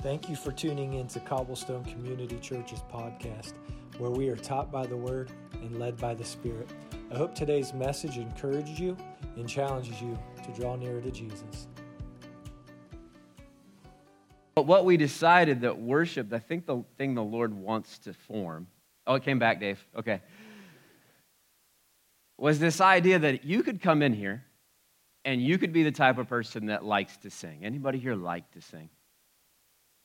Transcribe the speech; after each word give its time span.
Thank 0.00 0.28
you 0.28 0.36
for 0.36 0.52
tuning 0.52 0.94
in 0.94 1.08
to 1.08 1.18
Cobblestone 1.18 1.84
Community 1.84 2.38
Church's 2.38 2.82
podcast, 2.82 3.54
where 3.98 4.12
we 4.12 4.28
are 4.28 4.36
taught 4.36 4.70
by 4.70 4.86
the 4.86 4.96
Word 4.96 5.32
and 5.54 5.76
led 5.80 5.96
by 5.96 6.14
the 6.14 6.24
Spirit. 6.24 6.70
I 7.10 7.16
hope 7.16 7.34
today's 7.34 7.74
message 7.74 8.16
encourages 8.16 8.78
you 8.78 8.96
and 9.34 9.48
challenges 9.48 10.00
you 10.00 10.16
to 10.44 10.52
draw 10.52 10.76
nearer 10.76 11.00
to 11.00 11.10
Jesus. 11.10 11.66
But 14.54 14.66
what 14.66 14.84
we 14.84 14.96
decided 14.96 15.62
that 15.62 15.80
worship, 15.80 16.32
I 16.32 16.38
think 16.38 16.66
the 16.66 16.84
thing 16.96 17.16
the 17.16 17.24
Lord 17.24 17.52
wants 17.52 17.98
to 18.00 18.12
form, 18.12 18.68
oh, 19.04 19.16
it 19.16 19.24
came 19.24 19.40
back, 19.40 19.58
Dave. 19.58 19.84
Okay. 19.96 20.20
Was 22.36 22.60
this 22.60 22.80
idea 22.80 23.18
that 23.18 23.44
you 23.44 23.64
could 23.64 23.82
come 23.82 24.02
in 24.02 24.12
here 24.12 24.44
and 25.24 25.42
you 25.42 25.58
could 25.58 25.72
be 25.72 25.82
the 25.82 25.90
type 25.90 26.18
of 26.18 26.28
person 26.28 26.66
that 26.66 26.84
likes 26.84 27.16
to 27.18 27.30
sing. 27.30 27.64
Anybody 27.64 27.98
here 27.98 28.14
like 28.14 28.48
to 28.52 28.60
sing? 28.60 28.88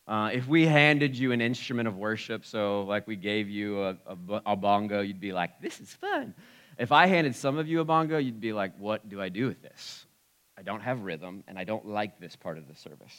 Uh, 0.06 0.30
if 0.34 0.48
we 0.48 0.66
handed 0.66 1.18
you 1.18 1.32
an 1.32 1.40
instrument 1.40 1.88
of 1.88 1.96
worship, 1.96 2.46
so 2.46 2.84
like 2.84 3.08
we 3.08 3.16
gave 3.16 3.50
you 3.50 3.82
a, 3.84 3.98
a, 4.06 4.42
a, 4.48 4.56
bongo, 4.56 5.00
you'd 5.00 5.22
be 5.22 5.32
like, 5.32 5.62
this 5.62 5.80
is 5.80 5.94
fun. 5.94 6.34
If 6.78 6.92
I 6.92 7.06
handed 7.06 7.36
some 7.36 7.58
of 7.58 7.70
you 7.70 7.80
a 7.80 7.86
bongo, 7.86 8.18
you'd 8.18 8.42
be 8.42 8.52
like, 8.52 8.78
what 8.78 9.08
do 9.08 9.22
I 9.22 9.30
do 9.30 9.48
with 9.48 9.62
this? 9.62 10.06
I 10.58 10.62
don't 10.62 10.82
have 10.82 11.02
rhythm, 11.02 11.44
and 11.48 11.58
I 11.58 11.64
don't 11.64 11.88
like 11.88 12.20
this 12.20 12.36
part 12.36 12.58
of 12.58 12.68
the 12.68 12.76
service. 12.76 13.16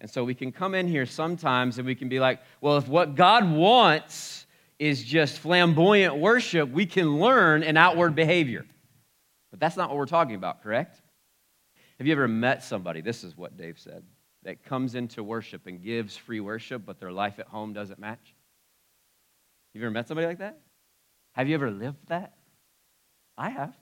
And 0.00 0.10
so 0.10 0.24
we 0.24 0.34
can 0.34 0.50
come 0.50 0.74
in 0.74 0.88
here 0.88 1.06
sometimes 1.06 1.78
and 1.78 1.86
we 1.86 1.94
can 1.94 2.08
be 2.08 2.18
like, 2.18 2.40
well, 2.60 2.76
if 2.76 2.88
what 2.88 3.14
God 3.14 3.48
wants 3.48 4.46
is 4.78 5.02
just 5.04 5.38
flamboyant 5.38 6.16
worship, 6.16 6.68
we 6.68 6.84
can 6.84 7.20
learn 7.20 7.62
an 7.62 7.76
outward 7.76 8.16
behavior. 8.16 8.66
But 9.50 9.60
that's 9.60 9.76
not 9.76 9.88
what 9.88 9.98
we're 9.98 10.06
talking 10.06 10.34
about, 10.34 10.62
correct? 10.64 11.00
Have 11.98 12.08
you 12.08 12.12
ever 12.12 12.26
met 12.26 12.64
somebody? 12.64 13.00
This 13.00 13.22
is 13.22 13.36
what 13.36 13.56
Dave 13.56 13.78
said 13.78 14.02
that 14.44 14.64
comes 14.64 14.94
into 14.94 15.22
worship 15.22 15.66
and 15.66 15.82
gives 15.82 16.16
free 16.16 16.40
worship, 16.40 16.82
but 16.86 17.00
their 17.00 17.12
life 17.12 17.38
at 17.38 17.46
home 17.46 17.72
doesn't 17.72 17.98
match? 17.98 18.34
You 19.74 19.80
ever 19.82 19.90
met 19.90 20.06
somebody 20.06 20.26
like 20.26 20.38
that? 20.38 20.58
Have 21.32 21.48
you 21.48 21.54
ever 21.54 21.70
lived 21.70 21.98
that? 22.08 22.34
I 23.36 23.50
have. 23.50 23.74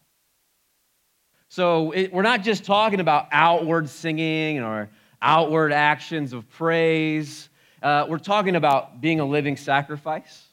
So 1.49 1.91
it, 1.93 2.13
we're 2.13 2.23
not 2.23 2.43
just 2.43 2.65
talking 2.65 3.01
about 3.01 3.29
outward 3.31 3.91
singing 3.91 4.61
or 4.61 4.89
outward 5.21 5.71
actions 5.71 6.33
of 6.33 6.49
praise. 6.49 7.51
Uh, 7.83 8.07
we're 8.09 8.19
talking 8.19 8.57
about 8.57 9.03
being 9.03 9.21
a 9.21 9.25
living 9.27 9.59
sacrifice. 9.59 10.47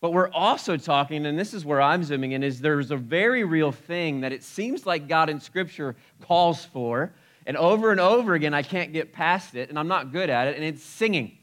But 0.00 0.12
we're 0.12 0.30
also 0.30 0.76
talking, 0.76 1.26
and 1.26 1.38
this 1.38 1.52
is 1.54 1.64
where 1.64 1.80
I'm 1.80 2.02
zooming 2.02 2.32
in, 2.32 2.42
is 2.42 2.60
there's 2.60 2.90
a 2.90 2.96
very 2.96 3.44
real 3.44 3.70
thing 3.70 4.22
that 4.22 4.32
it 4.32 4.42
seems 4.42 4.86
like 4.86 5.06
God 5.06 5.28
in 5.28 5.38
Scripture 5.40 5.94
calls 6.22 6.64
for, 6.64 7.12
and 7.46 7.56
over 7.56 7.90
and 7.90 8.00
over 8.00 8.34
again, 8.34 8.54
I 8.54 8.62
can't 8.62 8.92
get 8.92 9.12
past 9.12 9.54
it, 9.54 9.68
and 9.68 9.78
I'm 9.78 9.88
not 9.88 10.12
good 10.12 10.30
at 10.30 10.48
it, 10.48 10.56
and 10.56 10.64
it's 10.64 10.82
singing. 10.82 11.38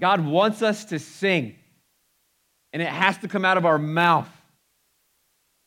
God 0.00 0.24
wants 0.24 0.62
us 0.62 0.86
to 0.86 0.98
sing, 0.98 1.56
and 2.72 2.82
it 2.82 2.88
has 2.88 3.18
to 3.18 3.28
come 3.28 3.44
out 3.44 3.56
of 3.56 3.66
our 3.66 3.78
mouth. 3.78 4.28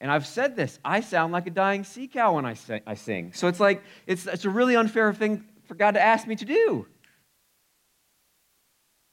And 0.02 0.12
I've 0.12 0.28
said 0.28 0.56
this 0.56 0.80
I 0.84 1.02
sound 1.02 1.34
like 1.34 1.48
a 1.48 1.52
dying 1.52 1.84
sea 1.84 2.08
cow 2.08 2.36
when 2.36 2.46
I 2.46 2.54
sing. 2.96 3.34
So 3.34 3.48
it's 3.48 3.60
like, 3.60 3.84
it's, 4.08 4.26
it's 4.26 4.46
a 4.46 4.50
really 4.50 4.76
unfair 4.76 5.14
thing 5.14 5.46
for 5.66 5.76
God 5.76 5.92
to 5.92 6.02
ask 6.02 6.28
me 6.28 6.36
to 6.36 6.46
do. 6.46 6.86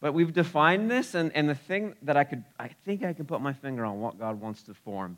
But 0.01 0.15
we've 0.15 0.33
defined 0.33 0.91
this, 0.91 1.15
and, 1.15 1.31
and 1.37 1.49
the 1.49 1.55
thing 1.55 1.95
that 2.03 2.17
I 2.17 2.25
could, 2.25 2.45
I 2.59 2.69
think 2.85 3.05
I 3.05 3.13
can 3.13 3.25
put 3.25 3.41
my 3.41 3.53
finger 3.53 3.85
on 3.85 4.01
what 4.01 4.19
God 4.19 4.41
wants 4.41 4.65
to 4.65 4.75
form 4.75 5.17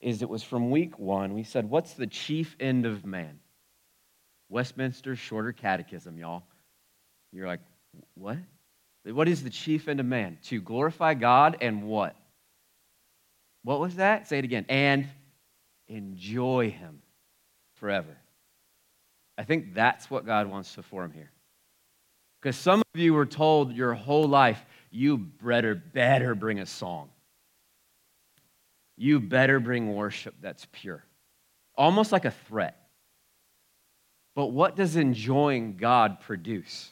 is 0.00 0.22
it 0.22 0.28
was 0.28 0.44
from 0.44 0.70
week 0.70 0.98
one. 0.98 1.34
We 1.34 1.42
said, 1.42 1.68
What's 1.68 1.94
the 1.94 2.06
chief 2.06 2.54
end 2.60 2.86
of 2.86 3.04
man? 3.04 3.40
Westminster 4.48 5.16
Shorter 5.16 5.52
Catechism, 5.52 6.18
y'all. 6.18 6.44
You're 7.32 7.46
like, 7.46 7.60
what? 8.14 8.38
What 9.04 9.28
is 9.28 9.42
the 9.42 9.50
chief 9.50 9.88
end 9.88 10.00
of 10.00 10.06
man? 10.06 10.38
To 10.44 10.60
glorify 10.60 11.14
God 11.14 11.58
and 11.60 11.84
what? 11.84 12.16
What 13.62 13.80
was 13.80 13.96
that? 13.96 14.28
Say 14.28 14.38
it 14.38 14.44
again. 14.44 14.66
And 14.68 15.06
enjoy 15.88 16.70
Him 16.70 17.02
forever. 17.74 18.16
I 19.38 19.44
think 19.44 19.74
that's 19.74 20.10
what 20.10 20.26
God 20.26 20.48
wants 20.48 20.74
to 20.74 20.82
form 20.82 21.12
here. 21.12 21.30
Because 22.40 22.56
some 22.56 22.80
of 22.94 23.00
you 23.00 23.12
were 23.12 23.26
told 23.26 23.72
your 23.72 23.94
whole 23.94 24.28
life, 24.28 24.64
you 24.90 25.18
better, 25.18 25.74
better 25.74 26.34
bring 26.34 26.60
a 26.60 26.66
song. 26.66 27.08
You 28.96 29.20
better 29.20 29.60
bring 29.60 29.94
worship 29.94 30.34
that's 30.40 30.66
pure. 30.72 31.04
Almost 31.76 32.12
like 32.12 32.24
a 32.24 32.30
threat. 32.30 32.85
But 34.36 34.52
what 34.52 34.76
does 34.76 34.96
enjoying 34.96 35.78
God 35.78 36.20
produce? 36.20 36.90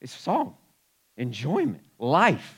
It's 0.00 0.14
song, 0.14 0.54
enjoyment, 1.16 1.82
life. 1.98 2.54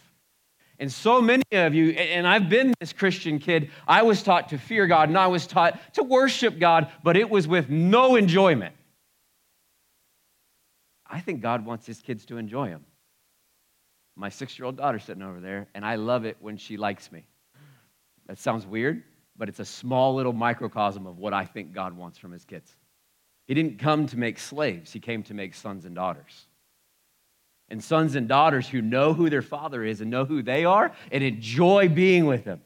And 0.80 0.90
so 0.90 1.22
many 1.22 1.44
of 1.52 1.72
you, 1.72 1.90
and 1.90 2.26
I've 2.26 2.48
been 2.48 2.74
this 2.80 2.92
Christian 2.92 3.38
kid, 3.38 3.70
I 3.86 4.02
was 4.02 4.24
taught 4.24 4.48
to 4.48 4.58
fear 4.58 4.88
God 4.88 5.08
and 5.08 5.16
I 5.16 5.28
was 5.28 5.46
taught 5.46 5.94
to 5.94 6.02
worship 6.02 6.58
God, 6.58 6.90
but 7.04 7.16
it 7.16 7.30
was 7.30 7.46
with 7.46 7.70
no 7.70 8.16
enjoyment. 8.16 8.74
I 11.06 11.20
think 11.20 11.42
God 11.42 11.64
wants 11.64 11.86
his 11.86 12.00
kids 12.00 12.26
to 12.26 12.38
enjoy 12.38 12.68
him. 12.68 12.84
My 14.16 14.30
six 14.30 14.58
year 14.58 14.66
old 14.66 14.76
daughter 14.76 14.98
sitting 14.98 15.22
over 15.22 15.38
there, 15.38 15.68
and 15.74 15.84
I 15.84 15.94
love 15.94 16.24
it 16.24 16.38
when 16.40 16.56
she 16.56 16.76
likes 16.76 17.12
me. 17.12 17.24
That 18.26 18.38
sounds 18.38 18.66
weird, 18.66 19.04
but 19.36 19.48
it's 19.48 19.60
a 19.60 19.64
small 19.64 20.14
little 20.16 20.32
microcosm 20.32 21.06
of 21.06 21.18
what 21.18 21.32
I 21.32 21.44
think 21.44 21.72
God 21.72 21.96
wants 21.96 22.18
from 22.18 22.32
his 22.32 22.44
kids. 22.44 22.74
He 23.50 23.54
didn't 23.54 23.80
come 23.80 24.06
to 24.06 24.16
make 24.16 24.38
slaves, 24.38 24.92
he 24.92 25.00
came 25.00 25.24
to 25.24 25.34
make 25.34 25.56
sons 25.56 25.84
and 25.84 25.92
daughters. 25.92 26.46
And 27.68 27.82
sons 27.82 28.14
and 28.14 28.28
daughters 28.28 28.68
who 28.68 28.80
know 28.80 29.12
who 29.12 29.28
their 29.28 29.42
father 29.42 29.82
is 29.82 30.00
and 30.00 30.08
know 30.08 30.24
who 30.24 30.40
they 30.40 30.64
are 30.64 30.92
and 31.10 31.24
enjoy 31.24 31.88
being 31.88 32.26
with 32.26 32.44
him. 32.44 32.60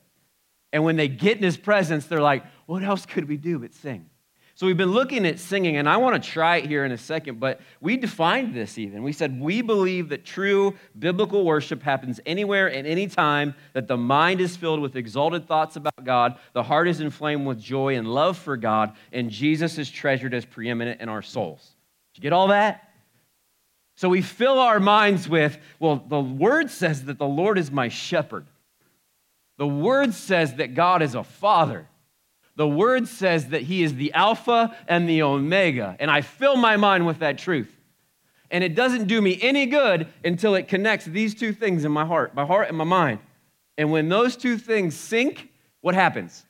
And 0.75 0.85
when 0.85 0.97
they 0.97 1.09
get 1.09 1.39
in 1.39 1.43
his 1.43 1.57
presence, 1.57 2.05
they're 2.05 2.21
like, 2.21 2.45
what 2.67 2.83
else 2.83 3.07
could 3.07 3.31
we 3.31 3.39
do 3.39 3.59
but 3.61 3.73
sing? 3.73 4.11
So 4.57 4.67
we've 4.67 4.77
been 4.77 4.93
looking 4.93 5.27
at 5.27 5.41
singing, 5.41 5.79
and 5.79 5.89
I 5.89 5.97
want 5.97 6.23
to 6.23 6.31
try 6.31 6.59
it 6.59 6.67
here 6.67 6.85
in 6.85 6.93
a 6.93 6.99
second, 6.99 7.41
but 7.41 7.61
we 7.81 7.97
defined 7.97 8.55
this 8.55 8.79
even. 8.79 9.03
We 9.03 9.13
said 9.13 9.41
we 9.41 9.63
believe 9.63 10.11
that 10.11 10.25
true 10.25 10.75
biblical 10.97 11.45
worship 11.45 11.83
happens 11.83 12.21
anywhere 12.25 12.69
and 12.69 12.87
any 12.87 13.09
time 13.09 13.57
that 13.73 13.89
the 13.89 13.97
mind 13.97 14.41
is 14.41 14.57
filled 14.57 14.79
with 14.79 14.95
exalted 14.95 15.49
thoughts 15.49 15.75
about 15.75 16.05
God, 16.05 16.39
the 16.53 16.63
heart 16.63 16.87
is 16.87 17.01
inflamed 17.01 17.47
with 17.47 17.61
joy 17.61 17.97
and 17.97 18.07
love 18.07 18.39
for 18.39 18.57
God, 18.57 18.93
and 19.13 19.29
Jesus 19.29 19.77
is 19.77 19.91
treasured 19.91 20.35
as 20.35 20.45
preeminent 20.45 21.01
in 21.01 21.09
our 21.09 21.23
souls. 21.23 21.75
Did 22.13 22.21
you 22.21 22.23
get 22.23 22.33
all 22.33 22.49
that? 22.49 22.91
So 23.97 24.09
we 24.09 24.23
fill 24.23 24.61
our 24.61 24.79
minds 24.79 25.29
with, 25.29 25.59
well, 25.81 25.97
the 25.97 26.21
word 26.21 26.71
says 26.71 27.07
that 27.07 27.19
the 27.19 27.27
Lord 27.27 27.59
is 27.59 27.73
my 27.73 27.89
shepherd. 27.89 28.47
The 29.57 29.67
word 29.67 30.15
says 30.15 30.55
that 30.55 30.75
God 30.75 31.03
is 31.03 31.17
a 31.17 31.25
father. 31.25 31.89
The 32.57 32.69
word 32.69 33.09
says 33.09 33.49
that 33.49 33.63
he 33.63 33.83
is 33.83 33.95
the 33.95 34.13
Alpha 34.13 34.77
and 34.87 35.09
the 35.09 35.23
Omega. 35.23 35.97
And 35.99 36.11
I 36.11 36.21
fill 36.21 36.57
my 36.57 36.77
mind 36.77 37.07
with 37.07 37.19
that 37.19 37.39
truth. 37.39 37.75
And 38.51 38.63
it 38.63 38.75
doesn't 38.75 39.07
do 39.07 39.21
me 39.21 39.39
any 39.43 39.67
good 39.67 40.07
until 40.25 40.55
it 40.55 40.69
connects 40.69 41.07
these 41.07 41.35
two 41.35 41.53
things 41.53 41.85
in 41.85 41.91
my 41.91 42.05
heart, 42.05 42.35
my 42.35 42.47
heart 42.47 42.69
and 42.69 42.77
my 42.77 42.85
mind. 42.85 43.19
And 43.77 43.91
when 43.91 44.09
those 44.09 44.37
two 44.37 44.59
things 44.59 44.95
sync, 44.95 45.49
what 45.81 45.95
happens? 45.95 46.45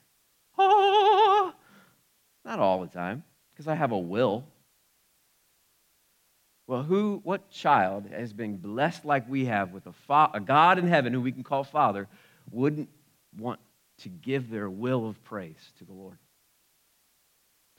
Oh, 0.58 1.52
not 2.44 2.58
all 2.58 2.82
the 2.82 2.86
time, 2.88 3.24
because 3.52 3.66
I 3.66 3.74
have 3.74 3.92
a 3.92 3.98
will. 3.98 4.44
Well, 6.66 6.82
who, 6.82 7.20
what 7.24 7.50
child 7.50 8.06
has 8.10 8.32
been 8.32 8.56
blessed 8.56 9.04
like 9.04 9.28
we 9.28 9.46
have 9.46 9.72
with 9.72 9.86
a, 9.86 9.92
fa- 9.92 10.30
a 10.34 10.40
God 10.40 10.78
in 10.78 10.86
heaven 10.86 11.12
who 11.12 11.20
we 11.20 11.32
can 11.32 11.42
call 11.42 11.64
Father 11.64 12.08
wouldn't 12.50 12.88
want 13.38 13.60
to 13.98 14.08
give 14.08 14.50
their 14.50 14.68
will 14.68 15.08
of 15.08 15.22
praise 15.24 15.72
to 15.78 15.84
the 15.84 15.92
Lord. 15.92 16.18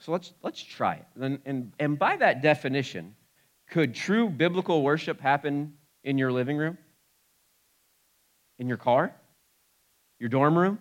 So 0.00 0.12
let's, 0.12 0.32
let's 0.42 0.62
try 0.62 0.94
it. 0.94 1.06
And, 1.20 1.38
and, 1.46 1.72
and 1.78 1.98
by 1.98 2.16
that 2.16 2.42
definition, 2.42 3.14
could 3.70 3.94
true 3.94 4.28
biblical 4.28 4.82
worship 4.82 5.20
happen 5.20 5.74
in 6.04 6.18
your 6.18 6.32
living 6.32 6.56
room? 6.56 6.78
In 8.58 8.68
your 8.68 8.76
car? 8.76 9.14
Your 10.18 10.28
dorm 10.28 10.56
room? 10.56 10.78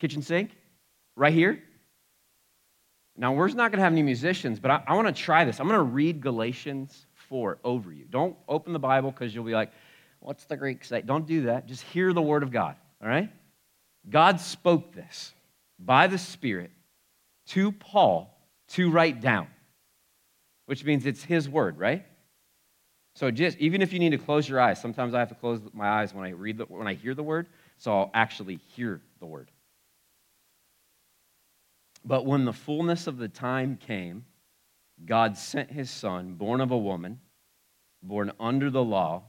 Kitchen 0.00 0.22
sink? 0.22 0.50
Right 1.16 1.32
here? 1.32 1.62
Now, 3.16 3.32
we're 3.32 3.48
not 3.48 3.72
going 3.72 3.78
to 3.78 3.82
have 3.82 3.92
any 3.92 4.02
musicians, 4.02 4.60
but 4.60 4.70
I, 4.70 4.82
I 4.86 4.94
want 4.94 5.08
to 5.08 5.22
try 5.22 5.44
this. 5.44 5.58
I'm 5.58 5.66
going 5.66 5.78
to 5.78 5.82
read 5.82 6.20
Galatians 6.20 7.06
4 7.28 7.58
over 7.64 7.92
you. 7.92 8.04
Don't 8.08 8.36
open 8.48 8.72
the 8.72 8.78
Bible 8.78 9.10
because 9.10 9.34
you'll 9.34 9.44
be 9.44 9.52
like, 9.52 9.72
what's 10.20 10.44
the 10.44 10.56
Greek 10.56 10.84
say? 10.84 11.02
Don't 11.02 11.26
do 11.26 11.42
that. 11.42 11.66
Just 11.66 11.82
hear 11.82 12.12
the 12.12 12.22
word 12.22 12.44
of 12.44 12.52
God, 12.52 12.76
all 13.02 13.08
right? 13.08 13.28
God 14.08 14.40
spoke 14.40 14.92
this 14.92 15.32
by 15.78 16.06
the 16.06 16.18
Spirit 16.18 16.70
to 17.48 17.72
Paul 17.72 18.34
to 18.68 18.90
write 18.90 19.20
down, 19.20 19.46
which 20.66 20.84
means 20.84 21.06
it's 21.06 21.22
his 21.22 21.48
word, 21.48 21.78
right? 21.78 22.04
So 23.14 23.30
just 23.30 23.58
even 23.58 23.82
if 23.82 23.92
you 23.92 23.98
need 23.98 24.10
to 24.10 24.18
close 24.18 24.48
your 24.48 24.60
eyes, 24.60 24.80
sometimes 24.80 25.14
I 25.14 25.18
have 25.18 25.28
to 25.30 25.34
close 25.34 25.60
my 25.72 25.88
eyes 25.88 26.14
when 26.14 26.24
I 26.24 26.30
read 26.30 26.58
the, 26.58 26.64
when 26.64 26.86
I 26.86 26.94
hear 26.94 27.14
the 27.14 27.22
word, 27.22 27.48
so 27.76 27.92
I'll 27.92 28.10
actually 28.14 28.56
hear 28.76 29.00
the 29.18 29.26
word. 29.26 29.50
But 32.04 32.26
when 32.26 32.44
the 32.44 32.52
fullness 32.52 33.06
of 33.06 33.18
the 33.18 33.28
time 33.28 33.76
came, 33.76 34.24
God 35.04 35.36
sent 35.36 35.70
his 35.70 35.90
son, 35.90 36.34
born 36.34 36.60
of 36.60 36.70
a 36.70 36.78
woman, 36.78 37.20
born 38.02 38.32
under 38.38 38.70
the 38.70 38.82
law, 38.82 39.24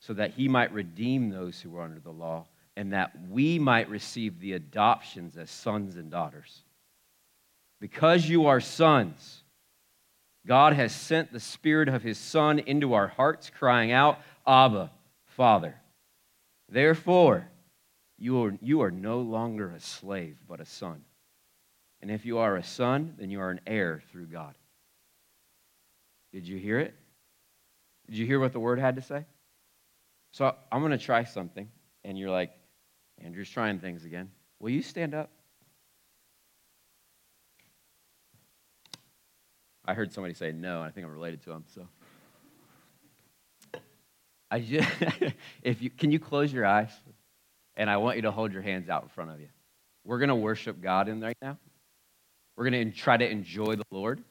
so 0.00 0.14
that 0.14 0.32
he 0.32 0.48
might 0.48 0.72
redeem 0.72 1.30
those 1.30 1.60
who 1.60 1.70
were 1.70 1.82
under 1.82 2.00
the 2.00 2.10
law, 2.10 2.46
and 2.78 2.92
that 2.92 3.10
we 3.28 3.58
might 3.58 3.90
receive 3.90 4.38
the 4.38 4.52
adoptions 4.52 5.36
as 5.36 5.50
sons 5.50 5.96
and 5.96 6.12
daughters. 6.12 6.62
Because 7.80 8.28
you 8.28 8.46
are 8.46 8.60
sons, 8.60 9.42
God 10.46 10.74
has 10.74 10.92
sent 10.92 11.32
the 11.32 11.40
Spirit 11.40 11.88
of 11.88 12.04
His 12.04 12.18
Son 12.18 12.60
into 12.60 12.94
our 12.94 13.08
hearts, 13.08 13.50
crying 13.50 13.90
out, 13.90 14.20
Abba, 14.46 14.92
Father. 15.26 15.74
Therefore, 16.68 17.48
you 18.16 18.44
are, 18.44 18.56
you 18.62 18.82
are 18.82 18.92
no 18.92 19.22
longer 19.22 19.70
a 19.70 19.80
slave, 19.80 20.36
but 20.48 20.60
a 20.60 20.64
son. 20.64 21.02
And 22.00 22.12
if 22.12 22.24
you 22.24 22.38
are 22.38 22.54
a 22.54 22.62
son, 22.62 23.14
then 23.18 23.28
you 23.28 23.40
are 23.40 23.50
an 23.50 23.60
heir 23.66 24.04
through 24.12 24.26
God. 24.26 24.54
Did 26.32 26.46
you 26.46 26.58
hear 26.58 26.78
it? 26.78 26.94
Did 28.06 28.18
you 28.18 28.24
hear 28.24 28.38
what 28.38 28.52
the 28.52 28.60
word 28.60 28.78
had 28.78 28.94
to 28.94 29.02
say? 29.02 29.24
So 30.30 30.54
I'm 30.70 30.78
going 30.78 30.92
to 30.92 30.98
try 30.98 31.24
something, 31.24 31.68
and 32.04 32.16
you're 32.16 32.30
like, 32.30 32.52
Andrew's 33.24 33.50
trying 33.50 33.78
things 33.78 34.04
again. 34.04 34.30
Will 34.60 34.70
you 34.70 34.82
stand 34.82 35.14
up? 35.14 35.30
I 39.84 39.94
heard 39.94 40.12
somebody 40.12 40.34
say 40.34 40.52
no, 40.52 40.82
and 40.82 40.88
I 40.88 40.90
think 40.90 41.06
I'm 41.06 41.12
related 41.12 41.42
to 41.44 41.52
him. 41.52 41.64
So, 41.74 41.88
I 44.50 44.60
just, 44.60 44.88
if 45.62 45.80
you 45.80 45.90
can 45.90 46.10
you 46.10 46.18
close 46.18 46.52
your 46.52 46.66
eyes, 46.66 46.90
and 47.74 47.88
I 47.88 47.96
want 47.96 48.16
you 48.16 48.22
to 48.22 48.30
hold 48.30 48.52
your 48.52 48.62
hands 48.62 48.88
out 48.88 49.02
in 49.02 49.08
front 49.08 49.30
of 49.30 49.40
you. 49.40 49.48
We're 50.04 50.18
gonna 50.18 50.36
worship 50.36 50.80
God 50.82 51.08
in 51.08 51.20
right 51.20 51.36
now. 51.40 51.58
We're 52.56 52.64
gonna 52.64 52.90
try 52.90 53.16
to 53.16 53.28
enjoy 53.28 53.76
the 53.76 53.84
Lord, 53.90 54.22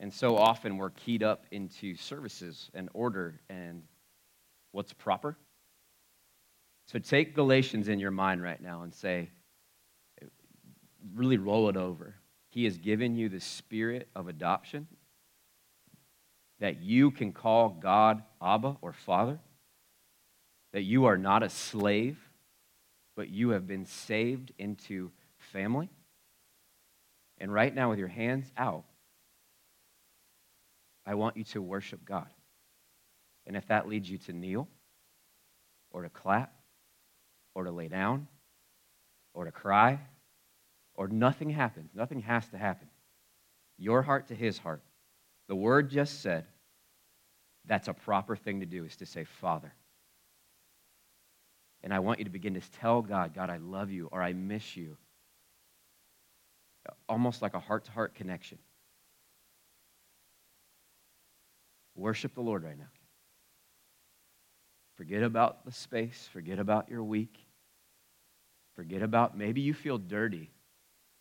and 0.00 0.12
so 0.12 0.36
often 0.36 0.78
we're 0.78 0.90
keyed 0.90 1.22
up 1.22 1.44
into 1.50 1.94
services 1.94 2.70
and 2.72 2.88
order 2.94 3.40
and 3.50 3.82
what's 4.70 4.92
proper. 4.92 5.36
So 6.92 6.98
take 6.98 7.34
Galatians 7.34 7.88
in 7.88 7.98
your 7.98 8.10
mind 8.10 8.42
right 8.42 8.60
now 8.60 8.82
and 8.82 8.92
say, 8.92 9.30
really 11.14 11.38
roll 11.38 11.70
it 11.70 11.76
over. 11.78 12.16
He 12.50 12.64
has 12.64 12.76
given 12.76 13.16
you 13.16 13.30
the 13.30 13.40
spirit 13.40 14.08
of 14.14 14.28
adoption 14.28 14.86
that 16.60 16.82
you 16.82 17.10
can 17.10 17.32
call 17.32 17.70
God 17.70 18.22
Abba 18.42 18.76
or 18.82 18.92
Father, 18.92 19.38
that 20.74 20.82
you 20.82 21.06
are 21.06 21.16
not 21.16 21.42
a 21.42 21.48
slave, 21.48 22.18
but 23.16 23.30
you 23.30 23.50
have 23.50 23.66
been 23.66 23.86
saved 23.86 24.52
into 24.58 25.10
family. 25.38 25.88
And 27.38 27.50
right 27.52 27.74
now, 27.74 27.88
with 27.88 27.98
your 27.98 28.08
hands 28.08 28.52
out, 28.58 28.84
I 31.06 31.14
want 31.14 31.38
you 31.38 31.44
to 31.44 31.62
worship 31.62 32.04
God. 32.04 32.28
And 33.46 33.56
if 33.56 33.66
that 33.68 33.88
leads 33.88 34.10
you 34.10 34.18
to 34.18 34.32
kneel, 34.34 34.68
or 35.90 36.02
to 36.02 36.10
clap, 36.10 36.52
or 37.54 37.64
to 37.64 37.70
lay 37.70 37.88
down, 37.88 38.28
or 39.34 39.44
to 39.44 39.52
cry, 39.52 39.98
or 40.94 41.08
nothing 41.08 41.50
happens. 41.50 41.90
Nothing 41.94 42.20
has 42.22 42.48
to 42.48 42.58
happen. 42.58 42.88
Your 43.78 44.02
heart 44.02 44.28
to 44.28 44.34
his 44.34 44.58
heart. 44.58 44.82
The 45.48 45.56
word 45.56 45.90
just 45.90 46.22
said 46.22 46.46
that's 47.64 47.88
a 47.88 47.94
proper 47.94 48.36
thing 48.36 48.60
to 48.60 48.66
do 48.66 48.84
is 48.84 48.96
to 48.96 49.06
say, 49.06 49.24
Father. 49.24 49.72
And 51.82 51.92
I 51.92 51.98
want 51.98 52.18
you 52.20 52.24
to 52.24 52.30
begin 52.30 52.54
to 52.54 52.60
tell 52.60 53.02
God, 53.02 53.34
God, 53.34 53.50
I 53.50 53.56
love 53.56 53.90
you 53.90 54.08
or 54.12 54.22
I 54.22 54.32
miss 54.32 54.76
you. 54.76 54.96
Almost 57.08 57.42
like 57.42 57.54
a 57.54 57.60
heart 57.60 57.84
to 57.84 57.92
heart 57.92 58.14
connection. 58.14 58.58
Worship 61.94 62.34
the 62.34 62.40
Lord 62.40 62.64
right 62.64 62.78
now. 62.78 62.86
Forget 65.02 65.22
about 65.24 65.64
the 65.64 65.72
space, 65.72 66.28
forget 66.32 66.58
about 66.58 66.88
your 66.88 67.02
week, 67.02 67.36
forget 68.76 69.02
about 69.02 69.36
maybe 69.36 69.60
you 69.60 69.74
feel 69.74 69.98
dirty 69.98 70.52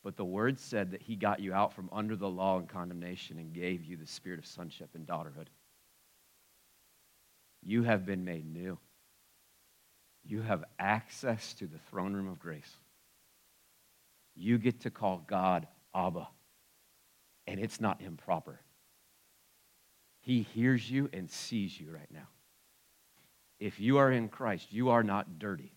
but 0.03 0.17
the 0.17 0.25
word 0.25 0.59
said 0.59 0.91
that 0.91 1.01
he 1.01 1.15
got 1.15 1.39
you 1.39 1.53
out 1.53 1.73
from 1.73 1.89
under 1.91 2.15
the 2.15 2.29
law 2.29 2.57
and 2.57 2.67
condemnation 2.67 3.37
and 3.37 3.53
gave 3.53 3.83
you 3.85 3.97
the 3.97 4.07
spirit 4.07 4.39
of 4.39 4.45
sonship 4.45 4.89
and 4.95 5.05
daughterhood. 5.05 5.47
You 7.61 7.83
have 7.83 8.05
been 8.05 8.25
made 8.25 8.51
new. 8.51 8.79
You 10.23 10.41
have 10.41 10.63
access 10.79 11.53
to 11.55 11.67
the 11.67 11.77
throne 11.89 12.13
room 12.13 12.27
of 12.27 12.39
grace. 12.39 12.71
You 14.35 14.57
get 14.57 14.81
to 14.81 14.89
call 14.89 15.23
God 15.27 15.67
Abba, 15.93 16.27
and 17.45 17.59
it's 17.59 17.79
not 17.79 18.01
improper. 18.01 18.59
He 20.21 20.41
hears 20.41 20.89
you 20.89 21.09
and 21.13 21.29
sees 21.29 21.79
you 21.79 21.91
right 21.91 22.09
now. 22.11 22.27
If 23.61 23.79
you 23.79 23.99
are 23.99 24.11
in 24.11 24.27
Christ, 24.27 24.73
you 24.73 24.89
are 24.89 25.03
not 25.03 25.37
dirty. 25.37 25.71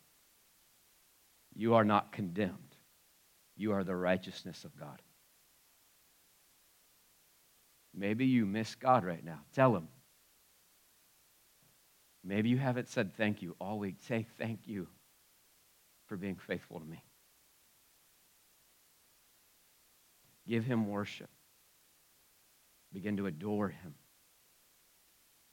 You 1.55 1.75
are 1.75 1.85
not 1.85 2.13
condemned. 2.13 2.77
You 3.57 3.73
are 3.73 3.85
the 3.85 3.95
righteousness 3.95 4.65
of 4.65 4.75
God. 4.81 5.03
Maybe 7.95 8.25
you 8.25 8.47
miss 8.47 8.75
God 8.75 9.05
right 9.05 9.23
now. 9.23 9.41
Tell 9.53 9.77
him. 9.77 9.89
Maybe 12.25 12.49
you 12.49 12.57
haven't 12.57 12.89
said 12.89 13.15
thank 13.19 13.43
you 13.43 13.55
all 13.61 13.79
week. 13.79 13.97
Say 14.09 14.27
thank 14.39 14.61
you 14.65 14.89
for 16.07 16.17
being 16.17 16.37
faithful 16.37 16.81
to 16.81 16.87
me. 16.87 17.05
Give 20.49 20.65
him 20.65 20.89
worship. 20.89 21.29
Begin 22.95 23.19
to 23.19 23.27
adore 23.27 23.69
him. 23.69 23.95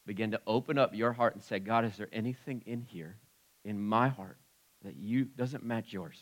Begin 0.06 0.32
to 0.32 0.42
open 0.48 0.78
up 0.78 0.96
your 0.96 1.14
heart 1.14 1.36
and 1.36 1.44
say, 1.44 1.60
God, 1.60 1.86
is 1.86 1.96
there 1.96 2.10
anything 2.12 2.64
in 2.66 2.82
here, 2.82 3.18
in 3.64 3.80
my 3.80 4.08
heart, 4.08 4.38
that 4.84 4.96
you 4.96 5.26
doesn't 5.26 5.64
match 5.64 5.94
yours? 5.94 6.18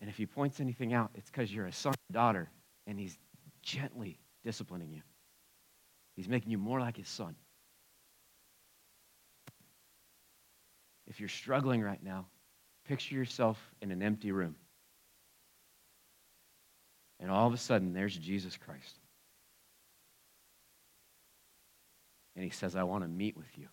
And 0.00 0.08
if 0.08 0.16
he 0.16 0.26
points 0.26 0.60
anything 0.60 0.94
out, 0.94 1.10
it's 1.14 1.30
because 1.30 1.52
you're 1.52 1.66
a 1.66 1.72
son 1.72 1.92
or 1.92 2.12
daughter, 2.12 2.50
and 2.86 2.98
he's 2.98 3.18
gently 3.62 4.18
disciplining 4.44 4.92
you. 4.92 5.02
He's 6.16 6.28
making 6.28 6.50
you 6.50 6.58
more 6.58 6.80
like 6.80 6.96
his 6.96 7.08
son. 7.08 7.34
If 11.06 11.20
you're 11.20 11.28
struggling 11.28 11.82
right 11.82 12.02
now, 12.02 12.26
picture 12.86 13.14
yourself 13.14 13.58
in 13.80 13.90
an 13.90 14.02
empty 14.02 14.32
room. 14.32 14.56
And 17.20 17.30
all 17.30 17.46
of 17.46 17.54
a 17.54 17.58
sudden, 17.58 17.92
there's 17.92 18.16
Jesus 18.16 18.56
Christ. 18.56 18.98
And 22.38 22.44
he 22.44 22.50
says, 22.50 22.76
I 22.76 22.84
want 22.84 23.02
to 23.02 23.08
meet 23.08 23.36
with 23.36 23.58
you. 23.58 23.66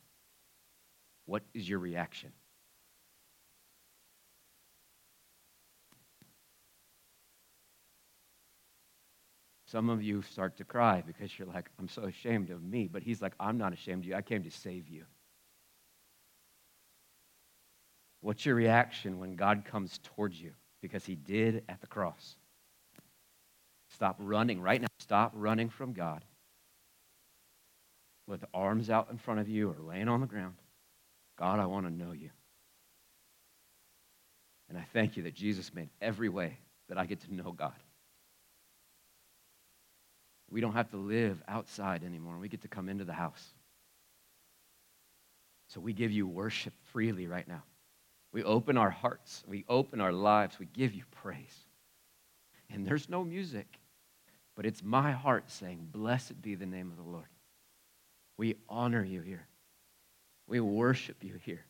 What 1.27 1.43
is 1.53 1.69
your 1.69 1.77
reaction? 1.77 2.31
Some 9.67 9.91
of 9.91 10.01
you 10.01 10.23
start 10.23 10.57
to 10.57 10.63
cry 10.63 11.03
because 11.05 11.37
you're 11.37 11.47
like, 11.47 11.69
I'm 11.77 11.87
so 11.87 12.05
ashamed 12.05 12.49
of 12.49 12.63
me. 12.63 12.89
But 12.91 13.03
he's 13.03 13.21
like, 13.21 13.33
I'm 13.39 13.59
not 13.59 13.71
ashamed 13.71 13.99
of 13.99 14.07
you. 14.07 14.15
I 14.15 14.23
came 14.23 14.41
to 14.41 14.49
save 14.49 14.89
you. 14.89 15.03
What's 18.21 18.47
your 18.47 18.55
reaction 18.55 19.19
when 19.19 19.35
God 19.35 19.63
comes 19.63 19.99
towards 20.01 20.41
you? 20.41 20.53
Because 20.81 21.05
he 21.05 21.13
did 21.13 21.63
at 21.69 21.81
the 21.81 21.87
cross. 21.87 22.35
Stop 23.93 24.15
running 24.17 24.59
right 24.59 24.81
now. 24.81 24.87
Stop 24.97 25.33
running 25.35 25.69
from 25.69 25.93
God 25.93 26.23
with 28.27 28.43
arms 28.53 28.89
out 28.89 29.09
in 29.11 29.17
front 29.17 29.39
of 29.39 29.49
you 29.49 29.69
or 29.69 29.77
laying 29.79 30.07
on 30.07 30.21
the 30.21 30.27
ground. 30.27 30.55
God, 31.37 31.59
I 31.59 31.65
want 31.65 31.85
to 31.85 31.93
know 31.93 32.11
you. 32.11 32.29
And 34.69 34.77
I 34.77 34.85
thank 34.93 35.15
you 35.15 35.23
that 35.23 35.35
Jesus 35.35 35.73
made 35.73 35.89
every 36.01 36.29
way 36.29 36.57
that 36.89 36.97
I 36.97 37.05
get 37.05 37.21
to 37.21 37.33
know 37.33 37.51
God. 37.51 37.73
We 40.49 40.61
don't 40.61 40.73
have 40.73 40.89
to 40.91 40.97
live 40.97 41.41
outside 41.47 42.03
anymore. 42.03 42.37
We 42.37 42.49
get 42.49 42.61
to 42.61 42.67
come 42.67 42.89
into 42.89 43.05
the 43.05 43.13
house. 43.13 43.43
So 45.67 45.79
we 45.79 45.93
give 45.93 46.11
you 46.11 46.27
worship 46.27 46.73
freely 46.91 47.27
right 47.27 47.47
now. 47.47 47.63
We 48.31 48.43
open 48.43 48.77
our 48.77 48.89
hearts, 48.89 49.43
we 49.47 49.63
open 49.69 50.01
our 50.01 50.11
lives, 50.11 50.59
we 50.59 50.65
give 50.65 50.93
you 50.93 51.03
praise. 51.11 51.55
And 52.69 52.85
there's 52.85 53.07
no 53.07 53.23
music, 53.23 53.79
but 54.55 54.65
it's 54.65 54.83
my 54.83 55.11
heart 55.13 55.49
saying, 55.49 55.87
Blessed 55.91 56.41
be 56.41 56.55
the 56.55 56.65
name 56.65 56.91
of 56.91 56.97
the 56.97 57.09
Lord. 57.09 57.27
We 58.37 58.55
honor 58.69 59.03
you 59.03 59.21
here. 59.21 59.47
We 60.47 60.59
worship 60.59 61.23
you 61.23 61.39
here. 61.43 61.65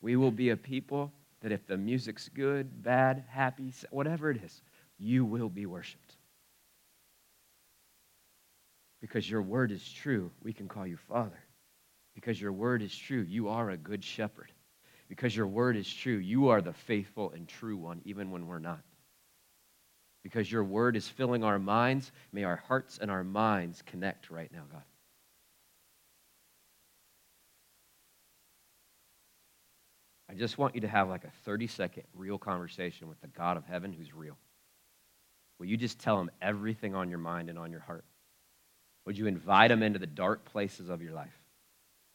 We 0.00 0.16
will 0.16 0.30
be 0.32 0.50
a 0.50 0.56
people 0.56 1.12
that 1.42 1.52
if 1.52 1.66
the 1.66 1.76
music's 1.76 2.28
good, 2.28 2.82
bad, 2.82 3.24
happy, 3.28 3.72
whatever 3.90 4.30
it 4.30 4.42
is, 4.44 4.62
you 4.98 5.24
will 5.24 5.48
be 5.48 5.66
worshiped 5.66 6.16
because 9.00 9.28
your 9.30 9.42
word 9.42 9.72
is 9.72 9.92
true, 9.92 10.30
we 10.42 10.52
can 10.52 10.68
call 10.68 10.86
you 10.86 10.96
Father. 10.96 11.38
Because 12.14 12.40
your 12.40 12.52
word 12.52 12.82
is 12.82 12.94
true, 12.96 13.22
you 13.22 13.48
are 13.48 13.70
a 13.70 13.76
good 13.76 14.04
shepherd. 14.04 14.52
Because 15.08 15.34
your 15.34 15.46
word 15.46 15.76
is 15.76 15.92
true, 15.92 16.16
you 16.16 16.48
are 16.48 16.60
the 16.60 16.72
faithful 16.72 17.32
and 17.32 17.48
true 17.48 17.76
one, 17.76 18.02
even 18.04 18.30
when 18.30 18.46
we're 18.46 18.58
not. 18.58 18.80
because 20.22 20.50
your 20.50 20.64
word 20.64 20.96
is 20.96 21.08
filling 21.08 21.44
our 21.44 21.58
minds. 21.58 22.12
May 22.32 22.44
our 22.44 22.56
hearts 22.56 22.98
and 23.00 23.10
our 23.10 23.24
minds 23.24 23.82
connect 23.86 24.30
right 24.30 24.52
now, 24.52 24.64
God. 24.70 24.82
I 30.30 30.34
just 30.34 30.58
want 30.58 30.76
you 30.76 30.80
to 30.82 30.88
have 30.88 31.08
like 31.08 31.24
a 31.24 31.32
30 31.44 31.66
second 31.66 32.04
real 32.14 32.38
conversation 32.38 33.08
with 33.08 33.20
the 33.20 33.26
God 33.26 33.56
of 33.56 33.64
heaven 33.64 33.92
who's 33.92 34.14
real. 34.14 34.36
Will 35.58 35.66
you 35.66 35.76
just 35.76 35.98
tell 35.98 36.20
him 36.20 36.30
everything 36.40 36.94
on 36.94 37.10
your 37.10 37.18
mind 37.18 37.50
and 37.50 37.58
on 37.58 37.72
your 37.72 37.80
heart? 37.80 38.04
Would 39.06 39.18
you 39.18 39.26
invite 39.26 39.72
him 39.72 39.82
into 39.82 39.98
the 39.98 40.06
dark 40.06 40.44
places 40.44 40.88
of 40.88 41.02
your 41.02 41.12
life? 41.12 41.36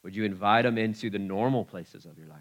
Would 0.02 0.16
you 0.16 0.24
invite 0.24 0.64
him 0.64 0.78
into 0.78 1.10
the 1.10 1.18
normal 1.18 1.64
places 1.64 2.06
of 2.06 2.16
your 2.16 2.28
life? 2.28 2.38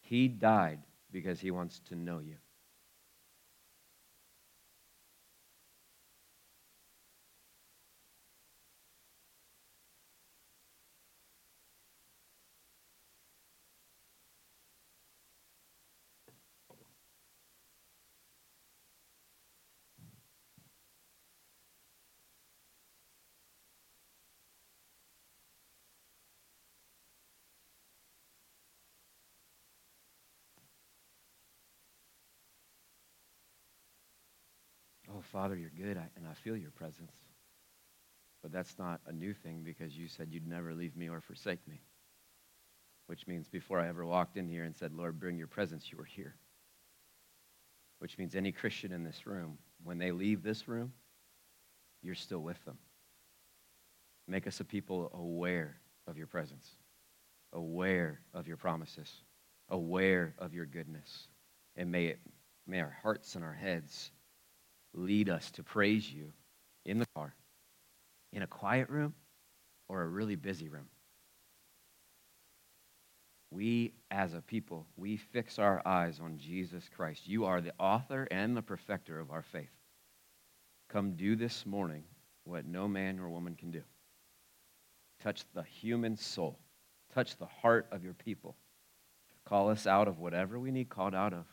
He 0.00 0.26
died 0.26 0.80
because 1.10 1.38
he 1.38 1.50
wants 1.50 1.80
to 1.90 1.94
know 1.94 2.20
you. 2.20 2.36
Oh, 35.14 35.21
Father, 35.32 35.56
you're 35.56 35.70
good, 35.70 35.96
and 35.96 36.26
I 36.30 36.34
feel 36.34 36.56
your 36.56 36.70
presence. 36.70 37.12
But 38.42 38.52
that's 38.52 38.78
not 38.78 39.00
a 39.06 39.12
new 39.12 39.32
thing 39.32 39.62
because 39.64 39.96
you 39.96 40.06
said 40.08 40.28
you'd 40.30 40.46
never 40.46 40.74
leave 40.74 40.94
me 40.94 41.08
or 41.08 41.20
forsake 41.20 41.66
me. 41.66 41.80
Which 43.06 43.26
means 43.26 43.48
before 43.48 43.80
I 43.80 43.88
ever 43.88 44.04
walked 44.04 44.36
in 44.36 44.46
here 44.46 44.64
and 44.64 44.76
said, 44.76 44.92
Lord, 44.92 45.18
bring 45.18 45.38
your 45.38 45.46
presence, 45.46 45.90
you 45.90 45.96
were 45.96 46.04
here. 46.04 46.34
Which 47.98 48.18
means 48.18 48.34
any 48.34 48.52
Christian 48.52 48.92
in 48.92 49.04
this 49.04 49.26
room, 49.26 49.58
when 49.84 49.98
they 49.98 50.12
leave 50.12 50.42
this 50.42 50.68
room, 50.68 50.92
you're 52.02 52.14
still 52.14 52.40
with 52.40 52.62
them. 52.64 52.78
Make 54.28 54.46
us 54.46 54.60
a 54.60 54.64
people 54.64 55.10
aware 55.14 55.76
of 56.06 56.18
your 56.18 56.26
presence, 56.26 56.68
aware 57.52 58.20
of 58.34 58.46
your 58.46 58.56
promises, 58.56 59.10
aware 59.68 60.34
of 60.38 60.52
your 60.52 60.66
goodness. 60.66 61.28
And 61.76 61.90
may, 61.90 62.06
it, 62.06 62.20
may 62.66 62.80
our 62.80 62.96
hearts 63.02 63.34
and 63.34 63.44
our 63.44 63.54
heads 63.54 64.10
lead 64.94 65.28
us 65.28 65.50
to 65.52 65.62
praise 65.62 66.10
you 66.10 66.32
in 66.84 66.98
the 66.98 67.06
car, 67.14 67.34
in 68.32 68.42
a 68.42 68.46
quiet 68.46 68.88
room, 68.88 69.14
or 69.88 70.02
a 70.02 70.08
really 70.08 70.36
busy 70.36 70.68
room. 70.68 70.88
We, 73.50 73.92
as 74.10 74.32
a 74.32 74.40
people, 74.40 74.86
we 74.96 75.18
fix 75.18 75.58
our 75.58 75.82
eyes 75.86 76.20
on 76.20 76.38
Jesus 76.38 76.88
Christ. 76.94 77.28
You 77.28 77.44
are 77.44 77.60
the 77.60 77.74
author 77.78 78.26
and 78.30 78.56
the 78.56 78.62
perfecter 78.62 79.20
of 79.20 79.30
our 79.30 79.42
faith. 79.42 79.68
Come 80.88 81.12
do 81.12 81.36
this 81.36 81.66
morning 81.66 82.04
what 82.44 82.66
no 82.66 82.88
man 82.88 83.18
or 83.18 83.28
woman 83.28 83.54
can 83.54 83.70
do. 83.70 83.82
Touch 85.22 85.44
the 85.54 85.62
human 85.62 86.16
soul. 86.16 86.58
Touch 87.14 87.36
the 87.36 87.46
heart 87.46 87.86
of 87.92 88.02
your 88.02 88.14
people. 88.14 88.56
Call 89.44 89.68
us 89.68 89.86
out 89.86 90.08
of 90.08 90.18
whatever 90.18 90.58
we 90.58 90.70
need 90.70 90.88
called 90.88 91.14
out 91.14 91.32
of. 91.34 91.44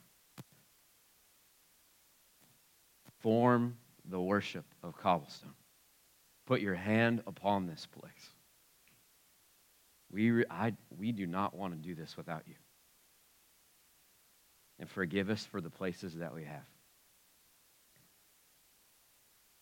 Form 3.20 3.78
the 4.10 4.20
worship 4.20 4.66
of 4.84 4.98
Cobblestone. 4.98 5.54
Put 6.46 6.62
your 6.62 6.76
hand 6.76 7.22
upon 7.28 7.68
this 7.68 7.86
place. 7.86 8.30
We, 10.12 10.46
I, 10.50 10.74
we 10.98 11.12
do 11.12 11.28
not 11.28 11.56
want 11.56 11.74
to 11.74 11.80
do 11.80 11.94
this 11.96 12.18
without 12.18 12.44
you. 12.48 12.56
And 14.80 14.90
forgive 14.90 15.30
us 15.30 15.46
for 15.46 15.62
the 15.62 15.70
places 15.70 16.16
that 16.16 16.34
we 16.34 16.46
have. 16.46 16.66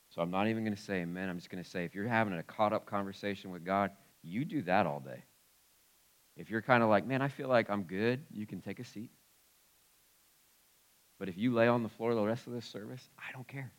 So 0.10 0.22
I'm 0.22 0.32
not 0.32 0.48
even 0.48 0.64
going 0.64 0.76
to 0.76 0.82
say 0.82 1.02
amen. 1.02 1.30
I'm 1.30 1.38
just 1.38 1.50
going 1.50 1.64
to 1.64 1.70
say 1.70 1.84
if 1.84 1.94
you're 1.94 2.08
having 2.08 2.34
a 2.34 2.44
caught 2.44 2.74
up 2.74 2.86
conversation 2.86 3.52
with 3.52 3.66
God, 3.66 3.92
you 4.24 4.46
do 4.46 4.62
that 4.64 4.86
all 4.86 5.00
day. 5.00 5.24
If 6.36 6.50
you're 6.50 6.62
kind 6.62 6.84
of 6.84 6.90
like, 6.90 7.06
man, 7.06 7.22
I 7.22 7.28
feel 7.28 7.48
like 7.50 7.70
I'm 7.70 7.84
good, 7.84 8.24
you 8.32 8.46
can 8.46 8.62
take 8.62 8.80
a 8.80 8.86
seat. 8.86 9.12
But 11.20 11.30
if 11.30 11.38
you 11.38 11.54
lay 11.54 11.68
on 11.68 11.84
the 11.84 11.90
floor 11.90 12.14
the 12.14 12.22
rest 12.24 12.48
of 12.48 12.54
this 12.54 12.66
service, 12.66 13.10
I 13.18 13.32
don't 13.34 13.48
care. 13.48 13.72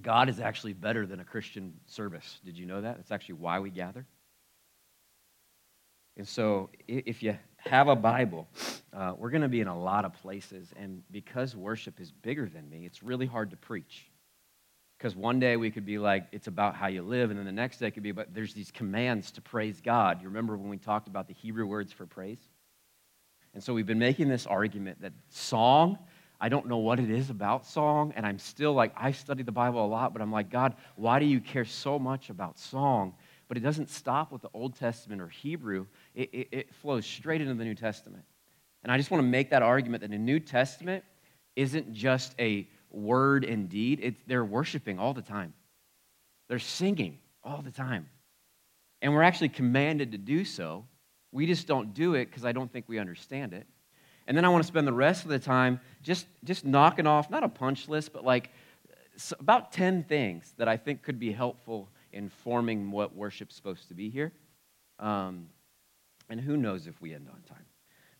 God 0.00 0.28
is 0.28 0.40
actually 0.40 0.72
better 0.72 1.06
than 1.06 1.20
a 1.20 1.24
Christian 1.24 1.74
service. 1.86 2.40
Did 2.44 2.56
you 2.56 2.66
know 2.66 2.80
that? 2.80 2.96
That's 2.96 3.12
actually 3.12 3.34
why 3.34 3.60
we 3.60 3.70
gather. 3.70 4.06
And 6.16 6.28
so, 6.28 6.70
if 6.88 7.22
you 7.22 7.38
have 7.56 7.88
a 7.88 7.96
Bible, 7.96 8.48
uh, 8.92 9.14
we're 9.16 9.30
going 9.30 9.42
to 9.42 9.48
be 9.48 9.60
in 9.60 9.68
a 9.68 9.78
lot 9.78 10.04
of 10.04 10.12
places. 10.14 10.72
And 10.76 11.02
because 11.10 11.56
worship 11.56 12.00
is 12.00 12.10
bigger 12.10 12.48
than 12.48 12.68
me, 12.68 12.84
it's 12.84 13.02
really 13.02 13.26
hard 13.26 13.50
to 13.50 13.56
preach. 13.56 14.10
Because 14.98 15.16
one 15.16 15.40
day 15.40 15.56
we 15.56 15.70
could 15.70 15.86
be 15.86 15.98
like, 15.98 16.26
it's 16.32 16.46
about 16.46 16.76
how 16.76 16.86
you 16.86 17.02
live. 17.02 17.30
And 17.30 17.38
then 17.38 17.46
the 17.46 17.52
next 17.52 17.78
day 17.78 17.90
could 17.90 18.02
be, 18.02 18.12
but 18.12 18.34
there's 18.34 18.54
these 18.54 18.70
commands 18.70 19.30
to 19.32 19.40
praise 19.40 19.80
God. 19.80 20.20
You 20.20 20.28
remember 20.28 20.56
when 20.56 20.68
we 20.68 20.76
talked 20.76 21.08
about 21.08 21.28
the 21.28 21.34
Hebrew 21.34 21.66
words 21.66 21.92
for 21.92 22.06
praise? 22.06 22.38
And 23.54 23.62
so 23.62 23.74
we've 23.74 23.86
been 23.86 23.98
making 23.98 24.28
this 24.28 24.46
argument 24.46 25.02
that 25.02 25.12
song, 25.28 25.98
I 26.40 26.48
don't 26.48 26.66
know 26.66 26.78
what 26.78 26.98
it 26.98 27.10
is 27.10 27.30
about 27.30 27.66
song, 27.66 28.12
and 28.16 28.26
I'm 28.26 28.38
still 28.38 28.72
like, 28.72 28.92
I 28.96 29.12
study 29.12 29.42
the 29.42 29.52
Bible 29.52 29.84
a 29.84 29.86
lot, 29.86 30.12
but 30.12 30.22
I'm 30.22 30.32
like, 30.32 30.50
God, 30.50 30.74
why 30.96 31.18
do 31.18 31.26
you 31.26 31.40
care 31.40 31.64
so 31.64 31.98
much 31.98 32.30
about 32.30 32.58
song? 32.58 33.14
But 33.48 33.58
it 33.58 33.60
doesn't 33.60 33.90
stop 33.90 34.32
with 34.32 34.42
the 34.42 34.48
Old 34.54 34.78
Testament 34.78 35.20
or 35.20 35.28
Hebrew, 35.28 35.86
it, 36.14 36.30
it, 36.32 36.48
it 36.50 36.74
flows 36.74 37.04
straight 37.04 37.40
into 37.40 37.54
the 37.54 37.64
New 37.64 37.74
Testament. 37.74 38.24
And 38.82 38.90
I 38.90 38.96
just 38.96 39.10
want 39.10 39.22
to 39.22 39.28
make 39.28 39.50
that 39.50 39.62
argument 39.62 40.00
that 40.00 40.10
the 40.10 40.18
New 40.18 40.40
Testament 40.40 41.04
isn't 41.54 41.92
just 41.92 42.34
a 42.38 42.66
word 42.90 43.44
and 43.44 43.68
deed, 43.68 44.16
they're 44.26 44.44
worshiping 44.44 44.98
all 44.98 45.14
the 45.14 45.22
time, 45.22 45.52
they're 46.48 46.58
singing 46.58 47.18
all 47.44 47.60
the 47.62 47.70
time. 47.70 48.08
And 49.02 49.12
we're 49.12 49.22
actually 49.22 49.50
commanded 49.50 50.12
to 50.12 50.18
do 50.18 50.44
so 50.44 50.86
we 51.32 51.46
just 51.46 51.66
don't 51.66 51.94
do 51.94 52.14
it 52.14 52.26
because 52.26 52.44
I 52.44 52.52
don't 52.52 52.70
think 52.70 52.84
we 52.86 52.98
understand 52.98 53.54
it. 53.54 53.66
And 54.26 54.36
then 54.36 54.44
I 54.44 54.50
want 54.50 54.62
to 54.62 54.68
spend 54.68 54.86
the 54.86 54.92
rest 54.92 55.24
of 55.24 55.30
the 55.30 55.38
time 55.38 55.80
just, 56.02 56.26
just 56.44 56.64
knocking 56.64 57.06
off, 57.06 57.30
not 57.30 57.42
a 57.42 57.48
punch 57.48 57.88
list, 57.88 58.12
but 58.12 58.24
like 58.24 58.50
about 59.40 59.72
10 59.72 60.04
things 60.04 60.54
that 60.58 60.68
I 60.68 60.76
think 60.76 61.02
could 61.02 61.18
be 61.18 61.32
helpful 61.32 61.88
in 62.12 62.28
forming 62.28 62.90
what 62.90 63.16
worship's 63.16 63.56
supposed 63.56 63.88
to 63.88 63.94
be 63.94 64.10
here. 64.10 64.32
Um, 64.98 65.48
and 66.28 66.40
who 66.40 66.56
knows 66.56 66.86
if 66.86 67.00
we 67.00 67.14
end 67.14 67.28
on 67.28 67.40
time. 67.42 67.64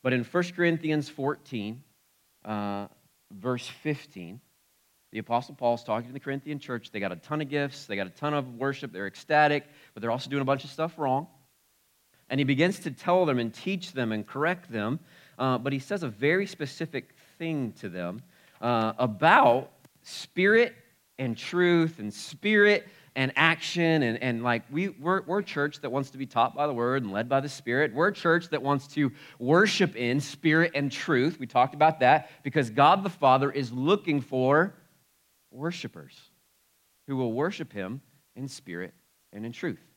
But 0.03 0.13
in 0.13 0.25
1 0.25 0.45
Corinthians 0.57 1.09
14, 1.09 1.83
uh, 2.45 2.89
verse 3.31 3.69
15, 3.83 4.41
the 5.13 5.19
Apostle 5.19 5.55
Paul 5.55 5.75
is 5.75 5.85
talking 5.85 6.09
to 6.09 6.13
the 6.13 6.21
Corinthian 6.21 6.59
church. 6.59 6.91
They 6.91 6.99
got 6.99 7.13
a 7.13 7.17
ton 7.17 7.41
of 7.41 7.49
gifts, 7.49 7.87
they 7.87 7.97
got 7.97 8.07
a 8.07 8.11
ton 8.11 8.35
of 8.35 8.55
worship, 8.55 8.93
they're 8.93 9.07
ecstatic, 9.07 9.65
but 9.95 10.01
they're 10.01 10.11
also 10.11 10.31
doing 10.31 10.43
a 10.43 10.47
bunch 10.47 10.65
of 10.65 10.71
stuff 10.71 10.99
wrong. 10.99 11.29
And 12.33 12.41
he 12.41 12.45
begins 12.45 12.79
to 12.79 12.91
tell 12.91 13.27
them 13.27 13.39
and 13.39 13.53
teach 13.53 13.93
them 13.93 14.11
and 14.11 14.27
correct 14.27 14.73
them. 14.73 15.01
Uh, 15.39 15.59
but 15.59 15.71
he 15.71 15.79
says 15.79 16.03
a 16.03 16.09
very 16.09 16.47
specific 16.47 17.15
thing 17.39 17.73
to 17.73 17.91
them 17.91 18.23
uh, 18.63 18.95
about 18.99 19.71
spirit 20.01 20.75
and 21.19 21.37
truth 21.37 21.99
and 21.99 22.13
spirit 22.13 22.89
and 23.15 23.33
action. 23.37 24.03
And, 24.03 24.23
and 24.23 24.43
like 24.43 24.63
we, 24.71 24.89
we're, 24.89 25.21
we're 25.27 25.41
a 25.41 25.45
church 25.45 25.83
that 25.83 25.93
wants 25.93 26.09
to 26.13 26.19
be 26.19 26.25
taught 26.25 26.55
by 26.55 26.67
the 26.67 26.73
word 26.73 27.03
and 27.03 27.13
led 27.13 27.29
by 27.29 27.41
the 27.41 27.51
spirit. 27.51 27.93
We're 27.93 28.09
a 28.09 28.15
church 28.15 28.49
that 28.49 28.63
wants 28.63 28.87
to 28.95 29.13
worship 29.39 29.95
in 29.95 30.19
spirit 30.19 30.73
and 30.75 30.91
truth. 30.91 31.39
We 31.39 31.47
talked 31.47 31.75
about 31.75 32.01
that 32.01 32.31
because 32.43 32.71
god 32.71 33.03
the 33.03 33.11
father 33.11 33.51
is 33.51 33.71
looking 33.73 34.23
for 34.23 34.73
worshipers 35.51 36.19
who 37.09 37.17
will 37.17 37.35
worship 37.35 37.75
him 37.75 38.01
in 38.37 38.49
spirit 38.49 38.95
and 39.35 39.45
in 39.45 39.53
truth 39.53 39.92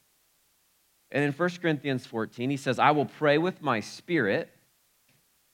and 1.11 1.23
in 1.23 1.31
1 1.31 1.49
Corinthians 1.61 2.05
14, 2.05 2.49
he 2.49 2.57
says, 2.57 2.79
I 2.79 2.91
will 2.91 3.05
pray 3.05 3.37
with 3.37 3.61
my 3.61 3.79
spirit, 3.79 4.49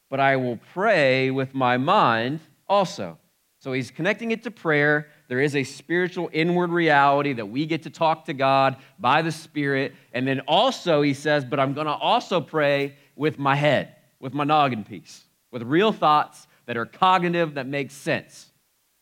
but 0.10 0.20
I 0.20 0.36
will 0.36 0.58
pray 0.74 1.32
with 1.32 1.54
my 1.54 1.78
mind 1.78 2.40
also. 2.68 3.18
So 3.60 3.74
he's 3.74 3.92
connecting 3.92 4.32
it 4.32 4.44
to 4.44 4.52
prayer. 4.52 5.08
There 5.28 5.40
is 5.40 5.56
a 5.56 5.64
spiritual 5.64 6.32
inward 6.34 6.72
reality 6.72 7.34
that 7.34 7.46
we 7.46 7.68
get 7.68 7.84
to 7.84 7.92
talk 7.92 8.26
to 8.26 8.34
God 8.34 8.78
by 8.98 9.22
the 9.22 9.32
Spirit. 9.32 9.94
And 10.14 10.28
then 10.28 10.40
also, 10.48 11.04
he 11.04 11.14
says, 11.14 11.46
but 11.46 11.60
I'm 11.60 11.74
going 11.74 11.86
to 11.86 11.94
also 11.94 12.42
pray 12.42 12.96
with 13.16 13.38
my 13.38 13.56
head, 13.56 13.96
with 14.20 14.34
my 14.34 14.46
noggin 14.46 14.84
piece, 14.84 15.26
with 15.52 15.62
real 15.62 15.92
thoughts 15.92 16.48
that 16.66 16.76
are 16.76 16.88
cognitive, 16.88 17.54
that 17.54 17.68
make 17.68 17.92
sense. 17.92 18.48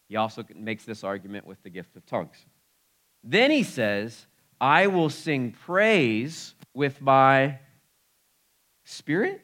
He 0.09 0.17
also 0.17 0.43
makes 0.53 0.83
this 0.83 1.05
argument 1.05 1.47
with 1.47 1.63
the 1.63 1.69
gift 1.69 1.95
of 1.95 2.05
tongues. 2.05 2.45
Then 3.23 3.51
he 3.51 3.63
says, 3.63 4.25
I 4.61 4.87
will 4.87 5.09
sing 5.09 5.51
praise 5.65 6.53
with 6.73 7.01
my 7.01 7.59
spirit. 8.85 9.41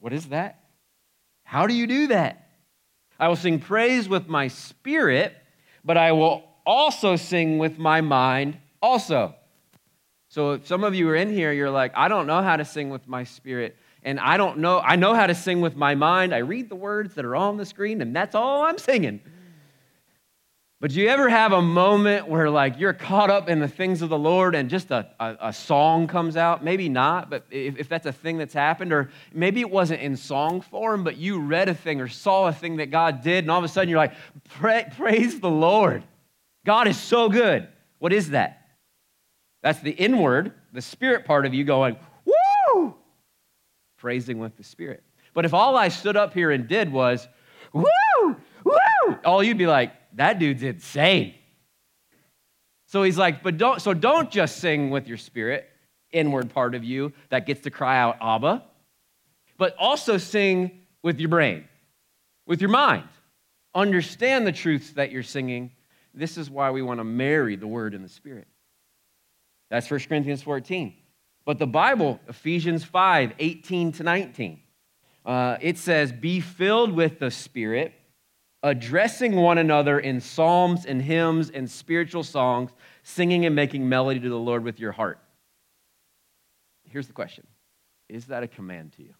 What 0.00 0.12
is 0.12 0.26
that? 0.26 0.60
How 1.44 1.66
do 1.66 1.74
you 1.74 1.86
do 1.86 2.06
that? 2.08 2.48
I 3.18 3.28
will 3.28 3.36
sing 3.36 3.58
praise 3.58 4.08
with 4.08 4.28
my 4.28 4.48
spirit, 4.48 5.34
but 5.84 5.96
I 5.96 6.12
will 6.12 6.44
also 6.64 7.16
sing 7.16 7.58
with 7.58 7.78
my 7.78 8.00
mind 8.00 8.58
also. 8.80 9.34
So 10.28 10.52
if 10.52 10.66
some 10.66 10.84
of 10.84 10.94
you 10.94 11.08
are 11.08 11.16
in 11.16 11.32
here, 11.32 11.52
you're 11.52 11.70
like, 11.70 11.92
I 11.96 12.08
don't 12.08 12.26
know 12.26 12.42
how 12.42 12.56
to 12.56 12.64
sing 12.64 12.90
with 12.90 13.08
my 13.08 13.24
spirit. 13.24 13.76
And 14.02 14.20
I 14.20 14.36
don't 14.36 14.58
know, 14.58 14.78
I 14.78 14.96
know 14.96 15.14
how 15.14 15.26
to 15.26 15.34
sing 15.34 15.60
with 15.60 15.74
my 15.74 15.94
mind. 15.94 16.34
I 16.34 16.38
read 16.38 16.68
the 16.68 16.76
words 16.76 17.14
that 17.14 17.24
are 17.24 17.34
on 17.34 17.56
the 17.56 17.66
screen, 17.66 18.00
and 18.02 18.14
that's 18.14 18.34
all 18.34 18.62
I'm 18.62 18.78
singing. 18.78 19.20
But 20.80 20.92
do 20.92 21.00
you 21.00 21.08
ever 21.08 21.28
have 21.28 21.52
a 21.52 21.60
moment 21.60 22.28
where, 22.28 22.48
like, 22.48 22.78
you're 22.78 22.92
caught 22.92 23.30
up 23.30 23.48
in 23.48 23.58
the 23.58 23.66
things 23.66 24.00
of 24.00 24.10
the 24.10 24.18
Lord 24.18 24.54
and 24.54 24.70
just 24.70 24.92
a, 24.92 25.08
a, 25.18 25.36
a 25.40 25.52
song 25.52 26.06
comes 26.06 26.36
out? 26.36 26.62
Maybe 26.62 26.88
not, 26.88 27.28
but 27.28 27.46
if, 27.50 27.78
if, 27.78 27.88
that's 27.88 28.06
a 28.06 28.12
thing 28.12 28.38
that's 28.38 28.54
happened, 28.54 28.92
or 28.92 29.10
maybe 29.32 29.60
it 29.60 29.70
wasn't 29.70 30.00
in 30.02 30.16
song 30.16 30.60
form, 30.60 31.02
but 31.02 31.16
you 31.16 31.40
read 31.40 31.68
a 31.68 31.74
thing 31.74 32.00
or 32.00 32.06
saw 32.06 32.46
a 32.46 32.52
thing 32.52 32.76
that 32.76 32.92
God 32.92 33.22
did, 33.22 33.42
and 33.42 33.50
all 33.50 33.58
of 33.58 33.64
a 33.64 33.68
sudden 33.68 33.88
you're 33.88 33.98
like, 33.98 34.14
Praise 34.96 35.40
the 35.40 35.50
Lord. 35.50 36.04
God 36.64 36.86
is 36.86 36.96
so 36.96 37.28
good. 37.28 37.66
What 37.98 38.12
is 38.12 38.30
that? 38.30 38.68
That's 39.64 39.80
the 39.80 39.90
inward, 39.90 40.52
the 40.72 40.82
spirit 40.82 41.24
part 41.24 41.44
of 41.44 41.54
you 41.54 41.64
going, 41.64 41.96
Woo! 42.24 42.94
Praising 43.96 44.38
with 44.38 44.56
the 44.56 44.62
spirit. 44.62 45.02
But 45.34 45.44
if 45.44 45.54
all 45.54 45.76
I 45.76 45.88
stood 45.88 46.16
up 46.16 46.34
here 46.34 46.52
and 46.52 46.68
did 46.68 46.92
was, 46.92 47.26
Woo! 47.72 48.36
Woo! 48.62 49.18
All 49.24 49.42
you'd 49.42 49.58
be 49.58 49.66
like, 49.66 49.92
that 50.18 50.38
dude's 50.38 50.62
insane. 50.62 51.34
So 52.86 53.02
he's 53.02 53.18
like, 53.18 53.42
but 53.42 53.58
don't, 53.58 53.80
so 53.80 53.92
don't 53.94 54.30
just 54.30 54.58
sing 54.58 54.90
with 54.90 55.06
your 55.06 55.16
spirit, 55.16 55.68
inward 56.10 56.50
part 56.50 56.74
of 56.74 56.84
you 56.84 57.12
that 57.28 57.46
gets 57.46 57.62
to 57.62 57.70
cry 57.70 57.98
out, 57.98 58.16
Abba, 58.20 58.64
but 59.58 59.74
also 59.78 60.16
sing 60.16 60.82
with 61.02 61.20
your 61.20 61.28
brain, 61.28 61.64
with 62.46 62.60
your 62.60 62.70
mind. 62.70 63.04
Understand 63.74 64.46
the 64.46 64.52
truths 64.52 64.92
that 64.92 65.12
you're 65.12 65.22
singing. 65.22 65.70
This 66.14 66.38
is 66.38 66.50
why 66.50 66.70
we 66.70 66.82
want 66.82 67.00
to 67.00 67.04
marry 67.04 67.56
the 67.56 67.66
word 67.66 67.94
and 67.94 68.04
the 68.04 68.08
spirit. 68.08 68.48
That's 69.70 69.90
1 69.90 70.00
Corinthians 70.08 70.42
14. 70.42 70.94
But 71.44 71.58
the 71.58 71.66
Bible, 71.66 72.20
Ephesians 72.28 72.84
5 72.84 73.34
18 73.38 73.92
to 73.92 74.02
19, 74.02 74.60
uh, 75.24 75.58
it 75.60 75.78
says, 75.78 76.10
Be 76.10 76.40
filled 76.40 76.92
with 76.92 77.18
the 77.18 77.30
Spirit 77.30 77.92
addressing 78.62 79.36
one 79.36 79.58
another 79.58 79.98
in 80.00 80.20
psalms 80.20 80.84
and 80.84 81.00
hymns 81.00 81.50
and 81.50 81.70
spiritual 81.70 82.24
songs, 82.24 82.70
singing 83.02 83.46
and 83.46 83.54
making 83.54 83.88
melody 83.88 84.20
to 84.20 84.28
the 84.28 84.38
Lord 84.38 84.64
with 84.64 84.80
your 84.80 84.92
heart. 84.92 85.20
Here's 86.90 87.06
the 87.06 87.12
question 87.12 87.46
Is 88.08 88.26
that 88.26 88.42
a 88.42 88.48
command 88.48 88.92
to 88.94 89.02
you? 89.02 89.14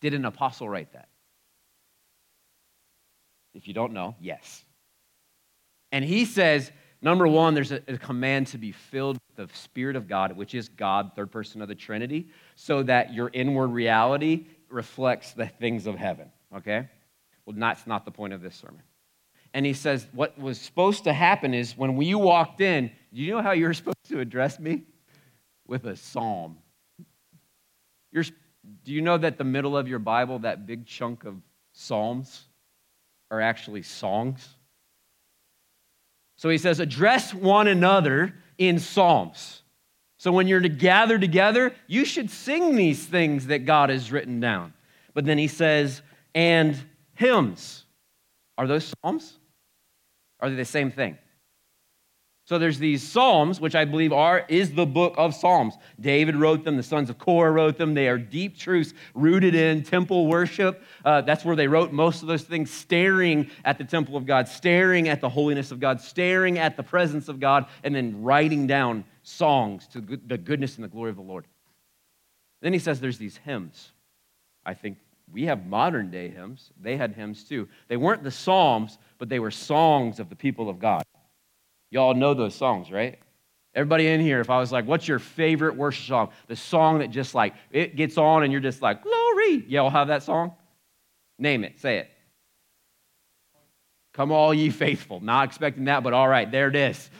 Did 0.00 0.14
an 0.14 0.24
apostle 0.24 0.68
write 0.68 0.92
that? 0.92 1.08
If 3.54 3.68
you 3.68 3.74
don't 3.74 3.92
know, 3.92 4.16
yes. 4.20 4.64
And 5.92 6.04
he 6.04 6.24
says, 6.24 6.72
number 7.00 7.28
one, 7.28 7.54
there's 7.54 7.70
a, 7.70 7.80
a, 7.86 7.96
command 7.96 8.48
to 8.48 8.58
be 8.58 8.72
filled 8.72 9.16
with 9.28 9.48
the 9.48 9.56
Spirit 9.56 9.94
of 9.94 10.08
God, 10.08 10.36
which 10.36 10.56
is 10.56 10.68
God, 10.68 11.12
third 11.14 11.30
person 11.30 11.62
of 11.62 11.68
the 11.68 11.74
Trinity, 11.74 12.28
so 12.56 12.82
that 12.82 13.14
your 13.14 13.30
inward 13.32 13.68
reality 13.68 14.46
reflects 14.68 15.32
the 15.32 15.46
things 15.46 15.86
of 15.86 15.94
heaven, 15.94 16.32
okay? 16.56 16.88
Well, 17.46 17.56
that's 17.58 17.86
not 17.86 18.04
the 18.04 18.10
point 18.10 18.32
of 18.32 18.40
this 18.40 18.54
sermon. 18.54 18.82
And 19.52 19.64
he 19.64 19.72
says, 19.72 20.06
What 20.12 20.38
was 20.38 20.60
supposed 20.60 21.04
to 21.04 21.12
happen 21.12 21.54
is 21.54 21.76
when 21.76 22.00
you 22.00 22.18
walked 22.18 22.60
in, 22.60 22.90
do 23.12 23.20
you 23.20 23.32
know 23.32 23.42
how 23.42 23.52
you 23.52 23.66
were 23.66 23.74
supposed 23.74 24.08
to 24.08 24.20
address 24.20 24.58
me? 24.58 24.82
With 25.66 25.86
a 25.86 25.96
psalm. 25.96 26.58
You're, 28.12 28.24
do 28.84 28.92
you 28.92 29.00
know 29.00 29.16
that 29.16 29.38
the 29.38 29.44
middle 29.44 29.76
of 29.76 29.88
your 29.88 29.98
Bible, 29.98 30.40
that 30.40 30.66
big 30.66 30.86
chunk 30.86 31.24
of 31.24 31.36
psalms, 31.72 32.44
are 33.30 33.40
actually 33.40 33.82
songs? 33.82 34.46
So 36.36 36.48
he 36.48 36.58
says, 36.58 36.80
Address 36.80 37.32
one 37.32 37.68
another 37.68 38.34
in 38.58 38.78
psalms. 38.78 39.62
So 40.18 40.32
when 40.32 40.48
you're 40.48 40.60
to 40.60 40.68
gather 40.68 41.18
together, 41.18 41.74
you 41.86 42.04
should 42.04 42.30
sing 42.30 42.76
these 42.76 43.04
things 43.04 43.48
that 43.48 43.66
God 43.66 43.90
has 43.90 44.10
written 44.10 44.40
down. 44.40 44.72
But 45.12 45.26
then 45.26 45.38
he 45.38 45.48
says, 45.48 46.02
and 46.34 46.76
hymns. 47.14 47.84
Are 48.56 48.66
those 48.66 48.92
psalms? 49.02 49.38
Are 50.40 50.50
they 50.50 50.56
the 50.56 50.64
same 50.64 50.90
thing? 50.90 51.18
So 52.46 52.58
there's 52.58 52.78
these 52.78 53.02
psalms, 53.02 53.58
which 53.58 53.74
I 53.74 53.86
believe 53.86 54.12
are 54.12 54.44
is 54.48 54.74
the 54.74 54.84
book 54.84 55.14
of 55.16 55.34
Psalms. 55.34 55.78
David 55.98 56.36
wrote 56.36 56.62
them. 56.62 56.76
The 56.76 56.82
sons 56.82 57.08
of 57.08 57.16
Korah 57.16 57.50
wrote 57.50 57.78
them. 57.78 57.94
They 57.94 58.06
are 58.06 58.18
deep 58.18 58.58
truths 58.58 58.92
rooted 59.14 59.54
in 59.54 59.82
temple 59.82 60.26
worship. 60.26 60.82
Uh, 61.02 61.22
that's 61.22 61.42
where 61.42 61.56
they 61.56 61.66
wrote 61.66 61.90
most 61.90 62.20
of 62.20 62.28
those 62.28 62.42
things, 62.42 62.70
staring 62.70 63.50
at 63.64 63.78
the 63.78 63.84
temple 63.84 64.14
of 64.14 64.26
God, 64.26 64.46
staring 64.46 65.08
at 65.08 65.22
the 65.22 65.28
holiness 65.30 65.70
of 65.70 65.80
God, 65.80 66.02
staring 66.02 66.58
at 66.58 66.76
the 66.76 66.82
presence 66.82 67.28
of 67.28 67.40
God, 67.40 67.64
and 67.82 67.94
then 67.94 68.22
writing 68.22 68.66
down 68.66 69.04
songs 69.22 69.86
to 69.88 70.02
the 70.02 70.36
goodness 70.36 70.74
and 70.74 70.84
the 70.84 70.88
glory 70.88 71.08
of 71.08 71.16
the 71.16 71.22
Lord. 71.22 71.46
Then 72.60 72.74
he 72.74 72.78
says 72.78 73.00
there's 73.00 73.18
these 73.18 73.38
hymns. 73.38 73.90
I 74.66 74.74
think 74.74 74.98
we 75.34 75.46
have 75.46 75.66
modern 75.66 76.12
day 76.12 76.28
hymns. 76.28 76.70
They 76.80 76.96
had 76.96 77.12
hymns 77.12 77.42
too. 77.42 77.68
They 77.88 77.96
weren't 77.96 78.22
the 78.22 78.30
Psalms, 78.30 78.98
but 79.18 79.28
they 79.28 79.40
were 79.40 79.50
songs 79.50 80.20
of 80.20 80.28
the 80.30 80.36
people 80.36 80.70
of 80.70 80.78
God. 80.78 81.02
Y'all 81.90 82.14
know 82.14 82.34
those 82.34 82.54
songs, 82.54 82.90
right? 82.90 83.18
Everybody 83.74 84.06
in 84.06 84.20
here, 84.20 84.40
if 84.40 84.48
I 84.48 84.60
was 84.60 84.70
like, 84.70 84.86
what's 84.86 85.08
your 85.08 85.18
favorite 85.18 85.74
worship 85.74 86.06
song? 86.06 86.30
The 86.46 86.54
song 86.54 87.00
that 87.00 87.10
just 87.10 87.34
like, 87.34 87.54
it 87.72 87.96
gets 87.96 88.16
on 88.16 88.44
and 88.44 88.52
you're 88.52 88.60
just 88.60 88.80
like, 88.80 89.02
glory. 89.02 89.64
Y'all 89.66 89.90
have 89.90 90.06
that 90.06 90.22
song? 90.22 90.52
Name 91.36 91.64
it, 91.64 91.80
say 91.80 91.98
it. 91.98 92.10
Come 94.12 94.30
all 94.30 94.54
ye 94.54 94.70
faithful. 94.70 95.18
Not 95.18 95.48
expecting 95.48 95.86
that, 95.86 96.04
but 96.04 96.12
all 96.12 96.28
right, 96.28 96.48
there 96.48 96.68
it 96.68 96.76
is. 96.76 97.10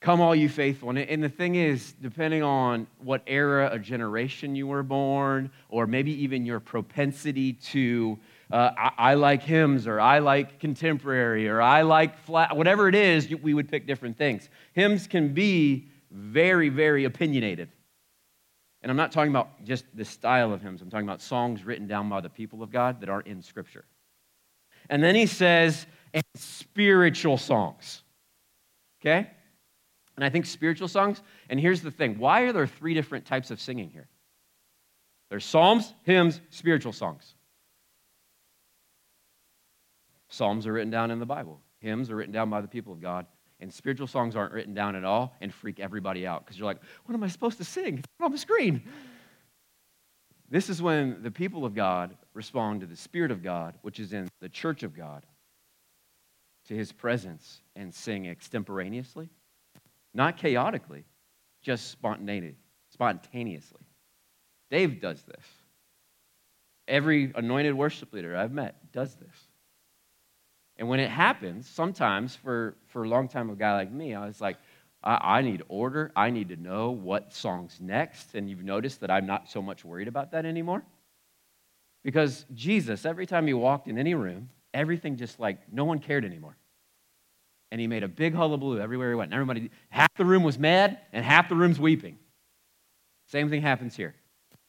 Come, 0.00 0.22
all 0.22 0.34
you 0.34 0.48
faithful. 0.48 0.90
And 0.90 1.22
the 1.22 1.28
thing 1.28 1.56
is, 1.56 1.92
depending 2.00 2.42
on 2.42 2.86
what 3.00 3.22
era 3.26 3.68
or 3.70 3.78
generation 3.78 4.56
you 4.56 4.66
were 4.66 4.82
born, 4.82 5.50
or 5.68 5.86
maybe 5.86 6.10
even 6.22 6.46
your 6.46 6.58
propensity 6.58 7.52
to, 7.52 8.18
uh, 8.50 8.70
I, 8.78 8.92
I, 8.96 9.14
like 9.14 9.42
hymns, 9.42 9.86
or 9.86 10.00
I 10.00 10.20
like 10.20 10.58
contemporary, 10.58 11.50
or 11.50 11.60
I 11.60 11.82
like 11.82 12.18
flat, 12.20 12.56
whatever 12.56 12.88
it 12.88 12.94
is, 12.94 13.28
we 13.42 13.52
would 13.52 13.68
pick 13.68 13.86
different 13.86 14.16
things. 14.16 14.48
Hymns 14.72 15.06
can 15.06 15.34
be 15.34 15.88
very, 16.10 16.70
very 16.70 17.04
opinionated. 17.04 17.68
And 18.80 18.90
I'm 18.90 18.96
not 18.96 19.12
talking 19.12 19.30
about 19.30 19.62
just 19.64 19.84
the 19.94 20.06
style 20.06 20.54
of 20.54 20.62
hymns, 20.62 20.80
I'm 20.80 20.88
talking 20.88 21.06
about 21.06 21.20
songs 21.20 21.62
written 21.62 21.86
down 21.86 22.08
by 22.08 22.22
the 22.22 22.30
people 22.30 22.62
of 22.62 22.72
God 22.72 23.00
that 23.00 23.10
aren't 23.10 23.26
in 23.26 23.42
Scripture. 23.42 23.84
And 24.88 25.04
then 25.04 25.14
he 25.14 25.26
says, 25.26 25.84
and 26.14 26.24
spiritual 26.36 27.36
songs. 27.36 28.02
Okay? 29.02 29.28
And 30.20 30.26
I 30.26 30.28
think 30.28 30.44
spiritual 30.44 30.86
songs, 30.86 31.22
and 31.48 31.58
here's 31.58 31.80
the 31.80 31.90
thing 31.90 32.18
why 32.18 32.42
are 32.42 32.52
there 32.52 32.66
three 32.66 32.92
different 32.92 33.24
types 33.24 33.50
of 33.50 33.58
singing 33.58 33.88
here? 33.88 34.06
There's 35.30 35.46
psalms, 35.46 35.94
hymns, 36.02 36.42
spiritual 36.50 36.92
songs. 36.92 37.36
Psalms 40.28 40.66
are 40.66 40.74
written 40.74 40.90
down 40.90 41.10
in 41.10 41.20
the 41.20 41.24
Bible, 41.24 41.62
hymns 41.78 42.10
are 42.10 42.16
written 42.16 42.34
down 42.34 42.50
by 42.50 42.60
the 42.60 42.68
people 42.68 42.92
of 42.92 43.00
God, 43.00 43.24
and 43.60 43.72
spiritual 43.72 44.06
songs 44.06 44.36
aren't 44.36 44.52
written 44.52 44.74
down 44.74 44.94
at 44.94 45.04
all 45.04 45.34
and 45.40 45.54
freak 45.54 45.80
everybody 45.80 46.26
out 46.26 46.44
because 46.44 46.58
you're 46.58 46.66
like, 46.66 46.82
what 47.06 47.14
am 47.14 47.24
I 47.24 47.28
supposed 47.28 47.56
to 47.56 47.64
sing? 47.64 48.00
It's 48.00 48.08
on 48.20 48.30
the 48.30 48.36
screen. 48.36 48.82
This 50.50 50.68
is 50.68 50.82
when 50.82 51.22
the 51.22 51.30
people 51.30 51.64
of 51.64 51.74
God 51.74 52.14
respond 52.34 52.82
to 52.82 52.86
the 52.86 52.94
Spirit 52.94 53.30
of 53.30 53.42
God, 53.42 53.78
which 53.80 53.98
is 53.98 54.12
in 54.12 54.28
the 54.42 54.50
church 54.50 54.82
of 54.82 54.94
God, 54.94 55.24
to 56.66 56.74
his 56.74 56.92
presence 56.92 57.62
and 57.74 57.94
sing 57.94 58.26
extemporaneously 58.26 59.30
not 60.14 60.36
chaotically, 60.36 61.04
just 61.62 61.90
spontaneously. 61.90 63.80
Dave 64.70 65.00
does 65.00 65.22
this. 65.22 65.44
Every 66.88 67.32
anointed 67.34 67.74
worship 67.74 68.12
leader 68.12 68.36
I've 68.36 68.52
met 68.52 68.92
does 68.92 69.14
this. 69.14 69.36
And 70.76 70.88
when 70.88 70.98
it 70.98 71.10
happens, 71.10 71.68
sometimes 71.68 72.34
for, 72.34 72.76
for 72.86 73.04
a 73.04 73.08
long 73.08 73.28
time, 73.28 73.50
a 73.50 73.54
guy 73.54 73.74
like 73.74 73.92
me, 73.92 74.14
I 74.14 74.26
was 74.26 74.40
like, 74.40 74.56
I, 75.02 75.38
I 75.38 75.42
need 75.42 75.62
order. 75.68 76.10
I 76.16 76.30
need 76.30 76.48
to 76.48 76.56
know 76.56 76.90
what 76.90 77.32
song's 77.32 77.78
next. 77.80 78.34
And 78.34 78.48
you've 78.48 78.64
noticed 78.64 79.00
that 79.00 79.10
I'm 79.10 79.26
not 79.26 79.50
so 79.50 79.60
much 79.60 79.84
worried 79.84 80.08
about 80.08 80.32
that 80.32 80.46
anymore. 80.46 80.82
Because 82.02 82.46
Jesus, 82.54 83.04
every 83.04 83.26
time 83.26 83.46
he 83.46 83.52
walked 83.52 83.88
in 83.88 83.98
any 83.98 84.14
room, 84.14 84.48
everything 84.72 85.16
just 85.16 85.38
like 85.38 85.70
no 85.72 85.84
one 85.84 85.98
cared 85.98 86.24
anymore 86.24 86.56
and 87.70 87.80
he 87.80 87.86
made 87.86 88.02
a 88.02 88.08
big 88.08 88.34
hullabaloo 88.34 88.80
everywhere 88.80 89.10
he 89.10 89.14
went. 89.14 89.32
And 89.32 89.40
everybody, 89.40 89.70
half 89.88 90.12
the 90.16 90.24
room 90.24 90.42
was 90.42 90.58
mad 90.58 90.98
and 91.12 91.24
half 91.24 91.48
the 91.48 91.54
room's 91.54 91.78
weeping. 91.78 92.18
Same 93.26 93.48
thing 93.48 93.62
happens 93.62 93.94
here. 93.94 94.14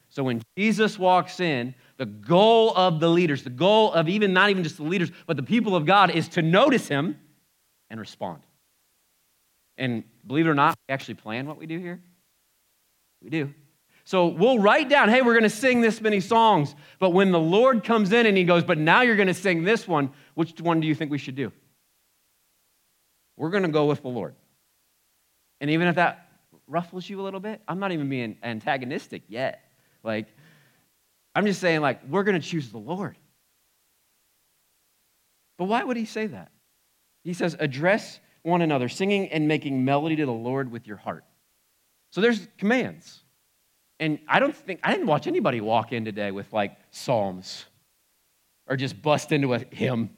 So 0.09 0.23
when 0.23 0.41
Jesus 0.57 0.99
walks 0.99 1.39
in, 1.39 1.73
the 1.97 2.05
goal 2.05 2.75
of 2.75 2.99
the 2.99 3.07
leaders, 3.07 3.43
the 3.43 3.49
goal 3.49 3.93
of 3.93 4.09
even 4.09 4.33
not 4.33 4.49
even 4.49 4.63
just 4.63 4.77
the 4.77 4.83
leaders, 4.83 5.11
but 5.25 5.37
the 5.37 5.43
people 5.43 5.75
of 5.75 5.85
God 5.85 6.11
is 6.11 6.27
to 6.29 6.41
notice 6.41 6.87
him 6.87 7.17
and 7.89 7.99
respond. 7.99 8.41
And 9.77 10.03
believe 10.27 10.45
it 10.45 10.49
or 10.49 10.55
not, 10.55 10.75
we 10.87 10.93
actually 10.93 11.15
plan 11.15 11.47
what 11.47 11.57
we 11.57 11.65
do 11.65 11.79
here. 11.79 12.01
We 13.23 13.29
do. 13.29 13.53
So 14.03 14.27
we'll 14.27 14.59
write 14.59 14.89
down, 14.89 15.09
hey, 15.09 15.21
we're 15.21 15.33
going 15.33 15.43
to 15.43 15.49
sing 15.49 15.79
this 15.79 16.01
many 16.01 16.19
songs. 16.19 16.75
But 16.99 17.11
when 17.11 17.31
the 17.31 17.39
Lord 17.39 17.83
comes 17.83 18.11
in 18.11 18.25
and 18.25 18.35
he 18.35 18.43
goes, 18.43 18.63
but 18.63 18.77
now 18.77 19.01
you're 19.01 19.15
going 19.15 19.27
to 19.27 19.33
sing 19.33 19.63
this 19.63 19.87
one, 19.87 20.11
which 20.33 20.59
one 20.59 20.81
do 20.81 20.87
you 20.87 20.95
think 20.95 21.11
we 21.11 21.17
should 21.17 21.35
do? 21.35 21.51
We're 23.41 23.49
going 23.49 23.63
to 23.63 23.69
go 23.69 23.87
with 23.87 24.03
the 24.03 24.07
Lord. 24.07 24.35
And 25.61 25.71
even 25.71 25.87
if 25.87 25.95
that 25.95 26.27
ruffles 26.67 27.09
you 27.09 27.19
a 27.19 27.23
little 27.23 27.39
bit, 27.39 27.59
I'm 27.67 27.79
not 27.79 27.91
even 27.91 28.07
being 28.07 28.37
antagonistic 28.43 29.23
yet. 29.27 29.63
Like, 30.03 30.27
I'm 31.33 31.47
just 31.47 31.59
saying, 31.59 31.81
like, 31.81 32.07
we're 32.07 32.21
going 32.21 32.39
to 32.39 32.47
choose 32.47 32.69
the 32.69 32.77
Lord. 32.77 33.17
But 35.57 35.65
why 35.65 35.83
would 35.83 35.97
he 35.97 36.05
say 36.05 36.27
that? 36.27 36.51
He 37.23 37.33
says, 37.33 37.55
address 37.59 38.19
one 38.43 38.61
another, 38.61 38.87
singing 38.87 39.29
and 39.29 39.47
making 39.47 39.83
melody 39.83 40.17
to 40.17 40.25
the 40.27 40.31
Lord 40.31 40.71
with 40.71 40.85
your 40.85 40.97
heart. 40.97 41.23
So 42.11 42.21
there's 42.21 42.47
commands. 42.59 43.23
And 43.99 44.19
I 44.27 44.39
don't 44.39 44.55
think, 44.55 44.81
I 44.83 44.91
didn't 44.91 45.07
watch 45.07 45.25
anybody 45.25 45.61
walk 45.61 45.93
in 45.93 46.05
today 46.05 46.29
with 46.29 46.53
like 46.53 46.77
Psalms 46.91 47.65
or 48.67 48.75
just 48.75 49.01
bust 49.01 49.31
into 49.31 49.55
a 49.55 49.65
hymn. 49.71 50.11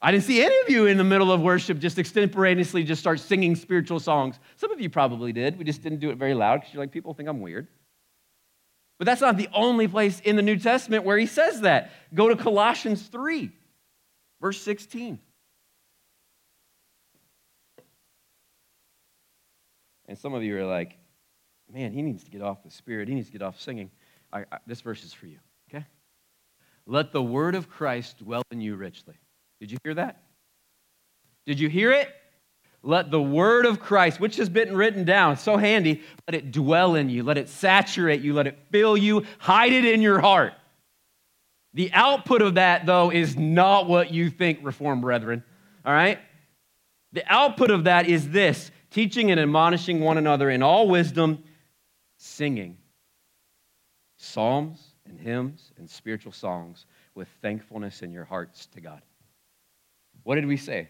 I 0.00 0.12
didn't 0.12 0.24
see 0.24 0.42
any 0.42 0.58
of 0.60 0.70
you 0.70 0.86
in 0.86 0.96
the 0.96 1.04
middle 1.04 1.32
of 1.32 1.40
worship 1.40 1.78
just 1.78 1.98
extemporaneously 1.98 2.84
just 2.84 3.00
start 3.00 3.18
singing 3.18 3.56
spiritual 3.56 3.98
songs. 3.98 4.38
Some 4.56 4.70
of 4.70 4.80
you 4.80 4.88
probably 4.88 5.32
did. 5.32 5.58
We 5.58 5.64
just 5.64 5.82
didn't 5.82 5.98
do 5.98 6.10
it 6.10 6.18
very 6.18 6.34
loud 6.34 6.60
because 6.60 6.72
you're 6.72 6.82
like, 6.82 6.92
people 6.92 7.14
think 7.14 7.28
I'm 7.28 7.40
weird. 7.40 7.66
But 8.98 9.06
that's 9.06 9.20
not 9.20 9.36
the 9.36 9.48
only 9.52 9.88
place 9.88 10.20
in 10.20 10.36
the 10.36 10.42
New 10.42 10.56
Testament 10.56 11.04
where 11.04 11.18
he 11.18 11.26
says 11.26 11.62
that. 11.62 11.92
Go 12.14 12.28
to 12.28 12.36
Colossians 12.36 13.02
3, 13.08 13.50
verse 14.40 14.60
16. 14.60 15.18
And 20.06 20.18
some 20.18 20.32
of 20.32 20.42
you 20.42 20.56
are 20.58 20.64
like, 20.64 20.96
man, 21.72 21.92
he 21.92 22.02
needs 22.02 22.24
to 22.24 22.30
get 22.30 22.40
off 22.40 22.62
the 22.62 22.70
spirit. 22.70 23.08
He 23.08 23.14
needs 23.14 23.28
to 23.28 23.32
get 23.32 23.42
off 23.42 23.60
singing. 23.60 23.90
I, 24.32 24.40
I, 24.50 24.58
this 24.66 24.80
verse 24.80 25.04
is 25.04 25.12
for 25.12 25.26
you, 25.26 25.38
okay? 25.68 25.84
Let 26.86 27.12
the 27.12 27.22
word 27.22 27.54
of 27.54 27.68
Christ 27.68 28.18
dwell 28.18 28.42
in 28.50 28.60
you 28.60 28.76
richly. 28.76 29.14
Did 29.60 29.70
you 29.70 29.78
hear 29.82 29.94
that? 29.94 30.22
Did 31.46 31.60
you 31.60 31.68
hear 31.68 31.92
it? 31.92 32.08
Let 32.82 33.10
the 33.10 33.20
word 33.20 33.66
of 33.66 33.80
Christ, 33.80 34.20
which 34.20 34.36
has 34.36 34.48
been 34.48 34.76
written 34.76 35.04
down, 35.04 35.36
so 35.36 35.56
handy, 35.56 36.02
let 36.28 36.34
it 36.34 36.52
dwell 36.52 36.94
in 36.94 37.08
you, 37.08 37.24
let 37.24 37.36
it 37.36 37.48
saturate 37.48 38.20
you, 38.20 38.34
let 38.34 38.46
it 38.46 38.58
fill 38.70 38.96
you, 38.96 39.26
hide 39.38 39.72
it 39.72 39.84
in 39.84 40.00
your 40.00 40.20
heart. 40.20 40.52
The 41.74 41.92
output 41.92 42.40
of 42.40 42.54
that, 42.54 42.86
though, 42.86 43.10
is 43.10 43.36
not 43.36 43.88
what 43.88 44.12
you 44.12 44.30
think, 44.30 44.60
Reformed 44.62 45.02
brethren. 45.02 45.42
All 45.84 45.92
right? 45.92 46.18
The 47.12 47.24
output 47.26 47.70
of 47.70 47.84
that 47.84 48.06
is 48.06 48.30
this 48.30 48.70
teaching 48.90 49.30
and 49.30 49.40
admonishing 49.40 50.00
one 50.00 50.18
another 50.18 50.48
in 50.50 50.62
all 50.62 50.88
wisdom, 50.88 51.42
singing 52.16 52.78
psalms 54.18 54.94
and 55.06 55.18
hymns 55.18 55.72
and 55.78 55.88
spiritual 55.88 56.32
songs 56.32 56.86
with 57.14 57.28
thankfulness 57.40 58.02
in 58.02 58.12
your 58.12 58.24
hearts 58.24 58.66
to 58.66 58.80
God. 58.80 59.02
What 60.28 60.34
did 60.34 60.44
we 60.44 60.58
say? 60.58 60.88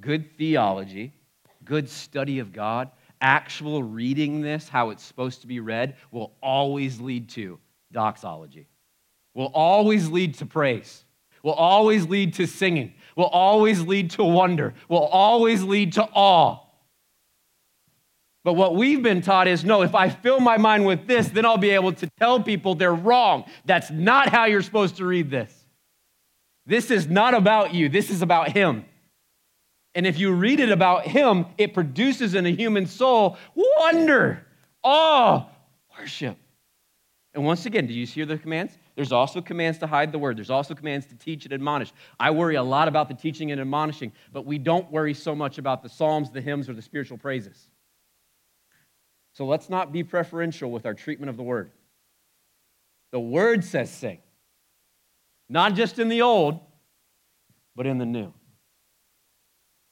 Good 0.00 0.36
theology, 0.36 1.12
good 1.64 1.88
study 1.88 2.40
of 2.40 2.52
God, 2.52 2.90
actual 3.20 3.80
reading 3.80 4.40
this, 4.40 4.68
how 4.68 4.90
it's 4.90 5.04
supposed 5.04 5.42
to 5.42 5.46
be 5.46 5.60
read, 5.60 5.94
will 6.10 6.32
always 6.42 7.00
lead 7.00 7.28
to 7.28 7.60
doxology, 7.92 8.66
will 9.34 9.52
always 9.54 10.08
lead 10.08 10.34
to 10.38 10.46
praise, 10.46 11.04
will 11.44 11.52
always 11.52 12.08
lead 12.08 12.34
to 12.34 12.46
singing, 12.48 12.92
will 13.14 13.26
always 13.26 13.82
lead 13.82 14.10
to 14.10 14.24
wonder, 14.24 14.74
will 14.88 15.06
always 15.06 15.62
lead 15.62 15.92
to 15.92 16.02
awe. 16.02 16.58
But 18.42 18.54
what 18.54 18.74
we've 18.74 19.00
been 19.00 19.20
taught 19.22 19.46
is 19.46 19.64
no, 19.64 19.82
if 19.82 19.94
I 19.94 20.08
fill 20.08 20.40
my 20.40 20.56
mind 20.56 20.86
with 20.86 21.06
this, 21.06 21.28
then 21.28 21.46
I'll 21.46 21.56
be 21.56 21.70
able 21.70 21.92
to 21.92 22.10
tell 22.18 22.42
people 22.42 22.74
they're 22.74 22.92
wrong. 22.92 23.44
That's 23.64 23.92
not 23.92 24.30
how 24.30 24.46
you're 24.46 24.60
supposed 24.60 24.96
to 24.96 25.04
read 25.04 25.30
this. 25.30 25.61
This 26.66 26.90
is 26.90 27.08
not 27.08 27.34
about 27.34 27.74
you, 27.74 27.88
this 27.88 28.10
is 28.10 28.22
about 28.22 28.50
Him. 28.52 28.84
And 29.94 30.06
if 30.06 30.18
you 30.18 30.32
read 30.32 30.60
it 30.60 30.70
about 30.70 31.06
Him, 31.06 31.46
it 31.58 31.74
produces 31.74 32.34
in 32.34 32.46
a 32.46 32.50
human 32.50 32.86
soul 32.86 33.36
wonder, 33.54 34.46
awe, 34.82 35.46
worship. 35.98 36.38
And 37.34 37.44
once 37.44 37.66
again, 37.66 37.86
do 37.86 37.94
you 37.94 38.06
hear 38.06 38.26
the 38.26 38.36
commands? 38.36 38.76
There's 38.94 39.12
also 39.12 39.40
commands 39.40 39.78
to 39.78 39.86
hide 39.86 40.12
the 40.12 40.18
word. 40.18 40.36
There's 40.36 40.50
also 40.50 40.74
commands 40.74 41.06
to 41.06 41.14
teach 41.14 41.44
and 41.44 41.54
admonish. 41.54 41.92
I 42.20 42.30
worry 42.30 42.56
a 42.56 42.62
lot 42.62 42.88
about 42.88 43.08
the 43.08 43.14
teaching 43.14 43.52
and 43.52 43.60
admonishing, 43.60 44.12
but 44.32 44.44
we 44.44 44.58
don't 44.58 44.90
worry 44.90 45.14
so 45.14 45.34
much 45.34 45.56
about 45.56 45.82
the 45.82 45.88
psalms, 45.88 46.30
the 46.30 46.42
hymns, 46.42 46.68
or 46.68 46.74
the 46.74 46.82
spiritual 46.82 47.16
praises. 47.16 47.68
So 49.32 49.46
let's 49.46 49.70
not 49.70 49.92
be 49.92 50.04
preferential 50.04 50.70
with 50.70 50.84
our 50.84 50.92
treatment 50.92 51.30
of 51.30 51.38
the 51.38 51.42
word. 51.42 51.70
The 53.12 53.20
word 53.20 53.64
says 53.64 53.90
sing, 53.90 54.18
not 55.48 55.74
just 55.74 55.98
in 55.98 56.08
the 56.08 56.22
old, 56.22 56.60
but 57.74 57.86
in 57.86 57.98
the 57.98 58.06
new. 58.06 58.32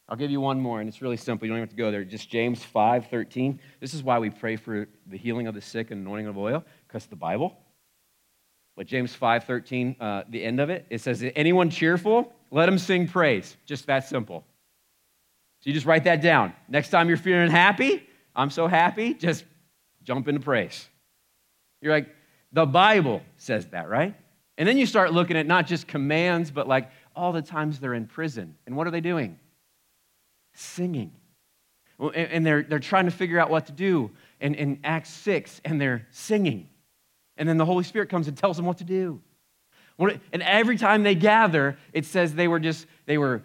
I'll 0.09 0.17
give 0.17 0.31
you 0.31 0.41
one 0.41 0.61
more, 0.61 0.81
and 0.81 0.89
it's 0.89 1.01
really 1.01 1.17
simple. 1.17 1.47
You 1.47 1.53
don't 1.53 1.59
even 1.59 1.69
have 1.69 1.77
to 1.77 1.81
go 1.81 1.93
there. 1.93 2.05
Just 2.05 2.29
James 2.29 2.65
5 2.65 3.07
13. 3.07 3.61
This 3.79 3.95
is 3.95 4.03
why 4.03 4.19
we 4.19 4.29
pray 4.29 4.57
for 4.57 4.89
the 5.07 5.17
healing 5.17 5.47
of 5.47 5.55
the 5.55 5.61
sick 5.61 5.93
and 5.93 6.05
anointing 6.05 6.27
of 6.27 6.37
oil, 6.37 6.65
because 6.87 7.07
the 7.07 7.17
Bible. 7.17 7.57
But 8.77 8.87
James 8.87 9.15
5 9.15 9.45
13, 9.45 9.97
uh, 10.01 10.23
the 10.29 10.43
end 10.43 10.59
of 10.59 10.69
it, 10.69 10.87
it 10.91 11.01
says, 11.01 11.25
Anyone 11.37 11.71
cheerful? 11.71 12.33
Let 12.51 12.69
him 12.69 12.79
sing 12.79 13.07
praise. 13.07 13.57
Just 13.67 13.87
that 13.87 14.09
simple. 14.09 14.45
So 15.61 15.69
you 15.71 15.75
just 15.75 15.87
write 15.87 16.05
that 16.05 16.23
down. 16.23 16.55
Next 16.69 16.89
time 16.89 17.09
you're 17.09 17.17
feeling 17.17 17.51
happy, 17.51 18.03
I'm 18.35 18.51
so 18.51 18.67
happy, 18.67 19.15
just 19.15 19.45
jump 20.03 20.27
into 20.27 20.41
praise. 20.41 20.89
You're 21.81 21.93
like, 21.93 22.09
the 22.53 22.67
Bible 22.67 23.23
says 23.37 23.67
that, 23.69 23.89
right? 23.89 24.15
And 24.61 24.69
then 24.69 24.77
you 24.77 24.85
start 24.85 25.15
looking 25.15 25.39
at 25.39 25.47
not 25.47 25.67
just 25.67 25.89
commands, 25.89 26.51
but 26.51 26.69
like 26.69 26.91
all 27.17 27.33
the 27.33 27.41
times 27.41 27.81
they're 27.81 27.95
in 27.95 28.07
prison. 28.07 28.57
And 28.67 28.77
what 28.77 28.87
are 28.87 28.91
they 28.91 29.01
doing? 29.01 29.39
Singing. 30.53 31.13
And 31.99 32.45
they're, 32.45 32.63
they're 32.63 32.79
trying 32.79 33.07
to 33.07 33.11
figure 33.11 33.41
out 33.41 33.49
what 33.49 33.65
to 33.67 33.73
do. 33.73 34.11
And 34.39 34.55
in 34.55 34.81
Acts 34.85 35.09
6, 35.09 35.63
and 35.65 35.81
they're 35.81 36.07
singing. 36.11 36.69
And 37.39 37.49
then 37.49 37.57
the 37.57 37.65
Holy 37.65 37.85
Spirit 37.85 38.11
comes 38.11 38.29
and 38.29 38.37
tells 38.37 38.59
them 38.59 38.67
what 38.67 38.77
to 38.79 38.85
do. 38.85 39.23
And 39.99 40.43
every 40.43 40.77
time 40.77 41.05
they 41.05 41.15
gather, 41.15 41.79
it 41.95 42.05
says 42.05 42.35
they 42.35 42.47
were 42.47 42.61
just, 42.61 42.87
they 43.07 43.17
were 43.17 43.43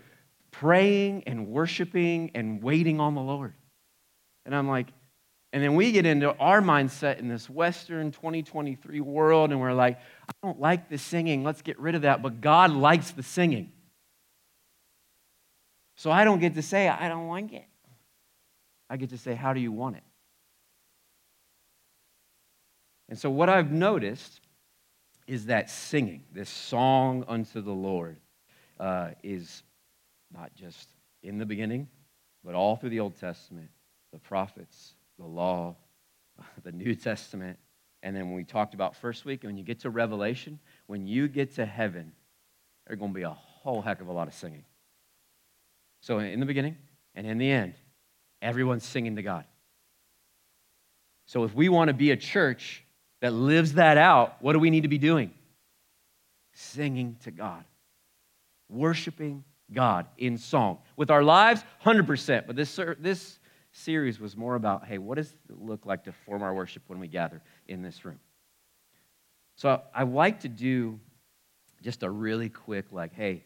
praying 0.51 1.23
and 1.27 1.47
worshiping 1.47 2.31
and 2.35 2.61
waiting 2.61 2.99
on 2.99 3.15
the 3.15 3.21
Lord. 3.21 3.53
And 4.45 4.53
I'm 4.53 4.67
like, 4.67 4.87
and 5.55 5.63
then 5.63 5.73
we 5.75 5.93
get 5.93 6.05
into 6.05 6.35
our 6.35 6.59
mindset 6.59 7.19
in 7.19 7.29
this 7.29 7.49
Western 7.49 8.11
2023 8.11 8.99
world, 8.99 9.51
and 9.51 9.61
we're 9.61 9.71
like, 9.71 9.97
I 10.27 10.33
don't 10.43 10.59
like 10.59 10.89
the 10.89 10.97
singing. 10.97 11.45
Let's 11.45 11.61
get 11.61 11.79
rid 11.79 11.95
of 11.95 12.01
that. 12.01 12.21
But 12.21 12.41
God 12.41 12.71
likes 12.71 13.11
the 13.11 13.23
singing. 13.23 13.71
So 15.95 16.11
I 16.11 16.25
don't 16.25 16.39
get 16.39 16.55
to 16.55 16.61
say, 16.61 16.89
I 16.89 17.07
don't 17.07 17.29
like 17.29 17.53
it. 17.53 17.63
I 18.89 18.97
get 18.97 19.11
to 19.11 19.17
say, 19.17 19.33
How 19.33 19.53
do 19.53 19.61
you 19.61 19.71
want 19.71 19.95
it? 19.95 20.03
And 23.07 23.17
so 23.17 23.29
what 23.29 23.47
I've 23.47 23.71
noticed 23.71 24.41
is 25.25 25.45
that 25.45 25.69
singing, 25.69 26.25
this 26.33 26.49
song 26.49 27.23
unto 27.29 27.61
the 27.61 27.71
Lord, 27.71 28.17
uh, 28.77 29.11
is 29.23 29.63
not 30.33 30.53
just 30.53 30.89
in 31.23 31.37
the 31.37 31.45
beginning, 31.45 31.87
but 32.43 32.55
all 32.55 32.75
through 32.75 32.89
the 32.89 32.99
Old 32.99 33.17
Testament 33.17 33.69
the 34.11 34.19
prophets, 34.19 34.95
the 35.17 35.25
law, 35.25 35.75
the 36.63 36.71
New 36.71 36.95
Testament. 36.95 37.57
And 38.03 38.15
then 38.15 38.27
when 38.27 38.35
we 38.35 38.43
talked 38.43 38.73
about 38.73 38.95
first 38.95 39.25
week, 39.25 39.43
and 39.43 39.49
when 39.49 39.57
you 39.57 39.63
get 39.63 39.79
to 39.81 39.89
Revelation, 39.89 40.59
when 40.87 41.07
you 41.07 41.27
get 41.27 41.55
to 41.55 41.65
heaven, 41.65 42.11
there's 42.85 42.99
going 42.99 43.11
to 43.11 43.15
be 43.15 43.23
a 43.23 43.31
whole 43.31 43.81
heck 43.81 44.01
of 44.01 44.07
a 44.07 44.11
lot 44.11 44.27
of 44.27 44.33
singing. 44.33 44.65
So 46.01 46.19
in 46.19 46.39
the 46.39 46.45
beginning 46.45 46.77
and 47.15 47.25
in 47.25 47.39
the 47.39 47.49
end, 47.49 47.73
everyone's 48.41 48.85
singing 48.85 49.15
to 49.15 49.23
God. 49.23 49.45
So 51.25 51.43
if 51.43 51.55
we 51.55 51.69
want 51.69 51.87
to 51.87 51.93
be 51.93 52.11
a 52.11 52.17
church 52.17 52.83
that 53.21 53.33
lives 53.33 53.73
that 53.73 53.97
out, 53.97 54.35
what 54.39 54.53
do 54.53 54.59
we 54.59 54.69
need 54.69 54.81
to 54.81 54.87
be 54.87 54.99
doing? 54.99 55.31
Singing 56.53 57.17
to 57.23 57.31
God, 57.31 57.63
worshiping 58.69 59.43
God 59.73 60.05
in 60.17 60.37
song. 60.37 60.77
With 60.95 61.09
our 61.09 61.23
lives, 61.23 61.63
100%. 61.83 62.45
But 62.45 62.55
this, 62.55 62.79
this 62.99 63.39
series 63.75 64.19
was 64.19 64.37
more 64.37 64.55
about 64.55 64.85
hey, 64.85 64.97
what 64.97 65.15
does 65.15 65.35
it 65.49 65.61
look 65.61 65.85
like 65.85 66.03
to 66.05 66.11
form 66.11 66.41
our 66.41 66.53
worship 66.53 66.83
when 66.87 66.99
we 66.99 67.07
gather 67.07 67.41
in 67.67 67.81
this 67.81 68.05
room? 68.05 68.19
So 69.55 69.81
I 69.93 70.03
like 70.03 70.41
to 70.41 70.49
do 70.49 70.99
just 71.81 72.03
a 72.03 72.09
really 72.09 72.49
quick, 72.49 72.85
like, 72.91 73.13
hey, 73.13 73.43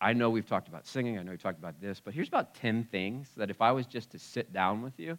I, 0.00 0.12
know 0.12 0.30
we've 0.30 0.46
talked 0.46 0.68
about 0.68 0.86
singing, 0.86 1.18
I 1.18 1.22
know 1.22 1.30
we 1.30 1.38
talked 1.38 1.58
about 1.58 1.80
this, 1.80 2.00
but 2.00 2.12
here's 2.12 2.28
about 2.28 2.54
10 2.54 2.84
things 2.84 3.30
that 3.36 3.50
if 3.50 3.62
I 3.62 3.72
was 3.72 3.86
just 3.86 4.10
to 4.10 4.18
sit 4.18 4.52
down 4.52 4.82
with 4.82 4.98
you 5.00 5.18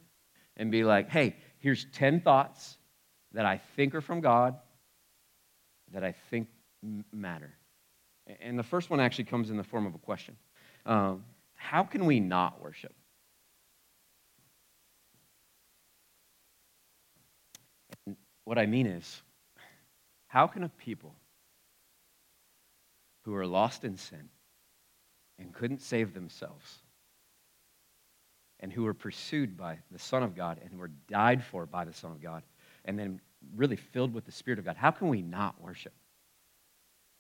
and 0.56 0.72
be 0.72 0.84
like, 0.84 1.10
hey, 1.10 1.36
here's 1.60 1.88
10 1.94 2.22
thoughts 2.22 2.78
that 3.34 3.46
I 3.46 3.60
think 3.76 3.96
are 3.96 4.02
from 4.02 4.22
God, 4.22 4.56
that 5.94 6.04
I 6.04 6.14
think 6.30 6.48
matter. 7.12 7.54
And 8.40 8.58
the 8.58 8.64
first 8.64 8.90
one 8.90 9.00
actually 9.00 9.26
comes 9.26 9.50
in 9.50 9.58
the 9.58 9.64
form 9.64 9.86
of 9.86 9.96
a 9.96 10.00
question 10.00 10.36
um, 10.86 11.24
How 11.56 11.84
can 11.84 12.06
we 12.06 12.20
not 12.20 12.62
worship? 12.62 12.94
What 18.48 18.58
I 18.58 18.66
mean 18.66 18.88
is, 18.88 19.22
how 20.28 20.48
can 20.48 20.64
a 20.64 20.70
people 20.70 21.14
who 23.26 23.36
are 23.36 23.46
lost 23.46 23.84
in 23.84 23.98
sin 23.98 24.30
and 25.38 25.54
couldn't 25.54 25.82
save 25.82 26.14
themselves 26.14 26.78
and 28.62 28.72
who 28.72 28.84
were 28.84 28.94
pursued 28.94 29.58
by 29.58 29.80
the 29.92 30.00
Son 30.00 30.24
of 30.24 30.34
God 30.34 30.62
and 30.64 30.80
were 30.80 30.92
died 31.10 31.44
for 31.44 31.66
by 31.66 31.84
the 31.84 31.92
Son 31.92 32.12
of 32.12 32.22
God 32.22 32.42
and 32.86 32.98
then 32.98 33.20
really 33.54 33.76
filled 33.76 34.14
with 34.14 34.26
the 34.26 34.32
Spirit 34.32 34.60
of 34.60 34.66
God, 34.66 34.78
how 34.78 34.92
can 34.92 35.10
we 35.10 35.22
not 35.22 35.62
worship? 35.62 35.94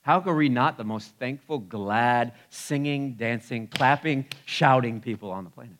How 0.04 0.22
are 0.22 0.34
we 0.34 0.48
not 0.48 0.78
the 0.78 0.86
most 0.86 1.14
thankful, 1.20 1.60
glad, 1.60 2.36
singing, 2.50 3.16
dancing, 3.16 3.68
clapping, 3.68 4.28
shouting 4.46 5.02
people 5.02 5.32
on 5.32 5.44
the 5.44 5.50
planet? 5.50 5.76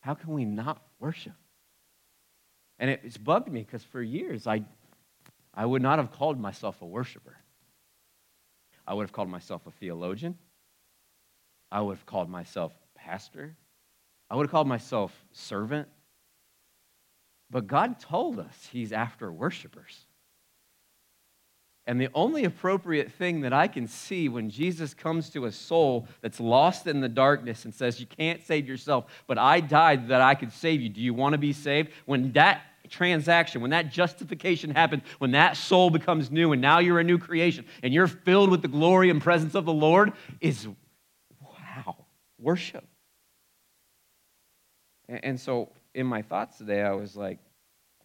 How 0.00 0.14
can 0.14 0.32
we 0.32 0.44
not 0.44 0.82
worship? 0.98 1.34
And 2.78 2.90
it's 2.90 3.16
bugged 3.16 3.50
me 3.50 3.62
because 3.62 3.82
for 3.82 4.02
years 4.02 4.46
I, 4.46 4.62
I 5.54 5.66
would 5.66 5.82
not 5.82 5.98
have 5.98 6.12
called 6.12 6.38
myself 6.38 6.80
a 6.82 6.86
worshiper. 6.86 7.36
I 8.86 8.94
would 8.94 9.02
have 9.02 9.12
called 9.12 9.28
myself 9.28 9.66
a 9.66 9.70
theologian. 9.70 10.38
I 11.70 11.80
would 11.80 11.96
have 11.96 12.06
called 12.06 12.30
myself 12.30 12.72
pastor. 12.94 13.56
I 14.30 14.36
would 14.36 14.46
have 14.46 14.50
called 14.50 14.68
myself 14.68 15.12
servant. 15.32 15.88
But 17.50 17.66
God 17.66 17.98
told 17.98 18.38
us 18.38 18.68
He's 18.70 18.92
after 18.92 19.30
worshipers. 19.32 20.06
And 21.86 21.98
the 21.98 22.10
only 22.12 22.44
appropriate 22.44 23.12
thing 23.12 23.40
that 23.40 23.54
I 23.54 23.66
can 23.66 23.86
see 23.86 24.28
when 24.28 24.50
Jesus 24.50 24.92
comes 24.92 25.30
to 25.30 25.46
a 25.46 25.52
soul 25.52 26.06
that's 26.20 26.38
lost 26.38 26.86
in 26.86 27.00
the 27.00 27.08
darkness 27.08 27.64
and 27.64 27.74
says, 27.74 27.98
You 27.98 28.06
can't 28.06 28.46
save 28.46 28.68
yourself, 28.68 29.06
but 29.26 29.38
I 29.38 29.60
died 29.60 30.08
that 30.08 30.20
I 30.20 30.34
could 30.34 30.52
save 30.52 30.82
you. 30.82 30.90
Do 30.90 31.00
you 31.00 31.14
want 31.14 31.32
to 31.32 31.38
be 31.38 31.54
saved? 31.54 31.90
When 32.04 32.32
that 32.32 32.60
transaction, 32.88 33.60
when 33.60 33.70
that 33.70 33.90
justification 33.90 34.70
happens, 34.70 35.02
when 35.18 35.32
that 35.32 35.56
soul 35.56 35.90
becomes 35.90 36.30
new 36.30 36.52
and 36.52 36.62
now 36.62 36.78
you're 36.78 37.00
a 37.00 37.04
new 37.04 37.18
creation 37.18 37.64
and 37.82 37.92
you're 37.92 38.06
filled 38.06 38.50
with 38.50 38.62
the 38.62 38.68
glory 38.68 39.10
and 39.10 39.20
presence 39.20 39.54
of 39.54 39.64
the 39.64 39.72
Lord, 39.72 40.12
is 40.40 40.66
wow, 41.40 42.06
worship. 42.38 42.84
And 45.08 45.40
so 45.40 45.70
in 45.94 46.06
my 46.06 46.22
thoughts 46.22 46.58
today, 46.58 46.82
I 46.82 46.92
was 46.92 47.16
like, 47.16 47.38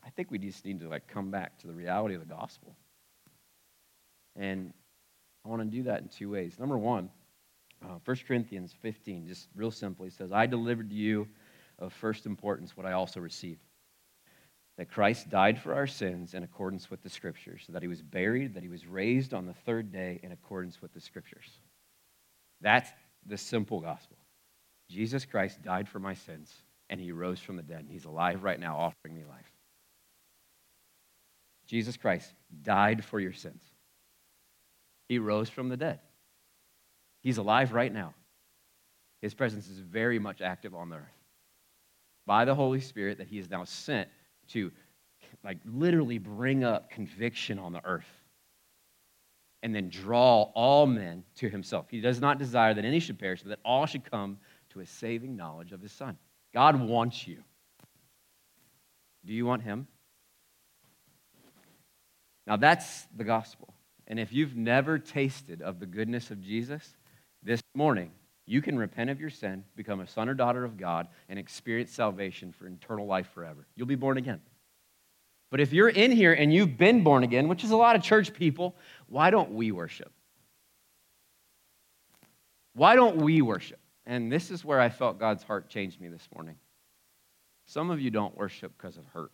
I 0.05 0.09
think 0.09 0.31
we 0.31 0.37
just 0.37 0.65
need 0.65 0.79
to 0.81 0.89
like 0.89 1.07
come 1.07 1.31
back 1.31 1.57
to 1.59 1.67
the 1.67 1.73
reality 1.73 2.15
of 2.15 2.21
the 2.21 2.33
gospel. 2.33 2.75
And 4.35 4.73
I 5.45 5.49
want 5.49 5.61
to 5.61 5.67
do 5.67 5.83
that 5.83 6.01
in 6.01 6.07
two 6.07 6.31
ways. 6.31 6.57
Number 6.59 6.77
one, 6.77 7.09
uh, 7.83 7.99
1 8.05 8.17
Corinthians 8.27 8.73
15, 8.81 9.27
just 9.27 9.47
real 9.55 9.71
simply 9.71 10.09
says, 10.09 10.31
I 10.31 10.45
delivered 10.45 10.89
to 10.89 10.95
you 10.95 11.27
of 11.79 11.91
first 11.93 12.25
importance 12.25 12.77
what 12.77 12.85
I 12.85 12.93
also 12.93 13.19
received. 13.19 13.59
That 14.77 14.91
Christ 14.91 15.29
died 15.29 15.59
for 15.59 15.75
our 15.75 15.85
sins 15.85 16.33
in 16.33 16.43
accordance 16.43 16.89
with 16.89 17.03
the 17.03 17.09
Scriptures, 17.09 17.65
that 17.69 17.83
he 17.83 17.87
was 17.87 18.01
buried, 18.01 18.55
that 18.55 18.63
he 18.63 18.69
was 18.69 18.87
raised 18.87 19.33
on 19.33 19.45
the 19.45 19.53
third 19.53 19.91
day 19.91 20.19
in 20.23 20.31
accordance 20.31 20.81
with 20.81 20.93
the 20.93 20.99
Scriptures. 20.99 21.59
That's 22.59 22.89
the 23.25 23.37
simple 23.37 23.79
gospel. 23.79 24.17
Jesus 24.89 25.25
Christ 25.25 25.61
died 25.61 25.87
for 25.87 25.99
my 25.99 26.15
sins, 26.15 26.51
and 26.89 26.99
he 26.99 27.11
rose 27.11 27.39
from 27.39 27.55
the 27.55 27.63
dead. 27.63 27.81
And 27.81 27.89
he's 27.91 28.05
alive 28.05 28.43
right 28.43 28.59
now, 28.59 28.77
offering 28.77 29.15
me 29.15 29.23
life. 29.29 29.45
Jesus 31.67 31.95
Christ 31.95 32.33
died 32.63 33.05
for 33.05 33.19
your 33.19 33.33
sins. 33.33 33.61
He 35.07 35.19
rose 35.19 35.49
from 35.49 35.69
the 35.69 35.77
dead. 35.77 35.99
He's 37.21 37.37
alive 37.37 37.73
right 37.73 37.93
now. 37.93 38.13
His 39.21 39.33
presence 39.33 39.69
is 39.69 39.79
very 39.79 40.19
much 40.19 40.41
active 40.41 40.75
on 40.75 40.89
the 40.89 40.97
earth. 40.97 41.19
By 42.25 42.45
the 42.45 42.55
Holy 42.55 42.81
Spirit 42.81 43.19
that 43.19 43.27
he 43.27 43.39
is 43.39 43.49
now 43.49 43.63
sent 43.63 44.09
to 44.53 44.71
like 45.43 45.57
literally 45.65 46.17
bring 46.17 46.63
up 46.63 46.89
conviction 46.89 47.59
on 47.59 47.73
the 47.73 47.81
earth 47.85 48.07
and 49.61 49.73
then 49.73 49.89
draw 49.89 50.43
all 50.55 50.85
men 50.85 51.23
to 51.37 51.49
himself. 51.49 51.85
He 51.89 52.01
does 52.01 52.19
not 52.19 52.37
desire 52.37 52.73
that 52.73 52.85
any 52.85 52.99
should 52.99 53.19
perish, 53.19 53.41
but 53.41 53.49
that 53.49 53.59
all 53.63 53.85
should 53.85 54.09
come 54.09 54.37
to 54.71 54.81
a 54.81 54.85
saving 54.85 55.35
knowledge 55.35 55.71
of 55.71 55.81
his 55.81 55.91
son. 55.91 56.17
God 56.53 56.79
wants 56.79 57.27
you. 57.27 57.37
Do 59.25 59.33
you 59.33 59.45
want 59.45 59.63
him? 59.63 59.87
Now 62.45 62.57
that's 62.57 63.07
the 63.15 63.23
gospel. 63.23 63.73
And 64.07 64.19
if 64.19 64.33
you've 64.33 64.55
never 64.55 64.99
tasted 64.99 65.61
of 65.61 65.79
the 65.79 65.85
goodness 65.85 66.29
of 66.29 66.41
Jesus, 66.41 66.97
this 67.41 67.61
morning, 67.73 68.11
you 68.45 68.61
can 68.61 68.77
repent 68.77 69.09
of 69.09 69.21
your 69.21 69.29
sin, 69.29 69.63
become 69.75 70.01
a 70.01 70.07
son 70.07 70.27
or 70.27 70.33
daughter 70.33 70.65
of 70.65 70.77
God, 70.77 71.07
and 71.29 71.39
experience 71.39 71.91
salvation 71.91 72.51
for 72.51 72.67
eternal 72.67 73.05
life 73.05 73.29
forever. 73.33 73.65
You'll 73.75 73.87
be 73.87 73.95
born 73.95 74.17
again. 74.17 74.41
But 75.49 75.59
if 75.59 75.71
you're 75.71 75.89
in 75.89 76.11
here 76.11 76.33
and 76.33 76.53
you've 76.53 76.77
been 76.77 77.03
born 77.03 77.23
again, 77.23 77.47
which 77.47 77.63
is 77.63 77.71
a 77.71 77.77
lot 77.77 77.95
of 77.95 78.01
church 78.01 78.33
people, 78.33 78.75
why 79.07 79.29
don't 79.29 79.51
we 79.51 79.71
worship? 79.71 80.11
Why 82.73 82.95
don't 82.95 83.17
we 83.17 83.41
worship? 83.41 83.79
And 84.05 84.31
this 84.31 84.51
is 84.51 84.65
where 84.65 84.79
I 84.79 84.89
felt 84.89 85.19
God's 85.19 85.43
heart 85.43 85.69
changed 85.69 86.01
me 86.01 86.07
this 86.07 86.27
morning. 86.33 86.55
Some 87.65 87.91
of 87.91 88.01
you 88.01 88.09
don't 88.09 88.35
worship 88.35 88.73
because 88.77 88.97
of 88.97 89.05
hurt, 89.13 89.31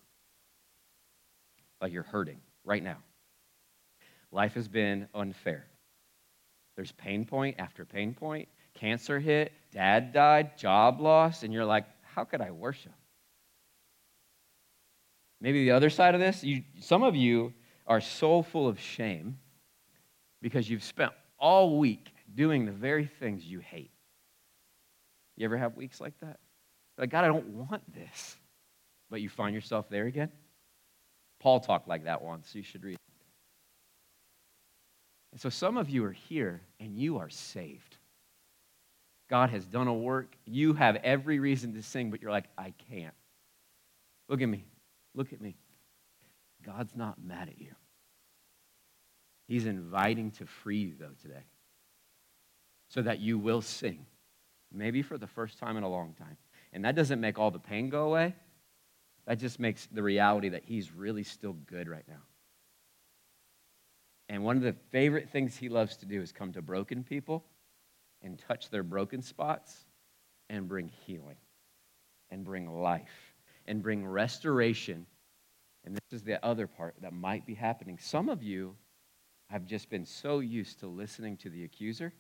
like 1.82 1.92
you're 1.92 2.04
hurting 2.04 2.42
right 2.64 2.84
now. 2.84 2.98
Life 4.32 4.54
has 4.54 4.68
been 4.68 5.08
unfair. 5.16 5.66
There's 6.76 6.92
pain 6.92 7.26
point 7.26 7.56
after 7.60 7.86
pain 7.86 8.14
point. 8.14 8.48
Cancer 8.80 9.20
hit, 9.20 9.52
dad 9.72 10.14
died, 10.14 10.58
job 10.58 11.02
loss, 11.02 11.44
and 11.44 11.54
you're 11.54 11.66
like, 11.66 11.86
how 12.02 12.24
could 12.24 12.40
I 12.40 12.52
worship? 12.52 12.94
Maybe 15.42 15.66
the 15.66 15.72
other 15.72 15.90
side 15.90 16.16
of 16.16 16.22
this, 16.22 16.44
you, 16.44 16.64
some 16.80 17.04
of 17.04 17.16
you 17.16 17.54
are 17.88 18.00
so 18.00 18.42
full 18.42 18.68
of 18.68 18.80
shame 18.80 19.38
because 20.42 20.70
you've 20.70 20.84
spent 20.84 21.12
all 21.38 21.78
week 21.78 22.14
doing 22.36 22.66
the 22.66 22.72
very 22.72 23.06
things 23.06 23.44
you 23.44 23.60
hate. 23.60 23.92
You 25.36 25.46
ever 25.46 25.58
have 25.58 25.76
weeks 25.76 26.00
like 26.00 26.18
that? 26.22 26.40
Like, 26.98 27.10
God, 27.10 27.24
I 27.24 27.28
don't 27.28 27.48
want 27.48 27.82
this. 27.94 28.38
But 29.10 29.22
you 29.22 29.30
find 29.30 29.56
yourself 29.56 29.90
there 29.90 30.06
again? 30.06 30.32
Paul 31.40 31.60
talked 31.60 31.88
like 31.88 32.06
that 32.06 32.22
once. 32.22 32.54
You 32.54 32.64
should 32.64 32.84
read. 32.84 32.98
And 35.32 35.40
so 35.40 35.50
some 35.50 35.78
of 35.78 35.90
you 35.90 36.04
are 36.06 36.12
here 36.12 36.62
and 36.80 36.98
you 36.98 37.18
are 37.18 37.30
saved. 37.30 37.98
God 39.30 39.52
has 39.52 39.66
done 39.66 39.88
a 39.88 39.94
work. 39.94 40.36
You 40.46 40.74
have 40.74 40.96
every 40.98 41.40
reason 41.40 41.74
to 41.76 41.84
sing, 41.84 42.10
but 42.10 42.22
you're 42.22 42.32
like, 42.32 42.50
I 42.58 42.74
can't. 42.90 43.14
Look 44.28 44.42
at 44.42 44.50
me. 44.50 44.66
Look 45.14 45.34
at 45.34 45.42
me. 45.42 45.56
God's 46.66 46.96
not 46.96 47.24
mad 47.24 47.50
at 47.50 47.60
you. 47.60 47.74
He's 49.48 49.66
inviting 49.66 50.32
to 50.32 50.46
free 50.46 50.78
you, 50.78 50.94
though, 51.00 51.16
today, 51.22 51.44
so 52.90 53.02
that 53.02 53.20
you 53.20 53.38
will 53.38 53.62
sing, 53.62 54.06
maybe 54.72 55.02
for 55.02 55.18
the 55.18 55.28
first 55.28 55.58
time 55.58 55.78
in 55.78 55.84
a 55.84 55.90
long 55.90 56.14
time. 56.14 56.38
And 56.74 56.86
that 56.86 56.96
doesn't 56.96 57.20
make 57.20 57.40
all 57.40 57.50
the 57.50 57.60
pain 57.60 57.90
go 57.90 58.06
away. 58.06 58.36
That 59.26 59.40
just 59.40 59.60
makes 59.60 59.88
the 59.88 60.04
reality 60.04 60.50
that 60.50 60.64
He's 60.66 60.92
really 60.92 61.24
still 61.24 61.54
good 61.54 61.88
right 61.88 62.08
now. 62.08 62.22
And 64.28 64.44
one 64.44 64.58
of 64.58 64.62
the 64.62 64.76
favorite 64.92 65.30
things 65.30 65.58
he 65.58 65.70
loves 65.70 65.98
to 65.98 66.06
do 66.06 66.22
is 66.22 66.32
come 66.32 66.54
to 66.54 66.62
broken 66.62 67.04
people 67.04 67.44
and 68.22 68.38
touch 68.48 68.70
their 68.70 68.84
broken 68.84 69.22
spots 69.22 69.86
and 70.50 70.68
bring 70.68 70.90
healing 71.06 71.38
and 72.30 72.44
bring 72.44 72.82
life 72.82 73.34
and 73.66 73.82
bring 73.82 74.06
restoration. 74.06 75.06
And 75.86 75.96
this 75.96 76.20
is 76.20 76.24
the 76.24 76.44
other 76.46 76.68
part 76.68 76.96
that 77.02 77.14
might 77.14 77.46
be 77.46 77.54
happening. 77.54 77.98
Some 78.00 78.30
of 78.30 78.44
you 78.44 78.76
have 79.50 79.66
just 79.66 79.90
been 79.90 80.06
so 80.06 80.40
used 80.40 80.80
to 80.80 80.88
listening 80.88 81.38
to 81.38 81.50
the 81.50 81.64
accuser 81.64 82.14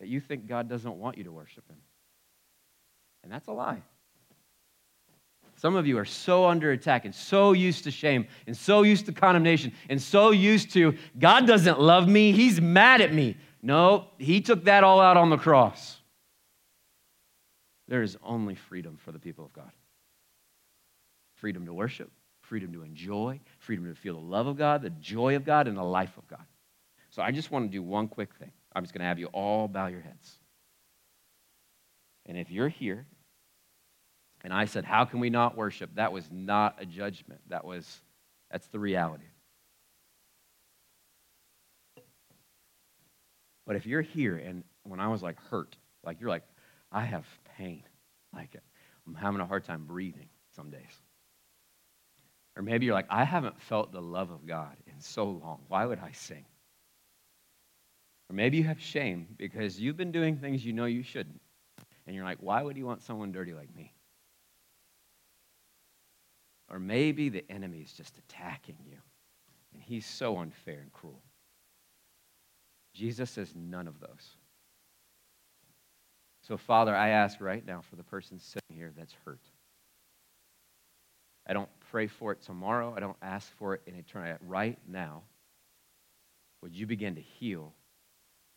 that 0.00 0.08
you 0.08 0.20
think 0.20 0.46
God 0.46 0.68
doesn't 0.68 0.96
want 0.96 1.18
you 1.18 1.24
to 1.24 1.32
worship 1.32 1.68
him. 1.68 1.78
And 3.22 3.32
that's 3.32 3.48
a 3.48 3.52
lie. 3.52 3.82
Some 5.56 5.76
of 5.76 5.86
you 5.86 5.98
are 5.98 6.04
so 6.04 6.46
under 6.46 6.72
attack 6.72 7.04
and 7.04 7.14
so 7.14 7.52
used 7.52 7.84
to 7.84 7.90
shame 7.90 8.26
and 8.46 8.56
so 8.56 8.82
used 8.82 9.06
to 9.06 9.12
condemnation 9.12 9.72
and 9.88 10.02
so 10.02 10.30
used 10.30 10.72
to, 10.72 10.96
God 11.18 11.46
doesn't 11.46 11.80
love 11.80 12.08
me, 12.08 12.32
He's 12.32 12.60
mad 12.60 13.00
at 13.00 13.12
me. 13.14 13.36
No, 13.64 14.08
He 14.18 14.42
took 14.42 14.64
that 14.64 14.84
all 14.84 15.00
out 15.00 15.16
on 15.16 15.30
the 15.30 15.38
cross. 15.38 15.96
There 17.88 18.02
is 18.02 18.18
only 18.22 18.54
freedom 18.54 18.98
for 19.02 19.10
the 19.10 19.18
people 19.18 19.44
of 19.46 19.52
God 19.52 19.70
freedom 21.36 21.66
to 21.66 21.74
worship, 21.74 22.10
freedom 22.40 22.72
to 22.72 22.82
enjoy, 22.82 23.38
freedom 23.58 23.84
to 23.86 23.94
feel 23.94 24.14
the 24.14 24.26
love 24.26 24.46
of 24.46 24.56
God, 24.56 24.80
the 24.80 24.88
joy 24.88 25.36
of 25.36 25.44
God, 25.44 25.68
and 25.68 25.76
the 25.76 25.82
life 25.82 26.16
of 26.16 26.26
God. 26.26 26.44
So 27.10 27.20
I 27.20 27.32
just 27.32 27.50
want 27.50 27.70
to 27.70 27.70
do 27.70 27.82
one 27.82 28.08
quick 28.08 28.34
thing. 28.34 28.50
I'm 28.74 28.82
just 28.82 28.94
going 28.94 29.00
to 29.00 29.06
have 29.06 29.18
you 29.18 29.26
all 29.26 29.68
bow 29.68 29.88
your 29.88 30.00
heads. 30.00 30.38
And 32.24 32.38
if 32.38 32.50
you're 32.50 32.68
here 32.68 33.06
and 34.42 34.54
I 34.54 34.64
said, 34.64 34.84
How 34.84 35.04
can 35.04 35.20
we 35.20 35.28
not 35.28 35.56
worship? 35.56 35.90
That 35.96 36.12
was 36.12 36.30
not 36.30 36.76
a 36.80 36.86
judgment. 36.86 37.40
That 37.48 37.64
was, 37.64 38.00
that's 38.50 38.68
the 38.68 38.78
reality. 38.78 39.24
But 43.66 43.76
if 43.76 43.86
you're 43.86 44.02
here 44.02 44.36
and 44.36 44.62
when 44.82 45.00
I 45.00 45.08
was 45.08 45.22
like 45.22 45.40
hurt, 45.50 45.76
like 46.04 46.20
you're 46.20 46.28
like, 46.28 46.44
I 46.92 47.04
have 47.04 47.26
pain, 47.56 47.82
like 48.34 48.56
I'm 49.06 49.14
having 49.14 49.40
a 49.40 49.46
hard 49.46 49.64
time 49.64 49.84
breathing 49.86 50.28
some 50.54 50.70
days. 50.70 51.00
Or 52.56 52.62
maybe 52.62 52.86
you're 52.86 52.94
like, 52.94 53.10
I 53.10 53.24
haven't 53.24 53.60
felt 53.60 53.90
the 53.90 54.02
love 54.02 54.30
of 54.30 54.46
God 54.46 54.76
in 54.86 55.00
so 55.00 55.24
long. 55.24 55.60
Why 55.68 55.86
would 55.86 55.98
I 55.98 56.12
sing? 56.12 56.44
Or 58.30 58.34
maybe 58.34 58.58
you 58.58 58.64
have 58.64 58.80
shame 58.80 59.26
because 59.36 59.80
you've 59.80 59.96
been 59.96 60.12
doing 60.12 60.36
things 60.36 60.64
you 60.64 60.72
know 60.72 60.84
you 60.84 61.02
shouldn't. 61.02 61.40
And 62.06 62.14
you're 62.14 62.24
like, 62.24 62.38
why 62.40 62.62
would 62.62 62.76
you 62.76 62.86
want 62.86 63.02
someone 63.02 63.32
dirty 63.32 63.54
like 63.54 63.74
me? 63.74 63.92
Or 66.70 66.78
maybe 66.78 67.28
the 67.28 67.44
enemy 67.50 67.80
is 67.80 67.92
just 67.92 68.18
attacking 68.18 68.78
you 68.86 68.98
and 69.72 69.82
he's 69.82 70.06
so 70.06 70.38
unfair 70.38 70.80
and 70.80 70.92
cruel. 70.92 71.22
Jesus 72.94 73.30
says 73.30 73.52
none 73.54 73.88
of 73.88 74.00
those. 74.00 74.36
So, 76.42 76.56
Father, 76.56 76.94
I 76.94 77.08
ask 77.08 77.40
right 77.40 77.64
now 77.66 77.80
for 77.80 77.96
the 77.96 78.02
person 78.02 78.38
sitting 78.38 78.76
here 78.76 78.92
that's 78.96 79.14
hurt. 79.24 79.40
I 81.46 81.52
don't 81.52 81.68
pray 81.90 82.06
for 82.06 82.32
it 82.32 82.42
tomorrow. 82.42 82.94
I 82.96 83.00
don't 83.00 83.16
ask 83.20 83.54
for 83.56 83.74
it 83.74 83.82
in 83.86 83.94
eternity. 83.94 84.38
Right 84.46 84.78
now, 84.88 85.22
would 86.62 86.74
you 86.74 86.86
begin 86.86 87.14
to 87.16 87.20
heal 87.20 87.72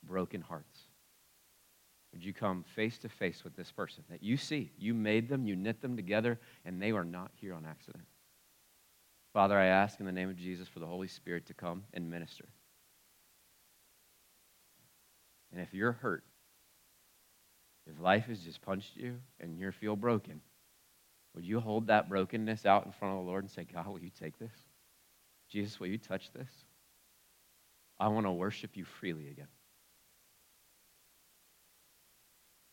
broken 0.03 0.41
hearts? 0.41 0.79
Would 2.13 2.23
you 2.23 2.33
come 2.33 2.63
face 2.75 2.97
to 2.99 3.09
face 3.09 3.43
with 3.43 3.55
this 3.55 3.71
person 3.71 4.03
that 4.09 4.23
you 4.23 4.37
see? 4.37 4.71
You 4.77 4.93
made 4.93 5.27
them, 5.27 5.45
you 5.45 5.55
knit 5.55 5.81
them 5.81 5.95
together, 5.95 6.39
and 6.65 6.81
they 6.81 6.91
are 6.91 7.03
not 7.03 7.31
here 7.35 7.53
on 7.53 7.65
accident. 7.65 8.05
Father, 9.33 9.57
I 9.57 9.65
ask 9.65 9.99
in 9.99 10.05
the 10.05 10.11
name 10.11 10.29
of 10.29 10.37
Jesus 10.37 10.67
for 10.67 10.79
the 10.79 10.85
Holy 10.85 11.07
Spirit 11.07 11.45
to 11.47 11.53
come 11.53 11.83
and 11.93 12.09
minister. 12.09 12.45
And 15.51 15.61
if 15.61 15.73
you're 15.73 15.93
hurt, 15.93 16.23
if 17.85 17.99
life 17.99 18.25
has 18.25 18.39
just 18.39 18.61
punched 18.61 18.95
you 18.95 19.17
and 19.39 19.57
you 19.57 19.71
feel 19.71 19.95
broken, 19.95 20.41
would 21.33 21.45
you 21.45 21.59
hold 21.59 21.87
that 21.87 22.09
brokenness 22.09 22.65
out 22.65 22.85
in 22.85 22.91
front 22.91 23.17
of 23.17 23.23
the 23.23 23.29
Lord 23.29 23.43
and 23.43 23.51
say, 23.51 23.65
God, 23.71 23.87
will 23.87 23.99
you 23.99 24.09
take 24.09 24.37
this? 24.39 24.51
Jesus, 25.49 25.79
will 25.79 25.87
you 25.87 25.97
touch 25.97 26.31
this? 26.33 26.49
I 27.99 28.09
want 28.09 28.25
to 28.25 28.31
worship 28.31 28.75
you 28.75 28.85
freely 28.85 29.29
again. 29.29 29.47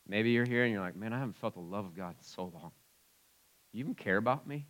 Maybe 0.06 0.30
you're 0.30 0.46
here 0.46 0.64
and 0.64 0.72
you're 0.72 0.82
like, 0.82 0.96
man, 0.96 1.12
I 1.12 1.18
haven't 1.18 1.36
felt 1.36 1.54
the 1.54 1.60
love 1.60 1.86
of 1.86 1.96
God 1.96 2.10
in 2.18 2.22
so 2.22 2.44
long. 2.44 2.72
You 3.72 3.80
even 3.80 3.94
care 3.94 4.16
about 4.16 4.46
me? 4.46 4.66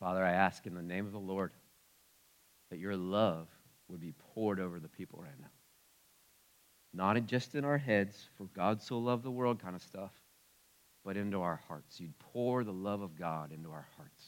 Father, 0.00 0.24
I 0.24 0.32
ask 0.32 0.66
in 0.66 0.74
the 0.74 0.82
name 0.82 1.06
of 1.06 1.12
the 1.12 1.18
Lord 1.18 1.52
that 2.70 2.78
your 2.78 2.96
love 2.96 3.48
would 3.88 4.00
be 4.00 4.12
poured 4.34 4.60
over 4.60 4.78
the 4.78 4.88
people 4.88 5.20
right 5.22 5.40
now. 5.40 5.50
Not 6.92 7.26
just 7.26 7.54
in 7.54 7.64
our 7.64 7.78
heads, 7.78 8.28
for 8.36 8.44
God 8.54 8.80
so 8.80 8.98
loved 8.98 9.24
the 9.24 9.30
world 9.30 9.60
kind 9.60 9.74
of 9.74 9.82
stuff, 9.82 10.12
but 11.04 11.16
into 11.16 11.40
our 11.40 11.60
hearts. 11.68 12.00
You'd 12.00 12.18
pour 12.18 12.64
the 12.64 12.72
love 12.72 13.02
of 13.02 13.16
God 13.18 13.52
into 13.52 13.70
our 13.70 13.86
hearts. 13.96 14.24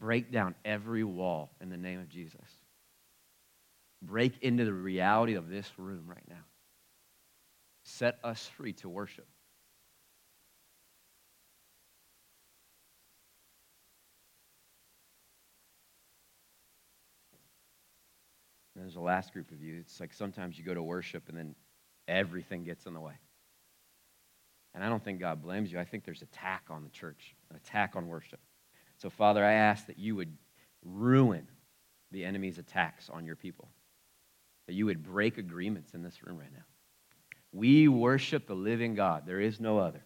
Break 0.00 0.32
down 0.32 0.54
every 0.64 1.04
wall 1.04 1.50
in 1.60 1.70
the 1.70 1.76
name 1.76 2.00
of 2.00 2.08
Jesus. 2.08 2.40
Break 4.02 4.32
into 4.42 4.64
the 4.64 4.72
reality 4.72 5.34
of 5.34 5.48
this 5.48 5.70
room 5.76 6.04
right 6.06 6.24
now. 6.28 6.44
Set 7.84 8.18
us 8.24 8.46
free 8.56 8.72
to 8.74 8.88
worship. 8.88 9.26
And 18.80 18.88
there's 18.88 18.96
a 18.96 19.00
last 19.00 19.34
group 19.34 19.50
of 19.50 19.60
you. 19.60 19.76
It's 19.78 20.00
like 20.00 20.14
sometimes 20.14 20.56
you 20.56 20.64
go 20.64 20.72
to 20.72 20.82
worship 20.82 21.24
and 21.28 21.36
then 21.36 21.54
everything 22.08 22.64
gets 22.64 22.86
in 22.86 22.94
the 22.94 23.00
way. 23.00 23.12
And 24.72 24.82
I 24.82 24.88
don't 24.88 25.04
think 25.04 25.20
God 25.20 25.42
blames 25.42 25.70
you. 25.70 25.78
I 25.78 25.84
think 25.84 26.02
there's 26.02 26.22
attack 26.22 26.62
on 26.70 26.82
the 26.82 26.88
church, 26.88 27.34
an 27.50 27.56
attack 27.56 27.94
on 27.94 28.08
worship. 28.08 28.40
So, 28.96 29.10
Father, 29.10 29.44
I 29.44 29.52
ask 29.52 29.86
that 29.88 29.98
you 29.98 30.16
would 30.16 30.34
ruin 30.82 31.46
the 32.10 32.24
enemy's 32.24 32.56
attacks 32.56 33.10
on 33.10 33.26
your 33.26 33.36
people, 33.36 33.68
that 34.66 34.72
you 34.72 34.86
would 34.86 35.02
break 35.02 35.36
agreements 35.36 35.92
in 35.92 36.02
this 36.02 36.24
room 36.24 36.38
right 36.38 36.50
now. 36.50 36.64
We 37.52 37.86
worship 37.86 38.46
the 38.46 38.54
living 38.54 38.94
God, 38.94 39.24
there 39.26 39.40
is 39.40 39.60
no 39.60 39.78
other. 39.78 40.02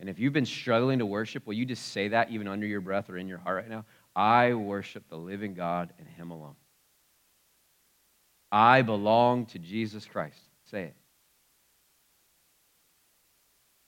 And 0.00 0.08
if 0.08 0.18
you've 0.18 0.32
been 0.32 0.46
struggling 0.46 1.00
to 1.00 1.06
worship, 1.06 1.46
will 1.46 1.52
you 1.52 1.66
just 1.66 1.92
say 1.92 2.08
that 2.08 2.30
even 2.30 2.48
under 2.48 2.66
your 2.66 2.80
breath 2.80 3.10
or 3.10 3.18
in 3.18 3.28
your 3.28 3.36
heart 3.36 3.56
right 3.58 3.70
now? 3.70 3.84
I 4.16 4.54
worship 4.54 5.10
the 5.10 5.18
living 5.18 5.52
God 5.52 5.92
and 5.98 6.08
Him 6.08 6.30
alone. 6.30 6.54
I 8.52 8.82
belong 8.82 9.46
to 9.46 9.58
Jesus 9.58 10.04
Christ. 10.04 10.38
Say 10.70 10.82
it. 10.82 10.94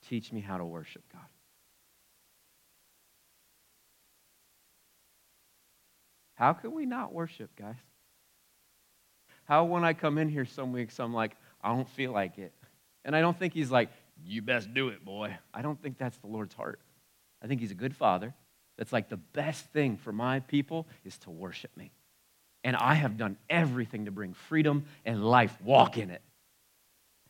Teach 0.08 0.32
me 0.32 0.40
how 0.40 0.56
to 0.56 0.64
worship 0.64 1.02
God. 1.12 1.20
How 6.34 6.54
can 6.54 6.72
we 6.72 6.86
not 6.86 7.12
worship, 7.12 7.54
guys? 7.56 7.76
How, 9.44 9.64
when 9.64 9.84
I 9.84 9.92
come 9.92 10.16
in 10.16 10.30
here 10.30 10.46
some 10.46 10.72
weeks, 10.72 10.98
I'm 10.98 11.12
like, 11.12 11.36
I 11.62 11.68
don't 11.68 11.88
feel 11.90 12.12
like 12.12 12.38
it. 12.38 12.52
And 13.04 13.14
I 13.14 13.20
don't 13.20 13.38
think 13.38 13.52
he's 13.52 13.70
like, 13.70 13.90
you 14.24 14.40
best 14.40 14.72
do 14.72 14.88
it, 14.88 15.04
boy. 15.04 15.36
I 15.52 15.60
don't 15.60 15.80
think 15.80 15.98
that's 15.98 16.16
the 16.18 16.26
Lord's 16.26 16.54
heart. 16.54 16.80
I 17.42 17.46
think 17.46 17.60
he's 17.60 17.70
a 17.70 17.76
good 17.76 17.94
father. 17.94 18.34
That's 18.78 18.92
like 18.92 19.10
the 19.10 19.18
best 19.18 19.66
thing 19.66 19.98
for 19.98 20.12
my 20.12 20.40
people 20.40 20.86
is 21.04 21.18
to 21.18 21.30
worship 21.30 21.76
me. 21.76 21.92
And 22.64 22.74
I 22.74 22.94
have 22.94 23.16
done 23.16 23.36
everything 23.48 24.06
to 24.06 24.10
bring 24.10 24.34
freedom 24.34 24.86
and 25.04 25.24
life. 25.24 25.56
Walk 25.62 25.98
in 25.98 26.10
it. 26.10 26.22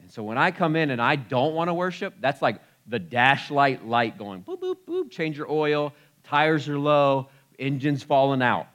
And 0.00 0.10
so 0.10 0.22
when 0.22 0.38
I 0.38 0.50
come 0.50 0.76
in 0.76 0.90
and 0.90 1.02
I 1.02 1.16
don't 1.16 1.54
want 1.54 1.68
to 1.68 1.74
worship, 1.74 2.14
that's 2.20 2.40
like 2.40 2.60
the 2.86 2.98
dash 2.98 3.50
light 3.50 3.84
light 3.86 4.16
going 4.16 4.42
boop, 4.42 4.60
boop, 4.60 4.76
boop, 4.86 5.10
change 5.10 5.36
your 5.36 5.50
oil, 5.50 5.92
tires 6.22 6.68
are 6.68 6.78
low, 6.78 7.28
engine's 7.58 8.02
falling 8.02 8.42
out. 8.42 8.68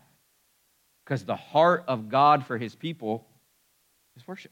Because 1.06 1.24
the 1.24 1.36
heart 1.36 1.86
of 1.88 2.10
God 2.10 2.46
for 2.46 2.58
his 2.58 2.76
people 2.76 3.26
is 4.16 4.28
worship. 4.28 4.52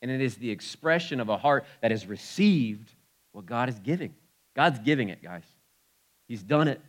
And 0.00 0.10
it 0.10 0.20
is 0.20 0.36
the 0.36 0.50
expression 0.50 1.20
of 1.20 1.28
a 1.28 1.36
heart 1.36 1.64
that 1.80 1.90
has 1.90 2.06
received 2.06 2.92
what 3.32 3.46
God 3.46 3.68
is 3.68 3.78
giving. 3.78 4.14
God's 4.54 4.80
giving 4.80 5.08
it, 5.08 5.22
guys. 5.22 5.44
He's 6.28 6.42
done 6.42 6.68
it. 6.68 6.80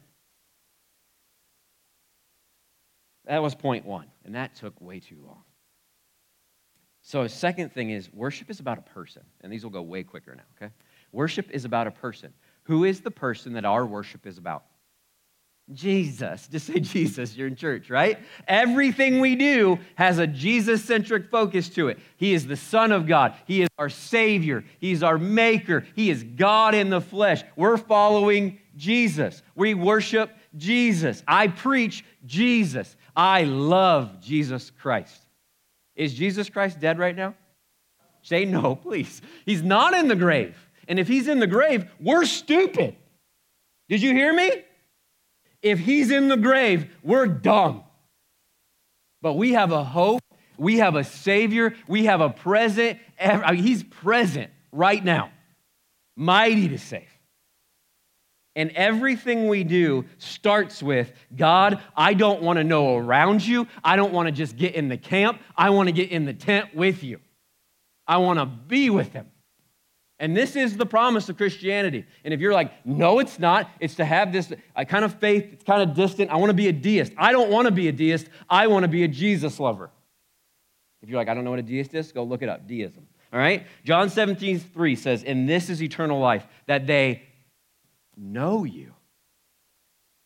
That 3.26 3.42
was 3.42 3.56
point 3.56 3.86
one, 3.86 4.08
and 4.26 4.36
that 4.36 4.56
took 4.56 4.80
way 4.82 5.00
too 5.00 5.18
long. 5.26 5.44
So, 7.02 7.24
a 7.24 7.30
second 7.30 7.74
thing 7.74 7.90
is 7.90 8.12
worship 8.14 8.50
is 8.50 8.60
about 8.60 8.78
a 8.78 8.82
person, 8.82 9.24
and 9.42 9.52
these 9.52 9.64
will 9.64 9.72
go 9.72 9.82
way 9.82 10.04
quicker 10.04 10.36
now, 10.36 10.44
okay? 10.58 10.74
Worship 11.12 11.50
is 11.52 11.66
about 11.66 11.88
a 11.88 11.92
person. 11.92 12.34
Who 12.64 12.86
is 12.86 13.02
the 13.02 13.12
person 13.12 13.54
that 13.54 13.66
our 13.66 13.86
worship 13.86 14.26
is 14.26 14.38
about? 14.38 14.64
Jesus. 15.72 16.48
Just 16.52 16.68
say 16.68 16.80
Jesus, 16.80 17.36
you're 17.36 17.48
in 17.48 17.56
church, 17.56 17.90
right? 17.90 18.20
Everything 18.48 19.20
we 19.20 19.36
do 19.36 19.80
has 19.96 20.20
a 20.20 20.28
Jesus 20.28 20.84
centric 20.84 21.30
focus 21.30 21.70
to 21.70 21.88
it. 21.88 22.00
He 22.18 22.34
is 22.34 22.46
the 22.48 22.58
Son 22.58 22.92
of 22.92 23.08
God, 23.08 23.36
He 23.46 23.62
is 23.62 23.70
our 23.78 23.90
Savior, 23.90 24.64
He's 24.80 25.04
our 25.04 25.18
Maker, 25.18 25.86
He 25.96 26.10
is 26.10 26.24
God 26.24 26.76
in 26.76 26.90
the 26.90 27.02
flesh. 27.02 27.44
We're 27.56 27.78
following 27.78 28.60
Jesus. 28.76 29.42
We 29.56 29.74
worship 29.74 30.32
Jesus. 30.56 31.24
I 31.28 31.48
preach 31.48 32.04
Jesus. 32.26 32.96
I 33.16 33.44
love 33.44 34.22
Jesus 34.22 34.72
Christ. 34.72 35.22
Is 35.96 36.14
Jesus 36.14 36.50
Christ 36.50 36.80
dead 36.80 36.98
right 36.98 37.16
now? 37.16 37.36
Say 38.22 38.46
no, 38.46 38.76
please. 38.84 39.22
He's 39.46 39.62
not 39.62 39.94
in 39.94 40.08
the 40.08 40.16
grave. 40.16 40.58
And 40.88 41.00
if 41.00 41.08
he's 41.08 41.28
in 41.28 41.40
the 41.40 41.48
grave, 41.48 41.90
we're 42.00 42.26
stupid. 42.26 42.96
Did 43.90 44.02
you 44.02 44.14
hear 44.14 44.34
me? 44.34 44.52
If 45.62 45.80
he's 45.80 46.12
in 46.12 46.28
the 46.28 46.38
grave, 46.38 46.88
we're 47.04 47.28
dumb. 47.28 47.84
But 49.22 49.34
we 49.34 49.54
have 49.54 49.72
a 49.72 49.84
hope, 49.84 50.22
we 50.58 50.80
have 50.80 50.96
a 50.96 51.04
Savior, 51.06 51.76
we 51.88 52.06
have 52.06 52.20
a 52.20 52.30
present. 52.30 53.00
He's 53.54 53.84
present 53.84 54.52
right 54.74 55.04
now, 55.04 55.32
mighty 56.18 56.68
to 56.70 56.78
save. 56.78 57.13
And 58.56 58.72
everything 58.72 59.48
we 59.48 59.64
do 59.64 60.06
starts 60.20 60.84
with 60.84 61.12
God, 61.36 61.82
I 61.98 62.14
don't 62.14 62.42
want 62.42 62.58
to 62.58 62.64
know 62.64 62.98
around 62.98 63.46
you. 63.46 63.68
I 63.84 63.96
don't 63.96 64.14
want 64.14 64.28
to 64.28 64.32
just 64.32 64.58
get 64.58 64.76
in 64.76 64.90
the 64.90 64.98
camp. 64.98 65.40
I 65.58 65.72
want 65.72 65.90
to 65.90 65.94
get 65.94 66.12
in 66.12 66.26
the 66.26 66.34
tent 66.34 66.76
with 66.76 67.04
you. 67.04 67.20
I 68.08 68.18
want 68.18 68.40
to 68.40 68.46
be 68.46 68.90
with 68.90 69.12
Him. 69.14 69.28
And 70.20 70.38
this 70.38 70.56
is 70.56 70.78
the 70.78 70.86
promise 70.86 71.28
of 71.30 71.38
Christianity. 71.38 72.06
And 72.24 72.34
if 72.34 72.40
you're 72.40 72.54
like, 72.54 72.86
no, 72.86 73.20
it's 73.20 73.40
not, 73.40 73.70
it's 73.80 73.96
to 73.96 74.06
have 74.06 74.32
this 74.32 74.54
uh, 74.76 74.86
kind 74.86 75.04
of 75.04 75.16
faith, 75.20 75.50
it's 75.52 75.64
kind 75.64 75.82
of 75.82 75.96
distant. 75.96 76.30
I 76.30 76.36
want 76.36 76.52
to 76.52 76.56
be 76.56 76.68
a 76.68 76.72
deist. 76.72 77.12
I 77.18 77.32
don't 77.32 77.50
want 77.50 77.66
to 77.66 77.72
be 77.72 77.88
a 77.88 77.92
deist. 77.92 78.28
I 78.50 78.68
want 78.68 78.84
to 78.84 78.88
be 78.88 79.04
a 79.04 79.08
Jesus 79.08 79.60
lover. 79.60 79.90
If 81.02 81.10
you're 81.10 81.18
like, 81.18 81.28
I 81.28 81.34
don't 81.34 81.44
know 81.44 81.50
what 81.50 81.60
a 81.60 81.64
deist 81.64 81.94
is, 81.96 82.12
go 82.12 82.24
look 82.24 82.44
it 82.44 82.50
up 82.50 82.68
deism. 82.68 83.08
All 83.34 83.40
right? 83.40 83.66
John 83.84 84.10
17, 84.10 84.60
3 84.60 84.96
says, 84.96 85.24
And 85.24 85.50
this 85.50 85.70
is 85.70 85.82
eternal 85.82 86.20
life, 86.20 86.46
that 86.68 86.86
they 86.86 87.24
know 88.18 88.64
you. 88.64 88.94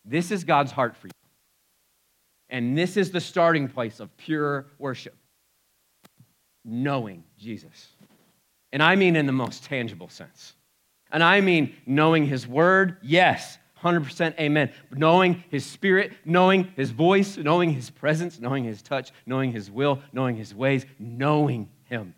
This 0.05 0.31
is 0.31 0.43
God's 0.43 0.71
heart 0.71 0.95
for 0.95 1.07
you. 1.07 1.13
And 2.49 2.77
this 2.77 2.95
is 2.95 3.11
the 3.11 3.19
starting 3.19 3.67
place 3.67 3.99
of 3.99 4.15
pure 4.17 4.67
worship 4.79 5.15
knowing 6.63 7.23
Jesus. 7.38 7.88
And 8.71 8.83
I 8.83 8.95
mean 8.95 9.15
in 9.15 9.25
the 9.25 9.31
most 9.31 9.63
tangible 9.63 10.09
sense. 10.09 10.53
And 11.11 11.23
I 11.23 11.41
mean 11.41 11.75
knowing 11.85 12.25
his 12.25 12.45
word, 12.45 12.97
yes, 13.01 13.57
100% 13.81 14.38
amen. 14.39 14.71
Knowing 14.91 15.43
his 15.49 15.65
spirit, 15.65 16.13
knowing 16.25 16.65
his 16.75 16.91
voice, 16.91 17.38
knowing 17.38 17.71
his 17.71 17.89
presence, 17.89 18.39
knowing 18.39 18.63
his 18.63 18.81
touch, 18.81 19.11
knowing 19.25 19.51
his 19.51 19.71
will, 19.71 20.01
knowing 20.11 20.35
his 20.35 20.53
ways, 20.53 20.85
knowing 20.99 21.69
him. 21.85 22.13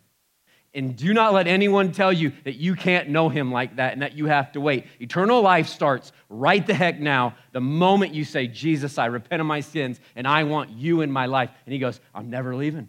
And 0.72 0.94
do 0.94 1.12
not 1.12 1.32
let 1.32 1.48
anyone 1.48 1.90
tell 1.90 2.12
you 2.12 2.32
that 2.44 2.54
you 2.54 2.76
can't 2.76 3.08
know 3.08 3.28
him 3.28 3.50
like 3.50 3.76
that 3.76 3.92
and 3.92 4.02
that 4.02 4.16
you 4.16 4.26
have 4.26 4.52
to 4.52 4.60
wait. 4.60 4.86
Eternal 5.00 5.42
life 5.42 5.68
starts 5.68 6.12
right 6.28 6.64
the 6.64 6.74
heck 6.74 7.00
now, 7.00 7.34
the 7.52 7.60
moment 7.60 8.14
you 8.14 8.24
say, 8.24 8.46
Jesus, 8.46 8.96
I 8.96 9.06
repent 9.06 9.40
of 9.40 9.46
my 9.46 9.60
sins 9.60 9.98
and 10.14 10.28
I 10.28 10.44
want 10.44 10.70
you 10.70 11.00
in 11.00 11.10
my 11.10 11.26
life. 11.26 11.50
And 11.66 11.72
he 11.72 11.80
goes, 11.80 12.00
I'm 12.14 12.30
never 12.30 12.54
leaving. 12.54 12.88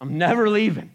I'm 0.00 0.18
never 0.18 0.50
leaving. 0.50 0.90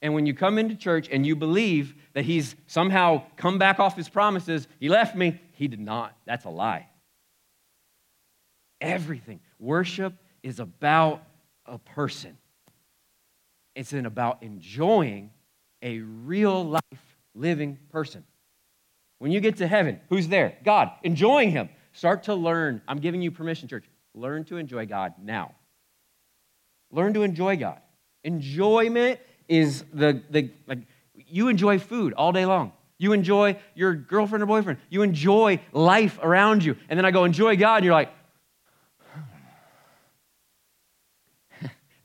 And 0.00 0.14
when 0.14 0.24
you 0.24 0.32
come 0.32 0.58
into 0.58 0.74
church 0.74 1.08
and 1.10 1.26
you 1.26 1.36
believe 1.36 1.94
that 2.14 2.24
he's 2.24 2.56
somehow 2.66 3.22
come 3.36 3.58
back 3.58 3.80
off 3.80 3.96
his 3.96 4.08
promises, 4.08 4.66
he 4.80 4.88
left 4.88 5.14
me, 5.14 5.40
he 5.52 5.68
did 5.68 5.80
not. 5.80 6.16
That's 6.24 6.44
a 6.44 6.50
lie. 6.50 6.88
Everything. 8.80 9.40
Worship 9.58 10.14
is 10.42 10.60
about 10.60 11.22
a 11.66 11.78
person, 11.78 12.37
it's 13.78 13.92
about 13.92 14.42
enjoying 14.42 15.30
a 15.82 16.00
real 16.00 16.64
life 16.64 17.16
living 17.32 17.78
person. 17.92 18.24
When 19.20 19.30
you 19.30 19.38
get 19.38 19.58
to 19.58 19.68
heaven, 19.68 20.00
who's 20.08 20.26
there? 20.26 20.58
God, 20.64 20.90
enjoying 21.04 21.52
him. 21.52 21.68
Start 21.92 22.24
to 22.24 22.34
learn. 22.34 22.82
I'm 22.88 22.98
giving 22.98 23.22
you 23.22 23.30
permission, 23.30 23.68
church. 23.68 23.84
Learn 24.16 24.42
to 24.46 24.56
enjoy 24.56 24.86
God 24.86 25.14
now. 25.22 25.54
Learn 26.90 27.14
to 27.14 27.22
enjoy 27.22 27.56
God. 27.56 27.80
Enjoyment 28.24 29.20
is 29.48 29.84
the, 29.92 30.22
the 30.28 30.50
like 30.66 30.80
you 31.14 31.46
enjoy 31.46 31.78
food 31.78 32.14
all 32.14 32.32
day 32.32 32.46
long. 32.46 32.72
You 32.98 33.12
enjoy 33.12 33.58
your 33.76 33.94
girlfriend 33.94 34.42
or 34.42 34.46
boyfriend. 34.46 34.80
You 34.90 35.02
enjoy 35.02 35.60
life 35.70 36.18
around 36.20 36.64
you. 36.64 36.76
And 36.88 36.98
then 36.98 37.04
I 37.04 37.12
go, 37.12 37.22
enjoy 37.22 37.56
God, 37.56 37.76
and 37.76 37.84
you're 37.84 37.94
like, 37.94 38.10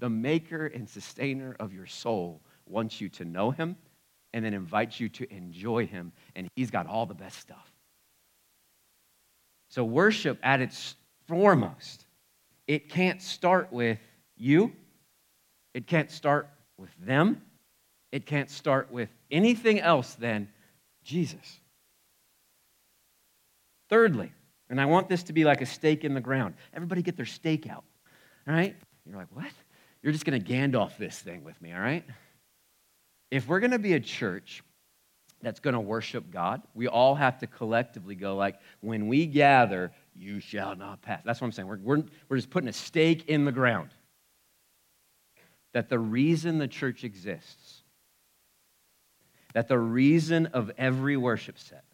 the 0.03 0.09
maker 0.09 0.67
and 0.67 0.89
sustainer 0.89 1.55
of 1.61 1.73
your 1.73 1.85
soul 1.85 2.41
wants 2.67 2.99
you 2.99 3.07
to 3.07 3.23
know 3.23 3.51
him 3.51 3.77
and 4.33 4.43
then 4.43 4.53
invites 4.53 4.99
you 4.99 5.07
to 5.07 5.33
enjoy 5.33 5.85
him. 5.85 6.11
And 6.35 6.49
he's 6.57 6.69
got 6.69 6.87
all 6.87 7.05
the 7.05 7.13
best 7.13 7.39
stuff. 7.39 7.71
So, 9.69 9.85
worship 9.85 10.39
at 10.43 10.59
its 10.59 10.95
foremost, 11.29 12.05
it 12.67 12.89
can't 12.89 13.21
start 13.21 13.71
with 13.71 13.97
you, 14.35 14.73
it 15.73 15.87
can't 15.87 16.11
start 16.11 16.49
with 16.77 16.91
them. 16.99 17.41
It 18.11 18.25
can't 18.25 18.49
start 18.49 18.91
with 18.91 19.09
anything 19.31 19.79
else 19.79 20.15
than 20.15 20.49
Jesus. 21.05 21.61
Thirdly, 23.89 24.33
and 24.69 24.81
I 24.81 24.85
want 24.85 25.07
this 25.07 25.23
to 25.23 25.33
be 25.33 25.45
like 25.45 25.61
a 25.61 25.65
stake 25.65 26.03
in 26.03 26.13
the 26.13 26.21
ground. 26.21 26.55
Everybody 26.73 27.01
get 27.01 27.15
their 27.15 27.25
stake 27.25 27.67
out. 27.67 27.85
All 28.45 28.53
right? 28.53 28.75
You're 29.05 29.17
like, 29.17 29.33
what? 29.33 29.51
You're 30.03 30.11
just 30.11 30.25
going 30.25 30.41
to 30.41 30.53
Gandalf 30.53 30.97
this 30.97 31.17
thing 31.17 31.43
with 31.43 31.59
me, 31.61 31.73
all 31.73 31.79
right? 31.79 32.03
If 33.31 33.47
we're 33.47 33.61
going 33.61 33.71
to 33.71 33.79
be 33.79 33.93
a 33.93 33.99
church 33.99 34.61
that's 35.41 35.61
going 35.61 35.73
to 35.73 35.79
worship 35.79 36.29
God, 36.29 36.61
we 36.73 36.87
all 36.87 37.15
have 37.15 37.39
to 37.39 37.47
collectively 37.47 38.15
go 38.15 38.35
like, 38.35 38.59
when 38.81 39.07
we 39.07 39.25
gather, 39.25 39.91
you 40.13 40.41
shall 40.41 40.75
not 40.75 41.01
pass. 41.01 41.21
That's 41.25 41.39
what 41.39 41.45
I'm 41.45 41.51
saying. 41.53 41.67
We're, 41.67 41.79
we're, 41.79 42.03
we're 42.27 42.37
just 42.37 42.49
putting 42.49 42.69
a 42.69 42.73
stake 42.73 43.29
in 43.29 43.45
the 43.45 43.51
ground 43.51 43.89
that 45.73 45.89
the 45.89 45.99
reason 45.99 46.59
the 46.59 46.67
church 46.67 47.03
exists, 47.03 47.81
that 49.53 49.67
the 49.67 49.79
reason 49.79 50.47
of 50.47 50.71
every 50.77 51.17
worship 51.17 51.57
set, 51.57 51.85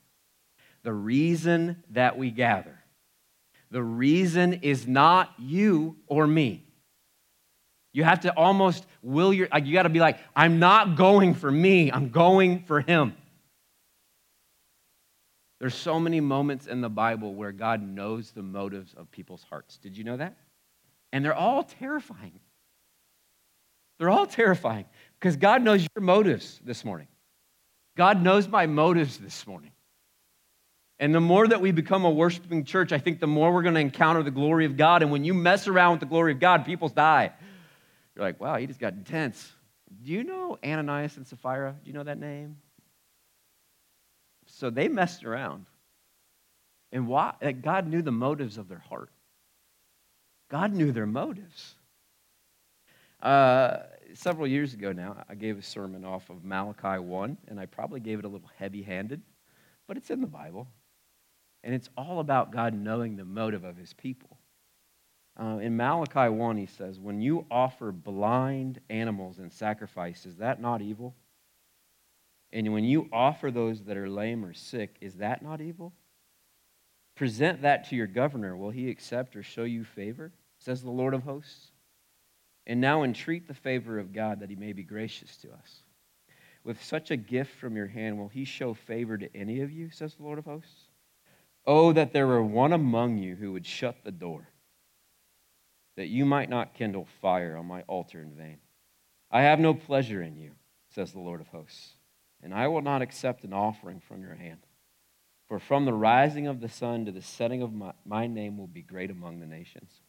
the 0.83 0.93
reason 0.93 1.83
that 1.91 2.17
we 2.17 2.31
gather, 2.31 2.79
the 3.71 3.83
reason 3.83 4.53
is 4.53 4.87
not 4.87 5.33
you 5.37 5.95
or 6.07 6.25
me. 6.25 6.65
You 7.91 8.03
have 8.03 8.21
to 8.21 8.35
almost 8.37 8.85
will 9.01 9.33
your, 9.33 9.47
like, 9.51 9.65
you 9.65 9.73
got 9.73 9.83
to 9.83 9.89
be 9.89 9.99
like, 9.99 10.19
I'm 10.35 10.59
not 10.59 10.95
going 10.95 11.33
for 11.33 11.51
me, 11.51 11.91
I'm 11.91 12.09
going 12.09 12.63
for 12.63 12.81
him. 12.81 13.15
There's 15.59 15.75
so 15.75 15.99
many 15.99 16.21
moments 16.21 16.67
in 16.67 16.81
the 16.81 16.89
Bible 16.89 17.33
where 17.33 17.51
God 17.51 17.81
knows 17.81 18.31
the 18.31 18.41
motives 18.43 18.93
of 18.95 19.11
people's 19.11 19.43
hearts. 19.49 19.77
Did 19.77 19.97
you 19.97 20.03
know 20.05 20.17
that? 20.17 20.37
And 21.11 21.25
they're 21.25 21.35
all 21.35 21.63
terrifying. 21.63 22.39
They're 23.97 24.09
all 24.09 24.27
terrifying 24.27 24.85
because 25.19 25.35
God 25.35 25.61
knows 25.61 25.85
your 25.95 26.03
motives 26.03 26.61
this 26.63 26.85
morning. 26.85 27.07
God 27.97 28.23
knows 28.23 28.47
my 28.47 28.67
motives 28.67 29.17
this 29.17 29.45
morning. 29.45 29.71
And 30.99 31.13
the 31.13 31.19
more 31.19 31.47
that 31.47 31.59
we 31.59 31.71
become 31.71 32.05
a 32.05 32.09
worshiping 32.09 32.63
church, 32.63 32.93
I 32.93 32.97
think 32.97 33.19
the 33.19 33.27
more 33.27 33.53
we're 33.53 33.61
going 33.61 33.75
to 33.75 33.81
encounter 33.81 34.23
the 34.23 34.31
glory 34.31 34.65
of 34.65 34.77
God. 34.77 35.01
And 35.01 35.11
when 35.11 35.25
you 35.25 35.33
mess 35.33 35.67
around 35.67 35.91
with 35.91 35.99
the 36.01 36.05
glory 36.05 36.31
of 36.31 36.39
God, 36.39 36.65
people 36.65 36.87
die. 36.87 37.31
You're 38.19 38.27
like, 38.27 38.41
wow, 38.41 38.57
he 38.57 38.67
just 38.67 38.81
got 38.81 38.91
intense. 38.91 39.49
Do 40.03 40.11
you 40.11 40.25
know 40.25 40.57
Ananias 40.61 41.15
and 41.15 41.25
Sapphira? 41.25 41.73
Do 41.81 41.89
you 41.89 41.93
know 41.93 42.03
that 42.03 42.19
name? 42.19 42.57
So 44.45 44.69
they 44.69 44.89
messed 44.89 45.23
around. 45.23 45.67
And 46.91 47.07
why? 47.07 47.35
God 47.61 47.87
knew 47.87 48.01
the 48.01 48.11
motives 48.11 48.57
of 48.57 48.67
their 48.67 48.83
heart. 48.89 49.09
God 50.51 50.73
knew 50.73 50.91
their 50.91 51.05
motives. 51.05 51.75
Uh, 53.21 53.83
several 54.13 54.47
years 54.47 54.73
ago 54.73 54.91
now, 54.91 55.23
I 55.29 55.35
gave 55.35 55.57
a 55.57 55.61
sermon 55.61 56.03
off 56.03 56.29
of 56.29 56.43
Malachi 56.43 56.99
1, 56.99 57.37
and 57.47 57.57
I 57.57 57.67
probably 57.67 58.01
gave 58.01 58.19
it 58.19 58.25
a 58.25 58.29
little 58.29 58.51
heavy 58.57 58.81
handed, 58.81 59.21
but 59.87 59.95
it's 59.95 60.09
in 60.09 60.19
the 60.19 60.27
Bible. 60.27 60.67
And 61.63 61.73
it's 61.73 61.89
all 61.95 62.19
about 62.19 62.51
God 62.51 62.73
knowing 62.73 63.15
the 63.15 63.23
motive 63.23 63.63
of 63.63 63.77
his 63.77 63.93
people. 63.93 64.38
Uh, 65.39 65.57
in 65.59 65.77
Malachi 65.77 66.29
1, 66.29 66.57
he 66.57 66.65
says, 66.65 66.99
When 66.99 67.21
you 67.21 67.45
offer 67.49 67.93
blind 67.93 68.81
animals 68.89 69.39
in 69.39 69.49
sacrifice, 69.49 70.25
is 70.25 70.35
that 70.37 70.61
not 70.61 70.81
evil? 70.81 71.15
And 72.51 72.73
when 72.73 72.83
you 72.83 73.07
offer 73.13 73.49
those 73.49 73.83
that 73.83 73.95
are 73.95 74.09
lame 74.09 74.43
or 74.43 74.53
sick, 74.53 74.97
is 74.99 75.15
that 75.15 75.41
not 75.41 75.61
evil? 75.61 75.93
Present 77.15 77.61
that 77.61 77.89
to 77.89 77.95
your 77.95 78.07
governor. 78.07 78.57
Will 78.57 78.71
he 78.71 78.89
accept 78.89 79.35
or 79.35 79.43
show 79.43 79.63
you 79.63 79.83
favor? 79.85 80.33
Says 80.57 80.81
the 80.81 80.89
Lord 80.89 81.13
of 81.13 81.23
hosts. 81.23 81.71
And 82.67 82.81
now 82.81 83.03
entreat 83.03 83.47
the 83.47 83.53
favor 83.53 83.97
of 83.97 84.11
God 84.11 84.41
that 84.41 84.49
he 84.49 84.55
may 84.55 84.73
be 84.73 84.83
gracious 84.83 85.37
to 85.37 85.51
us. 85.51 85.83
With 86.65 86.83
such 86.83 87.11
a 87.11 87.17
gift 87.17 87.57
from 87.57 87.77
your 87.77 87.87
hand, 87.87 88.17
will 88.17 88.27
he 88.27 88.43
show 88.43 88.73
favor 88.73 89.17
to 89.17 89.33
any 89.35 89.61
of 89.61 89.71
you, 89.71 89.89
says 89.89 90.15
the 90.15 90.23
Lord 90.23 90.39
of 90.39 90.45
hosts? 90.45 90.87
Oh, 91.65 91.93
that 91.93 92.11
there 92.11 92.27
were 92.27 92.43
one 92.43 92.73
among 92.73 93.17
you 93.17 93.35
who 93.35 93.53
would 93.53 93.65
shut 93.65 94.03
the 94.03 94.11
door, 94.11 94.48
that 95.99 96.07
you 96.07 96.25
might 96.25 96.49
not 96.49 96.73
kindle 96.73 97.07
fire 97.21 97.55
on 97.55 97.65
my 97.67 97.83
altar 97.83 98.21
in 98.21 98.31
vain. 98.31 98.57
I 99.29 99.43
have 99.43 99.59
no 99.59 99.73
pleasure 99.73 100.23
in 100.23 100.35
you, 100.35 100.51
says 100.95 101.11
the 101.11 101.19
Lord 101.19 101.39
of 101.39 101.47
hosts, 101.49 101.93
and 102.41 102.53
I 102.53 102.67
will 102.67 102.81
not 102.81 103.01
accept 103.01 103.43
an 103.43 103.53
offering 103.53 104.01
from 104.07 104.21
your 104.21 104.35
hand. 104.35 104.59
For 105.47 105.59
from 105.59 105.85
the 105.85 105.93
rising 105.93 106.47
of 106.47 106.59
the 106.59 106.69
sun 106.69 107.05
to 107.05 107.11
the 107.11 107.21
setting 107.21 107.61
of 107.61 107.73
my, 107.73 107.93
my 108.05 108.27
name 108.27 108.57
will 108.57 108.67
be 108.67 108.81
great 108.81 109.11
among 109.11 109.39
the 109.39 109.45
nations 109.45 110.01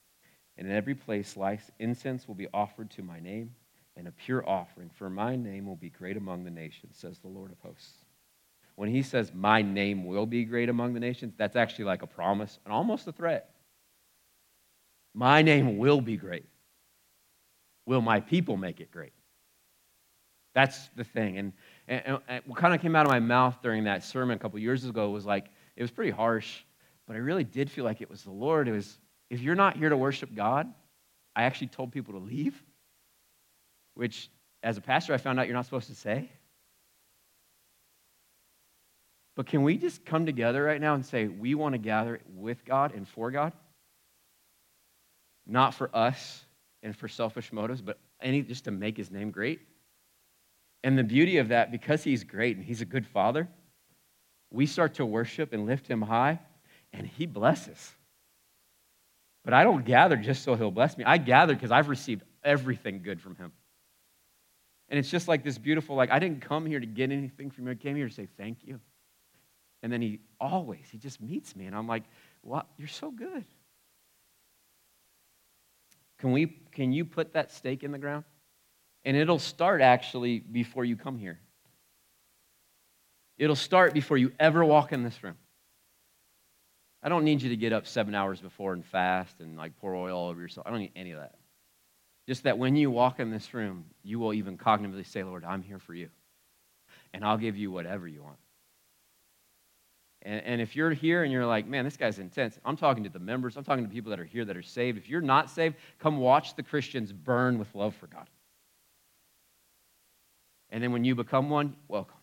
and 0.61 0.69
in 0.69 0.77
every 0.77 0.95
place 0.95 1.37
incense 1.79 2.29
will 2.29 2.35
be 2.35 2.49
offered 2.53 2.91
to 2.91 3.03
my 3.03 3.19
name, 3.19 3.55
and 3.97 4.07
a 4.07 4.13
pure 4.13 4.47
offering, 4.47 4.91
for 4.91 5.09
my 5.09 5.35
name 5.35 5.67
will 5.67 5.75
be 5.75 5.89
great 5.89 6.19
among 6.19 6.45
the 6.45 6.51
nations, 6.51 6.99
says 6.99 7.19
the 7.19 7.29
Lord 7.29 7.51
of 7.51 7.59
hosts. 7.61 8.05
When 8.77 8.91
he 8.91 9.03
says, 9.03 9.33
My 9.35 9.63
name 9.63 10.05
will 10.05 10.27
be 10.27 10.45
great 10.45 10.69
among 10.69 10.93
the 10.93 11.01
nations, 11.01 11.33
that's 11.39 11.57
actually 11.57 11.87
like 11.87 12.03
a 12.03 12.07
promise 12.07 12.59
and 12.65 12.75
almost 12.75 13.07
a 13.07 13.13
threat. 13.13 13.55
My 15.15 15.43
name 15.43 15.79
will 15.79 16.01
be 16.01 16.17
great. 16.17 16.47
Will 17.87 18.01
my 18.01 18.21
people 18.21 18.57
make 18.57 18.81
it 18.81 18.91
great? 18.91 19.13
That's 20.55 20.89
the 20.97 21.05
thing. 21.05 21.39
And, 21.39 21.53
and, 21.89 22.19
and 22.29 22.43
what 22.47 22.59
kind 22.59 22.75
of 22.75 22.81
came 22.81 22.97
out 22.97 23.07
of 23.07 23.11
my 23.11 23.21
mouth 23.21 23.59
during 23.63 23.85
that 23.85 24.05
sermon 24.05 24.37
a 24.37 24.39
couple 24.39 24.59
years 24.59 24.85
ago 24.85 25.11
was 25.11 25.27
like, 25.27 25.47
it 25.77 25.83
was 25.83 25.91
pretty 25.91 26.11
harsh, 26.11 26.61
but 27.07 27.17
I 27.17 27.21
really 27.21 27.45
did 27.45 27.71
feel 27.71 27.85
like 27.85 28.01
it 28.01 28.11
was 28.11 28.23
the 28.23 28.31
Lord. 28.31 28.69
It 28.69 28.73
was, 28.73 28.99
if 29.31 29.41
you're 29.41 29.55
not 29.55 29.77
here 29.77 29.89
to 29.89 29.97
worship 29.97 30.35
God, 30.35 30.73
I 31.35 31.45
actually 31.45 31.69
told 31.69 31.93
people 31.93 32.15
to 32.15 32.21
leave, 32.21 32.61
which 33.95 34.29
as 34.63 34.77
a 34.77 34.81
pastor 34.81 35.15
I 35.15 35.17
found 35.17 35.39
out 35.39 35.47
you're 35.47 35.57
not 35.57 35.65
supposed 35.65 35.89
to 35.89 35.95
say. 35.95 36.31
But 39.37 39.47
can 39.47 39.63
we 39.63 39.79
just 39.79 40.05
come 40.05 40.27
together 40.27 40.63
right 40.63 40.81
now 40.81 40.95
and 40.95 41.07
say 41.07 41.29
we 41.29 41.55
want 41.55 41.75
to 41.75 41.79
gather 41.79 42.21
with 42.35 42.65
God 42.65 42.93
and 42.93 43.09
for 43.09 43.31
God? 43.31 43.53
Not 45.47 45.75
for 45.75 45.95
us 45.95 46.45
and 46.83 46.97
for 46.97 47.09
selfish 47.09 47.53
motives, 47.53 47.83
but 47.83 47.99
any 48.21 48.43
just 48.43 48.65
to 48.65 48.71
make 48.71 48.97
his 48.97 49.11
name 49.11 49.31
great. 49.31 49.61
And 50.83 50.97
the 50.97 51.05
beauty 51.05 51.39
of 51.39 51.49
that, 51.49 51.71
because 51.71 52.03
he's 52.03 52.25
great 52.25 52.57
and 52.57 52.65
he's 52.65 52.81
a 52.81 52.87
good 52.87 53.07
father, 53.07 53.49
we 54.51 54.67
start 54.67 54.95
to 54.95 55.07
worship 55.07 55.53
and 55.53 55.67
lift 55.67 55.87
him 55.87 56.03
high, 56.03 56.41
and 56.93 57.07
he 57.07 57.27
blesses. 57.27 57.93
But 59.45 59.55
I 59.55 59.65
don't 59.65 59.85
gather 59.85 60.17
just 60.17 60.43
so 60.43 60.55
he'll 60.55 60.71
bless 60.71 60.97
me. 60.97 61.05
I 61.05 61.19
gather 61.19 61.55
because 61.55 61.71
I've 61.71 61.89
received 61.89 62.23
everything 62.45 63.03
good 63.03 63.21
from 63.21 63.37
him. 63.37 63.53
And 64.89 64.99
it's 64.99 65.11
just 65.11 65.29
like 65.29 65.45
this 65.45 65.57
beautiful, 65.57 65.95
like, 65.95 66.11
I 66.11 66.19
didn't 66.19 66.41
come 66.41 66.67
here 66.67 66.81
to 66.81 66.87
get 66.87 67.13
anything 67.13 67.51
from 67.51 67.67
you. 67.67 67.73
I 67.73 67.75
came 67.77 67.95
here 67.95 68.09
to 68.09 68.15
say 68.15 68.27
thank 68.37 68.59
you. 68.65 68.81
And 69.83 69.93
then 69.93 70.03
he 70.03 70.21
always, 70.41 70.85
he 70.91 70.99
just 70.99 71.23
meets 71.23 71.55
me. 71.55 71.67
And 71.67 71.77
I'm 71.77 71.87
like, 71.87 72.03
what? 72.43 72.67
You're 72.77 72.89
so 72.89 73.11
good. 73.11 73.45
Can, 76.21 76.33
we, 76.33 76.47
can 76.73 76.93
you 76.93 77.05
put 77.05 77.33
that 77.33 77.51
stake 77.51 77.83
in 77.83 77.93
the 77.93 77.99
ground? 77.99 78.25
And 79.05 79.17
it'll 79.17 79.39
start 79.39 79.81
actually 79.81 80.39
before 80.41 80.85
you 80.85 80.97
come 80.97 81.19
here. 81.19 81.41
It'll 83.39 83.57
start 83.57 83.95
before 83.95 84.19
you 84.19 84.33
ever 84.39 84.63
walk 84.63 84.93
in 84.93 85.03
this 85.03 85.23
room. 85.23 85.37
I 87.03 87.09
don't 87.09 87.25
need 87.25 87.41
you 87.41 87.49
to 87.49 87.57
get 87.57 87.73
up 87.73 87.87
seven 87.87 88.15
hours 88.15 88.41
before 88.41 88.75
and 88.75 88.85
fast 88.85 89.41
and 89.41 89.57
like 89.57 89.79
pour 89.79 89.95
oil 89.95 90.15
all 90.15 90.29
over 90.29 90.41
yourself. 90.41 90.67
I 90.67 90.71
don't 90.71 90.81
need 90.81 90.93
any 90.95 91.13
of 91.13 91.21
that. 91.21 91.37
Just 92.29 92.43
that 92.43 92.59
when 92.59 92.77
you 92.77 92.91
walk 92.91 93.19
in 93.19 93.31
this 93.31 93.55
room, 93.55 93.87
you 94.03 94.19
will 94.19 94.35
even 94.35 94.59
cognitively 94.59 95.07
say, 95.07 95.23
Lord, 95.23 95.45
I'm 95.45 95.63
here 95.63 95.79
for 95.79 95.95
you. 95.95 96.11
And 97.15 97.25
I'll 97.25 97.39
give 97.39 97.57
you 97.57 97.71
whatever 97.71 98.07
you 98.07 98.23
want. 98.23 98.37
And, 100.23 100.43
and, 100.45 100.61
if 100.61 100.77
you're 100.77 100.91
here 100.91 101.23
and 101.23 101.33
you're 101.33 101.47
like, 101.47 101.67
man, 101.67 101.85
this 101.85 101.97
guy's 101.97 102.19
intense, 102.19 102.59
I'm 102.65 102.77
talking 102.77 103.05
to 103.05 103.11
the 103.11 103.19
members, 103.19 103.57
I'm 103.57 103.65
talking 103.65 103.85
to 103.85 103.91
people 103.91 104.11
that 104.11 104.21
are 104.21 104.25
here 104.25 104.45
that 104.45 104.57
are 104.57 104.63
saved. 104.63 104.99
If 104.99 105.09
you're 105.09 105.23
not 105.23 105.49
saved, 105.49 105.77
come 105.99 106.19
watch 106.19 106.57
the 106.57 106.63
Christians 106.63 107.11
burn 107.11 107.59
with 107.59 107.75
love 107.75 107.95
for 107.95 108.07
God. 108.07 108.29
And 110.69 110.83
then 110.83 110.93
when 110.93 111.05
you 111.05 111.15
become 111.15 111.49
one, 111.49 111.75
welcome. 111.89 112.17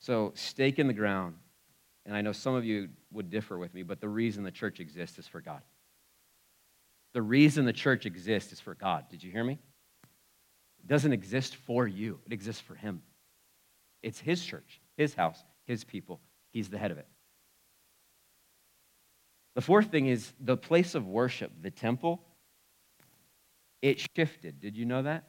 So, 0.00 0.32
stake 0.34 0.78
in 0.78 0.86
the 0.86 0.94
ground. 0.94 1.36
And 2.06 2.16
I 2.16 2.20
know 2.20 2.32
some 2.32 2.54
of 2.54 2.64
you 2.64 2.88
would 3.12 3.30
differ 3.30 3.56
with 3.56 3.72
me, 3.72 3.82
but 3.82 4.00
the 4.00 4.08
reason 4.08 4.44
the 4.44 4.50
church 4.50 4.80
exists 4.80 5.18
is 5.18 5.26
for 5.26 5.40
God. 5.40 5.62
The 7.14 7.22
reason 7.22 7.64
the 7.64 7.72
church 7.72 8.04
exists 8.04 8.52
is 8.52 8.60
for 8.60 8.74
God. 8.74 9.04
Did 9.08 9.22
you 9.22 9.30
hear 9.30 9.44
me? 9.44 9.58
It 10.80 10.88
doesn't 10.88 11.12
exist 11.12 11.56
for 11.56 11.86
you, 11.86 12.20
it 12.26 12.32
exists 12.32 12.60
for 12.60 12.74
Him. 12.74 13.02
It's 14.02 14.20
His 14.20 14.44
church, 14.44 14.80
His 14.98 15.14
house, 15.14 15.42
His 15.66 15.84
people. 15.84 16.20
He's 16.52 16.68
the 16.68 16.78
head 16.78 16.90
of 16.90 16.98
it. 16.98 17.06
The 19.54 19.62
fourth 19.62 19.90
thing 19.90 20.06
is 20.06 20.32
the 20.40 20.56
place 20.56 20.94
of 20.94 21.06
worship, 21.06 21.52
the 21.62 21.70
temple, 21.70 22.20
it 23.82 24.04
shifted. 24.16 24.60
Did 24.60 24.76
you 24.76 24.84
know 24.84 25.02
that? 25.02 25.24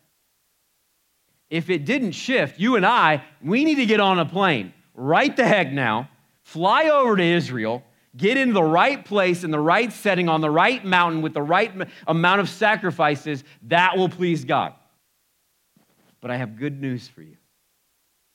If 1.49 1.69
it 1.69 1.85
didn't 1.85 2.13
shift, 2.13 2.59
you 2.59 2.75
and 2.75 2.85
I, 2.85 3.23
we 3.43 3.65
need 3.65 3.75
to 3.75 3.85
get 3.85 3.99
on 3.99 4.17
a 4.17 4.25
plane 4.25 4.73
right 4.95 5.35
the 5.35 5.45
heck 5.45 5.71
now, 5.71 6.09
fly 6.43 6.85
over 6.85 7.15
to 7.17 7.23
Israel, 7.23 7.83
get 8.15 8.37
in 8.37 8.53
the 8.53 8.63
right 8.63 9.03
place, 9.03 9.43
in 9.43 9.51
the 9.51 9.59
right 9.59 9.91
setting, 9.91 10.29
on 10.29 10.41
the 10.41 10.49
right 10.49 10.83
mountain 10.83 11.21
with 11.21 11.33
the 11.33 11.41
right 11.41 11.71
amount 12.07 12.41
of 12.41 12.49
sacrifices, 12.49 13.43
that 13.63 13.97
will 13.97 14.09
please 14.09 14.45
God. 14.45 14.73
But 16.21 16.31
I 16.31 16.37
have 16.37 16.57
good 16.57 16.79
news 16.79 17.07
for 17.07 17.21
you. 17.21 17.37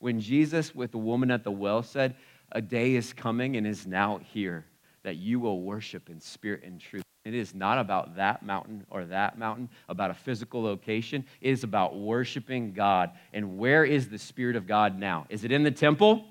When 0.00 0.20
Jesus, 0.20 0.74
with 0.74 0.90
the 0.90 0.98
woman 0.98 1.30
at 1.30 1.44
the 1.44 1.50
well, 1.50 1.82
said, 1.82 2.16
A 2.52 2.60
day 2.60 2.94
is 2.94 3.12
coming 3.12 3.56
and 3.56 3.66
is 3.66 3.86
now 3.86 4.18
here 4.32 4.66
that 5.02 5.16
you 5.16 5.38
will 5.38 5.60
worship 5.62 6.10
in 6.10 6.20
spirit 6.20 6.62
and 6.64 6.80
truth. 6.80 7.04
It 7.24 7.34
is 7.34 7.54
not 7.54 7.78
about 7.78 8.16
that 8.16 8.42
mountain 8.42 8.86
or 8.90 9.04
that 9.06 9.38
mountain, 9.38 9.68
about 9.88 10.10
a 10.10 10.14
physical 10.14 10.62
location. 10.62 11.24
It 11.42 11.50
is 11.50 11.64
about 11.64 11.98
worshiping 11.98 12.72
God. 12.72 13.10
And 13.34 13.58
where 13.58 13.84
is 13.84 14.08
the 14.08 14.18
Spirit 14.18 14.56
of 14.56 14.66
God 14.66 14.98
now? 14.98 15.26
Is 15.28 15.44
it 15.44 15.52
in 15.52 15.62
the 15.62 15.70
temple? 15.70 16.24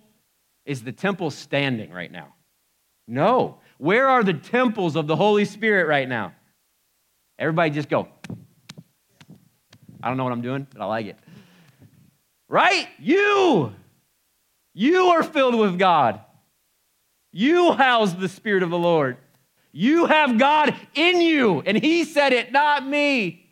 Is 0.65 0.83
the 0.83 0.91
temple 0.91 1.29
standing 1.29 1.91
right 1.91 2.11
now? 2.11 2.33
No. 3.07 3.59
Where 3.77 4.07
are 4.07 4.23
the 4.23 4.33
temples 4.33 4.95
of 4.95 5.05
the 5.05 5.15
Holy 5.15 5.45
Spirit 5.45 5.87
right 5.87 6.09
now? 6.09 6.33
Everybody 7.37 7.69
just 7.69 7.89
go. 7.89 8.07
I 10.01 10.07
don't 10.07 10.17
know 10.17 10.23
what 10.23 10.33
I'm 10.33 10.41
doing, 10.41 10.65
but 10.73 10.81
I 10.81 10.85
like 10.85 11.05
it. 11.05 11.17
Right? 12.49 12.87
You. 12.97 13.73
You 14.73 15.05
are 15.05 15.23
filled 15.23 15.55
with 15.55 15.77
God. 15.79 16.19
You 17.31 17.71
house 17.73 18.13
the 18.13 18.27
Spirit 18.27 18.63
of 18.63 18.71
the 18.71 18.77
Lord. 18.77 19.17
You 19.71 20.07
have 20.07 20.39
God 20.39 20.75
in 20.95 21.21
you, 21.21 21.61
and 21.61 21.77
He 21.77 22.03
said 22.03 22.33
it, 22.33 22.51
not 22.51 22.85
me. 22.85 23.45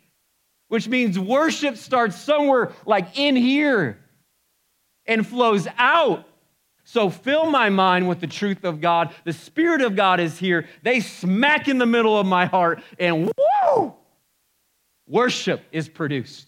Which 0.66 0.88
means 0.88 1.18
worship 1.18 1.76
starts 1.76 2.20
somewhere 2.20 2.72
like 2.84 3.16
in 3.18 3.36
here 3.36 3.98
and 5.06 5.26
flows 5.26 5.66
out. 5.78 6.26
So 6.84 7.08
fill 7.08 7.50
my 7.50 7.68
mind 7.70 8.08
with 8.08 8.20
the 8.20 8.26
truth 8.26 8.64
of 8.64 8.80
God. 8.80 9.14
The 9.24 9.32
Spirit 9.32 9.80
of 9.80 9.94
God 9.94 10.20
is 10.20 10.38
here. 10.38 10.66
They 10.82 11.00
smack 11.00 11.68
in 11.68 11.78
the 11.78 11.86
middle 11.86 12.18
of 12.18 12.26
my 12.26 12.46
heart, 12.46 12.82
and 12.98 13.30
whoa, 13.36 13.96
worship 15.06 15.62
is 15.70 15.88
produced. 15.88 16.47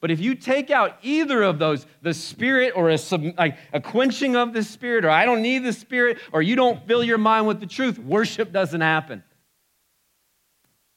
But 0.00 0.10
if 0.10 0.20
you 0.20 0.34
take 0.34 0.70
out 0.70 0.96
either 1.02 1.42
of 1.42 1.58
those, 1.58 1.86
the 2.02 2.14
spirit 2.14 2.74
or 2.76 2.90
a, 2.90 2.98
like 3.36 3.56
a 3.72 3.80
quenching 3.80 4.36
of 4.36 4.52
the 4.52 4.62
spirit, 4.62 5.04
or 5.04 5.10
I 5.10 5.24
don't 5.24 5.42
need 5.42 5.64
the 5.64 5.72
spirit, 5.72 6.18
or 6.32 6.40
you 6.40 6.54
don't 6.54 6.86
fill 6.86 7.02
your 7.02 7.18
mind 7.18 7.46
with 7.46 7.60
the 7.60 7.66
truth, 7.66 7.98
worship 7.98 8.52
doesn't 8.52 8.80
happen. 8.80 9.24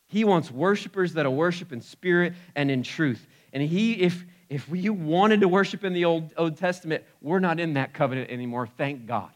He 0.08 0.24
wants 0.24 0.52
worshipers 0.52 1.14
that 1.14 1.26
are 1.26 1.32
worship 1.32 1.72
in 1.72 1.82
spirit 1.82 2.34
and 2.56 2.70
in 2.70 2.84
truth. 2.84 3.26
And 3.54 3.64
he, 3.64 3.94
if 3.94 4.24
if 4.52 4.68
you 4.70 4.92
wanted 4.92 5.40
to 5.42 5.48
worship 5.48 5.86
in 5.86 5.94
the 5.94 6.04
Old, 6.04 6.34
Old 6.36 6.58
Testament, 6.58 7.06
we're 7.22 7.40
not 7.40 7.58
in 7.58 7.76
that 7.76 7.94
covenant 7.94 8.30
anymore. 8.30 8.68
Thank 8.68 9.06
God. 9.06 9.32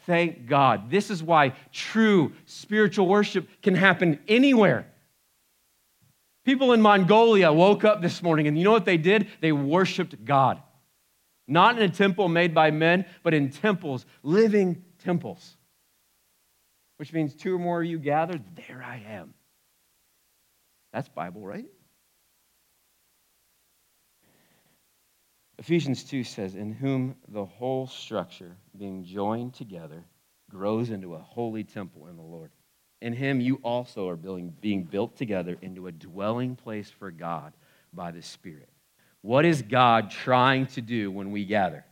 Thank 0.00 0.46
God. 0.46 0.90
This 0.90 1.10
is 1.10 1.22
why 1.22 1.54
true 1.72 2.34
spiritual 2.44 3.08
worship 3.08 3.48
can 3.62 3.74
happen 3.74 4.18
anywhere. 4.28 4.86
People 6.46 6.72
in 6.72 6.80
Mongolia 6.80 7.52
woke 7.52 7.82
up 7.84 8.00
this 8.00 8.22
morning, 8.22 8.46
and 8.46 8.56
you 8.56 8.62
know 8.62 8.70
what 8.70 8.84
they 8.84 8.98
did? 8.98 9.26
They 9.40 9.50
worshiped 9.50 10.24
God. 10.24 10.62
Not 11.48 11.76
in 11.76 11.82
a 11.82 11.92
temple 11.92 12.28
made 12.28 12.54
by 12.54 12.70
men, 12.70 13.04
but 13.24 13.34
in 13.34 13.50
temples, 13.50 14.06
living 14.22 14.84
temples. 15.02 15.56
Which 16.98 17.12
means 17.12 17.34
two 17.34 17.56
or 17.56 17.58
more 17.58 17.82
of 17.82 17.86
you 17.86 17.98
gathered, 17.98 18.44
there 18.54 18.80
I 18.80 19.02
am. 19.08 19.34
That's 20.92 21.08
Bible, 21.08 21.44
right? 21.44 21.66
Ephesians 25.58 26.04
2 26.04 26.22
says, 26.22 26.54
In 26.54 26.70
whom 26.70 27.16
the 27.26 27.44
whole 27.44 27.88
structure, 27.88 28.56
being 28.78 29.02
joined 29.02 29.54
together, 29.54 30.04
grows 30.48 30.90
into 30.90 31.16
a 31.16 31.18
holy 31.18 31.64
temple 31.64 32.06
in 32.06 32.16
the 32.16 32.22
Lord. 32.22 32.52
In 33.06 33.12
him 33.12 33.40
you 33.40 33.60
also 33.62 34.08
are 34.08 34.16
building, 34.16 34.52
being 34.60 34.82
built 34.82 35.16
together 35.16 35.56
into 35.62 35.86
a 35.86 35.92
dwelling 35.92 36.56
place 36.56 36.90
for 36.90 37.12
God 37.12 37.52
by 37.92 38.10
the 38.10 38.20
Spirit. 38.20 38.68
What 39.22 39.44
is 39.44 39.62
God 39.62 40.10
trying 40.10 40.66
to 40.66 40.80
do 40.80 41.12
when 41.12 41.30
we 41.30 41.44
gather? 41.44 41.84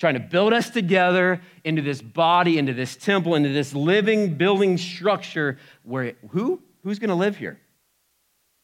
Trying 0.00 0.14
to 0.14 0.20
build 0.20 0.52
us 0.52 0.68
together 0.68 1.40
into 1.62 1.80
this 1.80 2.02
body, 2.02 2.58
into 2.58 2.74
this 2.74 2.96
temple, 2.96 3.36
into 3.36 3.50
this 3.50 3.72
living 3.72 4.34
building 4.34 4.78
structure 4.78 5.58
where 5.84 6.14
who? 6.30 6.60
Who's 6.82 6.98
going 6.98 7.10
to 7.10 7.14
live 7.14 7.36
here? 7.36 7.60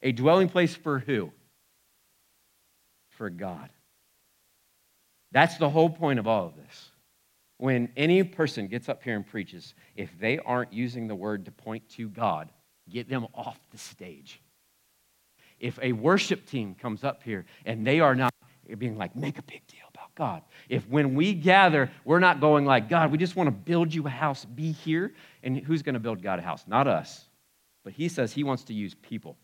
A 0.03 0.11
dwelling 0.11 0.49
place 0.49 0.75
for 0.75 0.99
who? 0.99 1.31
For 3.11 3.31
God. 3.31 3.71
That's 5.31 5.59
the 5.59 5.71
whole 5.71 5.91
point 5.91 6.19
of 6.19 6.27
all 6.27 6.47
of 6.47 6.57
this 6.57 6.91
when 7.59 7.91
any 7.97 8.23
person 8.23 8.69
gets 8.69 8.89
up 8.89 9.03
here 9.03 9.17
and 9.17 9.27
preaches, 9.27 9.75
if 9.95 10.11
they 10.19 10.39
aren't 10.39 10.73
using 10.73 11.09
the 11.09 11.15
word 11.15 11.45
to 11.47 11.51
point 11.51 11.89
to 11.91 12.09
God, 12.09 12.51
get 12.89 13.09
them 13.09 13.27
off 13.35 13.59
the 13.71 13.79
stage. 13.79 14.41
If 15.59 15.79
a 15.81 15.93
worship 15.93 16.47
team 16.47 16.75
comes 16.75 17.03
up 17.03 17.23
here 17.23 17.47
and 17.65 17.87
they 17.87 18.01
are 18.01 18.15
not 18.15 18.33
being 18.79 18.99
like, 18.99 19.17
make 19.17 19.39
a 19.39 19.43
big 19.43 19.67
deal 19.69 19.87
about 19.95 20.15
God. 20.15 20.43
If 20.69 20.87
when 20.89 21.15
we 21.15 21.33
gather, 21.33 21.91
we're 22.05 22.19
not 22.19 22.41
going 22.41 22.67
like, 22.67 22.89
God, 22.89 23.11
we 23.11 23.19
just 23.19 23.37
want 23.37 23.47
to 23.47 23.53
build 23.53 23.95
you 23.95 24.07
a 24.07 24.11
house, 24.11 24.45
be 24.45 24.73
here. 24.73 25.15
And 25.43 25.57
who's 25.57 25.83
going 25.83 25.95
to 25.95 26.01
build 26.01 26.23
God 26.23 26.39
a 26.39 26.43
house? 26.43 26.65
Not 26.67 26.87
us. 26.87 27.27
But 27.85 27.93
he 27.93 28.09
says 28.09 28.33
he 28.33 28.45
wants 28.45 28.65
to 28.65 28.75
use 28.75 28.95
people, 28.95 29.37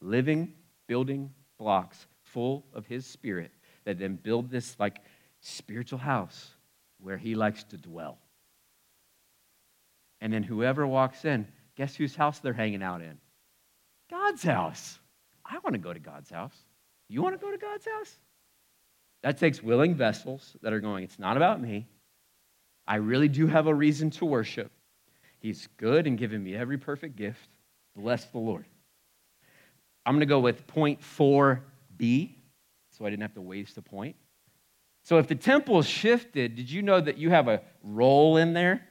living, 0.00 0.52
building 0.86 1.32
blocks 1.58 2.06
full 2.22 2.66
of 2.74 2.86
his 2.86 3.06
spirit 3.06 3.50
that 3.84 3.98
then 3.98 4.16
build 4.16 4.50
this 4.50 4.76
like 4.78 4.98
spiritual 5.40 5.98
house 5.98 6.51
where 7.02 7.18
he 7.18 7.34
likes 7.34 7.64
to 7.64 7.76
dwell. 7.76 8.18
And 10.20 10.32
then 10.32 10.42
whoever 10.42 10.86
walks 10.86 11.24
in, 11.24 11.46
guess 11.76 11.96
whose 11.96 12.14
house 12.14 12.38
they're 12.38 12.52
hanging 12.52 12.82
out 12.82 13.02
in? 13.02 13.18
God's 14.10 14.42
house. 14.42 14.98
I 15.44 15.58
want 15.58 15.74
to 15.74 15.78
go 15.78 15.92
to 15.92 15.98
God's 15.98 16.30
house. 16.30 16.56
You 17.08 17.22
want 17.22 17.38
to 17.38 17.44
go 17.44 17.50
to 17.50 17.58
God's 17.58 17.86
house? 17.86 18.16
That 19.22 19.38
takes 19.38 19.62
willing 19.62 19.94
vessels 19.94 20.56
that 20.62 20.72
are 20.72 20.80
going, 20.80 21.04
it's 21.04 21.18
not 21.18 21.36
about 21.36 21.60
me. 21.60 21.86
I 22.86 22.96
really 22.96 23.28
do 23.28 23.46
have 23.46 23.66
a 23.66 23.74
reason 23.74 24.10
to 24.10 24.24
worship. 24.24 24.70
He's 25.38 25.68
good 25.76 26.06
and 26.06 26.16
giving 26.16 26.42
me 26.42 26.54
every 26.54 26.78
perfect 26.78 27.16
gift. 27.16 27.48
Bless 27.96 28.24
the 28.26 28.38
Lord. 28.38 28.66
I'm 30.04 30.14
going 30.14 30.20
to 30.20 30.26
go 30.26 30.40
with 30.40 30.66
point 30.66 31.00
4b, 31.00 32.34
so 32.90 33.04
I 33.04 33.10
didn't 33.10 33.22
have 33.22 33.34
to 33.34 33.40
waste 33.40 33.76
a 33.78 33.82
point. 33.82 34.16
So 35.02 35.18
if 35.18 35.26
the 35.26 35.34
temple 35.34 35.82
shifted, 35.82 36.54
did 36.54 36.70
you 36.70 36.82
know 36.82 37.00
that 37.00 37.18
you 37.18 37.30
have 37.30 37.48
a 37.48 37.62
role 37.82 38.36
in 38.36 38.52
there? 38.52 38.86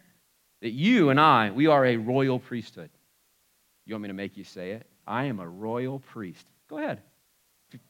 That 0.62 0.72
you 0.72 1.10
and 1.10 1.20
I, 1.20 1.52
we 1.52 1.68
are 1.68 1.86
a 1.86 1.98
royal 1.98 2.38
priesthood. 2.38 2.90
You 3.86 3.96
want 3.96 4.04
me 4.04 4.08
to 4.10 4.14
make 4.14 4.38
you 4.38 4.44
say 4.44 4.72
it? 4.72 4.88
I 5.08 5.26
am 5.26 5.40
a 5.40 5.48
royal 5.48 6.00
priest. 6.00 6.46
Go 6.70 6.78
ahead. 6.78 7.02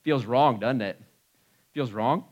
Feels 0.03 0.25
wrong, 0.25 0.59
doesn't 0.59 0.81
it? 0.81 1.01
Feels 1.73 1.91
wrong? 1.91 2.25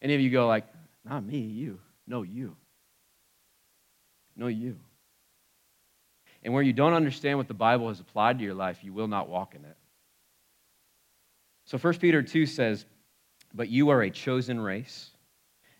Any 0.00 0.14
of 0.14 0.20
you 0.20 0.30
go 0.30 0.46
like, 0.46 0.66
not 1.04 1.24
me, 1.24 1.38
you. 1.38 1.80
No, 2.06 2.22
you. 2.22 2.56
No, 4.36 4.46
you. 4.46 4.76
And 6.42 6.52
where 6.52 6.62
you 6.62 6.72
don't 6.72 6.92
understand 6.92 7.38
what 7.38 7.48
the 7.48 7.54
Bible 7.54 7.88
has 7.88 8.00
applied 8.00 8.38
to 8.38 8.44
your 8.44 8.54
life, 8.54 8.78
you 8.82 8.92
will 8.92 9.08
not 9.08 9.28
walk 9.28 9.54
in 9.54 9.64
it. 9.64 9.76
So 11.64 11.78
1 11.78 11.98
Peter 11.98 12.22
2 12.22 12.46
says, 12.46 12.84
But 13.54 13.68
you 13.68 13.90
are 13.90 14.02
a 14.02 14.10
chosen 14.10 14.60
race, 14.60 15.10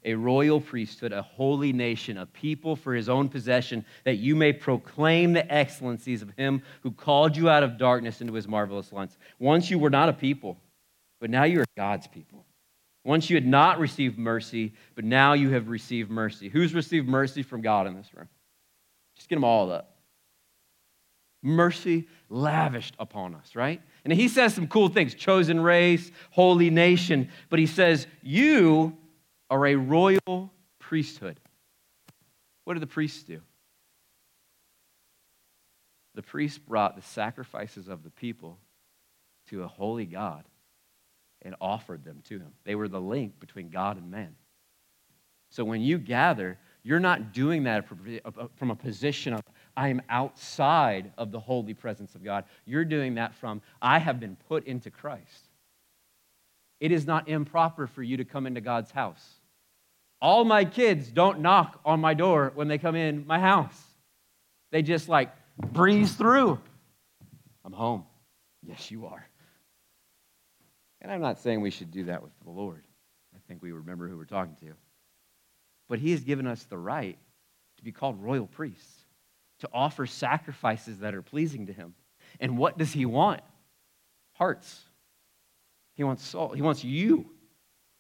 a 0.05 0.15
royal 0.15 0.61
priesthood, 0.61 1.13
a 1.13 1.23
holy 1.23 1.73
nation, 1.73 2.19
a 2.19 2.27
people 2.27 2.77
for 2.77 2.95
his 2.95 3.09
own 3.09 3.29
possession, 3.29 3.85
that 4.05 4.17
you 4.17 4.35
may 4.35 4.53
proclaim 4.53 5.33
the 5.33 5.53
excellencies 5.53 6.23
of 6.23 6.31
him 6.37 6.63
who 6.83 6.91
called 6.91 7.37
you 7.37 7.49
out 7.49 7.63
of 7.63 7.79
darkness 7.79 8.21
into 8.21 8.33
his 8.35 8.49
marvelous 8.49 8.93
light. 8.93 9.17
Once 9.39 9.71
you 9.71 9.79
were 9.79 9.91
not 9.91 10.09
a 10.09 10.13
people, 10.13 10.59
but 11.21 11.31
now 11.31 11.45
you 11.45 11.61
are 11.61 11.67
God's 11.77 12.07
people. 12.07 12.45
Once 13.05 13.31
you 13.31 13.37
had 13.37 13.47
not 13.47 13.79
received 13.79 14.19
mercy, 14.19 14.75
but 14.95 15.05
now 15.05 15.33
you 15.33 15.51
have 15.51 15.69
received 15.69 16.11
mercy. 16.11 16.49
Who's 16.49 16.75
received 16.75 17.09
mercy 17.09 17.43
from 17.43 17.61
God 17.61 17.87
in 17.87 17.97
this 17.97 18.13
room? 18.15 18.29
Just 19.17 19.29
get 19.29 19.37
them 19.37 19.45
all 19.45 19.73
up. 19.73 19.97
Mercy 21.43 22.09
lavished 22.29 22.95
upon 22.99 23.35
us, 23.35 23.57
right? 23.57 23.81
And 24.05 24.13
he 24.13 24.29
says 24.29 24.55
some 24.55 24.67
cool 24.67 24.89
things 24.89 25.15
chosen 25.15 25.61
race, 25.61 26.11
holy 26.31 26.71
nation, 26.71 27.31
but 27.49 27.59
he 27.59 27.67
says, 27.67 28.07
You 28.23 28.97
are 29.49 29.67
a 29.67 29.77
royal 29.77 30.51
priesthood. 30.79 31.39
What 32.65 32.75
did 32.75 32.83
the 32.83 32.89
priests 32.89 33.23
do? 33.23 33.41
The 36.15 36.23
priests 36.23 36.59
brought 36.59 36.97
the 36.97 37.03
sacrifices 37.03 37.89
of 37.89 38.03
the 38.03 38.11
people 38.11 38.59
to 39.49 39.63
a 39.63 39.69
holy 39.69 40.07
God 40.07 40.45
and 41.43 41.55
offered 41.61 42.05
them 42.05 42.21
to 42.25 42.39
him. 42.39 42.53
They 42.65 42.75
were 42.75 42.89
the 42.89 43.01
link 43.01 43.41
between 43.41 43.71
God 43.71 43.97
and 43.97 44.11
man. 44.11 44.35
So 45.51 45.65
when 45.65 45.81
you 45.81 45.99
gather, 45.99 46.59
you're 46.83 47.01
not 47.01 47.33
doing 47.33 47.65
that 47.65 47.87
from 47.87 48.71
a 48.71 48.77
position 48.77 49.35
of, 49.35 49.43
I 49.77 49.89
am 49.89 50.03
outside 50.09 51.13
of 51.17 51.33
the 51.33 51.41
holy 51.41 51.75
presence 51.75 52.15
of 52.15 52.23
God. 52.23 52.45
You're 52.65 52.85
doing 52.85 53.15
that 53.15 53.35
from, 53.35 53.63
I 53.81 53.99
have 53.99 54.21
been 54.21 54.37
put 54.49 54.67
into 54.67 54.91
Christ. 54.91 55.49
It 56.81 56.93
is 56.93 57.07
not 57.07 57.29
improper 57.29 57.87
for 57.87 58.03
you 58.03 58.17
to 58.19 58.25
come 58.25 58.47
into 58.47 58.61
God's 58.61 58.91
house. 58.91 59.25
All 60.21 60.45
my 60.45 60.65
kids 60.65 61.09
don't 61.09 61.41
knock 61.41 61.81
on 61.85 62.01
my 62.01 62.15
door 62.15 62.53
when 62.55 62.69
they 62.69 62.79
come 62.79 62.97
in 62.97 63.27
my 63.27 63.39
house. 63.39 63.81
They 64.71 64.83
just 64.83 65.09
like 65.09 65.33
breeze 65.73 66.15
through. 66.15 66.61
I'm 67.65 67.73
home. 67.73 68.05
Yes, 68.63 68.91
you 68.91 69.07
are. 69.07 69.27
And 71.01 71.11
I'm 71.11 71.21
not 71.21 71.41
saying 71.41 71.61
we 71.61 71.71
should 71.71 71.91
do 71.91 72.05
that 72.05 72.23
with 72.23 72.33
the 72.45 72.51
Lord. 72.51 72.85
I 73.35 73.39
think 73.49 73.63
we 73.63 73.73
remember 73.73 74.09
who 74.09 74.17
we're 74.17 74.25
talking 74.25 74.57
to. 74.61 74.75
But 75.89 75.99
He 75.99 76.13
has 76.13 76.21
given 76.21 76.47
us 76.47 76.63
the 76.65 76.79
right 76.79 77.19
to 77.77 77.85
be 77.85 77.93
called 77.93 78.23
royal 78.23 78.47
priests, 78.47 79.02
to 79.63 79.69
offer 79.73 80.07
sacrifices 80.07 80.99
that 80.99 81.15
are 81.15 81.23
pleasing 81.23 81.67
to 81.67 81.73
Him. 81.73 81.95
And 82.41 82.59
what 82.59 82.79
does 82.79 82.93
He 82.93 83.07
want? 83.07 83.41
Hearts. 84.35 84.83
He 85.95 86.03
wants 86.03 86.27
soul. 86.27 86.51
He 86.51 86.63
wants 86.63 86.83
you. 86.83 87.31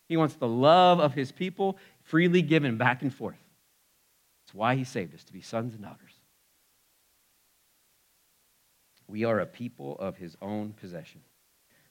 He 0.08 0.16
wants 0.16 0.34
the 0.34 0.48
love 0.48 0.98
of 0.98 1.14
His 1.14 1.30
people 1.30 1.78
freely 2.02 2.42
given 2.42 2.76
back 2.76 3.02
and 3.02 3.14
forth. 3.14 3.38
That's 4.44 4.54
why 4.54 4.74
He 4.74 4.82
saved 4.82 5.14
us, 5.14 5.22
to 5.24 5.32
be 5.32 5.40
sons 5.40 5.74
and 5.74 5.84
daughters. 5.84 6.12
We 9.06 9.24
are 9.24 9.38
a 9.38 9.46
people 9.46 9.96
of 10.00 10.16
His 10.16 10.36
own 10.42 10.72
possession. 10.72 11.20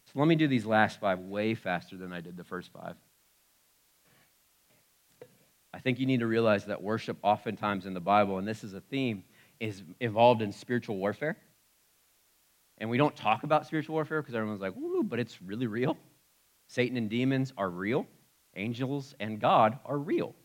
So 0.06 0.20
let 0.20 0.28
me 0.28 0.36
do 0.36 0.50
these 0.50 0.66
last 0.66 1.00
five 1.00 1.20
way 1.20 1.56
faster 1.56 1.96
than 1.96 2.12
I 2.12 2.20
did 2.20 2.36
the 2.36 2.44
first 2.44 2.74
five. 2.74 2.96
I 5.74 5.80
think 5.80 5.98
you 6.00 6.06
need 6.06 6.20
to 6.20 6.28
realize 6.28 6.66
that 6.66 6.84
worship, 6.84 7.18
oftentimes 7.22 7.86
in 7.86 7.94
the 7.94 8.02
Bible, 8.02 8.38
and 8.38 8.46
this 8.46 8.66
is 8.66 8.74
a 8.74 8.82
theme, 8.82 9.24
is 9.62 9.82
involved 10.02 10.42
in 10.42 10.52
spiritual 10.52 10.98
warfare. 10.98 11.38
And 12.80 12.90
we 12.90 12.98
don't 12.98 13.16
talk 13.16 13.44
about 13.44 13.66
spiritual 13.68 13.94
warfare 13.94 14.22
because 14.22 14.36
everyone's 14.36 14.60
like, 14.60 14.76
woo, 14.76 15.04
but 15.04 15.20
it's 15.20 15.42
really 15.42 15.68
real. 15.68 15.96
Satan 16.68 16.98
and 16.98 17.10
demons 17.10 17.54
are 17.58 17.70
real, 17.70 18.08
angels 18.56 19.14
and 19.20 19.40
God 19.40 19.80
are 19.86 19.98
real. 19.98 20.36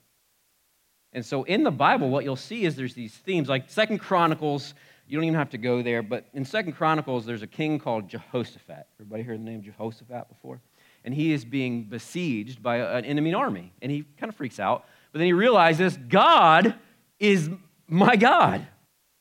And 1.13 1.25
so 1.25 1.45
in 1.45 1.65
the 1.65 1.71
Bible, 1.71 2.11
what 2.11 2.25
you'll 2.25 2.37
see 2.37 2.65
is 2.65 2.77
there's 2.77 2.95
these 2.95 3.15
themes, 3.15 3.49
like 3.49 3.71
Second 3.71 3.99
Chronicles 3.99 4.75
you 5.09 5.17
don't 5.17 5.25
even 5.25 5.39
have 5.39 5.51
to 5.51 5.59
go 5.59 5.83
there, 5.83 6.03
but 6.03 6.27
in 6.35 6.45
Second 6.45 6.73
Chronicles, 6.73 7.25
there's 7.25 7.43
a 7.43 7.47
king 7.47 7.79
called 7.79 8.09
Jehoshaphat. 8.09 8.87
Everybody 8.99 9.23
heard 9.23 9.39
the 9.39 9.45
name 9.45 9.63
Jehoshaphat 9.63 10.29
before? 10.29 10.61
And 11.05 11.15
he 11.15 11.33
is 11.33 11.45
being 11.45 11.85
besieged 11.85 12.61
by 12.61 12.79
an 12.79 13.05
enemy 13.05 13.33
army, 13.33 13.73
and 13.81 13.93
he 13.93 14.05
kind 14.19 14.29
of 14.29 14.35
freaks 14.35 14.59
out. 14.59 14.85
But 15.13 15.21
then 15.21 15.27
he 15.27 15.33
realizes, 15.33 15.97
God 15.97 16.75
is 17.21 17.49
my 17.87 18.17
God. 18.17 18.67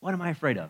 What 0.06 0.14
am 0.14 0.22
I 0.22 0.30
afraid 0.30 0.60
of? 0.60 0.70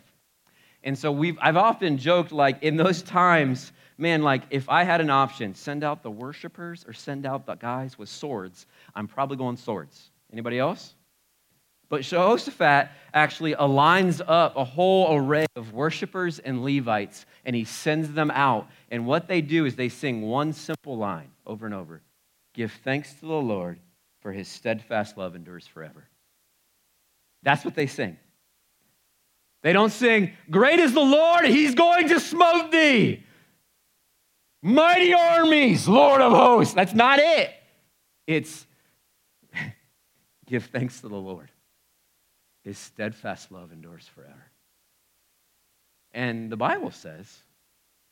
And 0.82 0.98
so 0.98 1.12
we've, 1.12 1.38
I've 1.42 1.58
often 1.58 1.98
joked, 1.98 2.32
like, 2.32 2.64
in 2.64 2.78
those 2.78 3.02
times, 3.02 3.74
man, 3.98 4.22
like, 4.22 4.44
if 4.50 4.70
I 4.70 4.86
had 4.86 5.02
an 5.02 5.10
option, 5.10 5.54
send 5.56 5.84
out 5.84 6.04
the 6.04 6.10
worshipers 6.10 6.86
or 6.88 6.94
send 6.94 7.26
out 7.26 7.46
the 7.46 7.56
guys 7.56 7.98
with 7.98 8.08
swords, 8.08 8.66
I'm 8.96 9.10
probably 9.10 9.36
going 9.36 9.58
swords. 9.58 10.10
Anybody 10.32 10.58
else? 10.58 10.94
But 11.90 12.04
Jehoshaphat 12.04 12.88
actually 13.14 13.56
aligns 13.56 14.22
up 14.26 14.56
a 14.56 14.64
whole 14.64 15.18
array 15.18 15.48
of 15.58 15.74
worshipers 15.74 16.40
and 16.40 16.64
Levites, 16.64 17.26
and 17.44 17.54
he 17.58 17.66
sends 17.66 18.14
them 18.14 18.32
out. 18.32 18.70
And 18.90 19.06
what 19.06 19.28
they 19.28 19.42
do 19.42 19.66
is 19.66 19.76
they 19.76 19.90
sing 19.90 20.22
one 20.22 20.54
simple 20.54 20.96
line 20.96 21.32
over 21.46 21.66
and 21.66 21.76
over 21.76 22.02
Give 22.54 22.72
thanks 22.86 23.14
to 23.16 23.26
the 23.26 23.34
Lord, 23.34 23.82
for 24.22 24.32
his 24.32 24.48
steadfast 24.48 25.18
love 25.18 25.36
endures 25.36 25.68
forever. 25.68 26.08
That's 27.44 27.66
what 27.66 27.76
they 27.76 27.88
sing. 27.88 28.18
They 29.66 29.74
don't 29.74 29.90
sing, 29.90 30.34
Great 30.52 30.78
is 30.78 30.94
the 30.94 31.00
Lord, 31.00 31.46
he's 31.46 31.74
going 31.74 32.10
to 32.10 32.20
smote 32.20 32.72
thee. 32.72 33.24
Mighty 34.62 35.12
armies, 35.12 35.88
Lord 35.88 36.22
of 36.22 36.32
hosts. 36.32 36.76
That's 36.76 36.94
not 36.94 37.18
it. 37.18 37.50
It's 38.28 38.68
give 40.46 40.66
thanks 40.66 41.02
to 41.02 41.10
the 41.10 41.16
Lord 41.16 41.50
his 42.66 42.78
steadfast 42.80 43.52
love 43.52 43.72
endures 43.72 44.08
forever. 44.08 44.52
And 46.14 46.52
the 46.52 46.58
Bible 46.58 46.92
says 46.92 47.40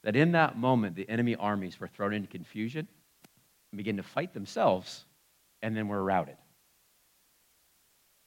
that 0.04 0.16
in 0.16 0.32
that 0.34 0.58
moment, 0.58 0.96
the 0.96 1.10
enemy 1.10 1.36
armies 1.36 1.80
were 1.80 1.88
thrown 1.88 2.14
into 2.14 2.28
confusion 2.28 2.88
and 3.72 3.78
began 3.78 3.98
to 3.98 4.04
fight 4.04 4.34
themselves, 4.34 5.06
and 5.64 5.76
then 5.76 5.88
were 5.88 6.04
routed. 6.04 6.38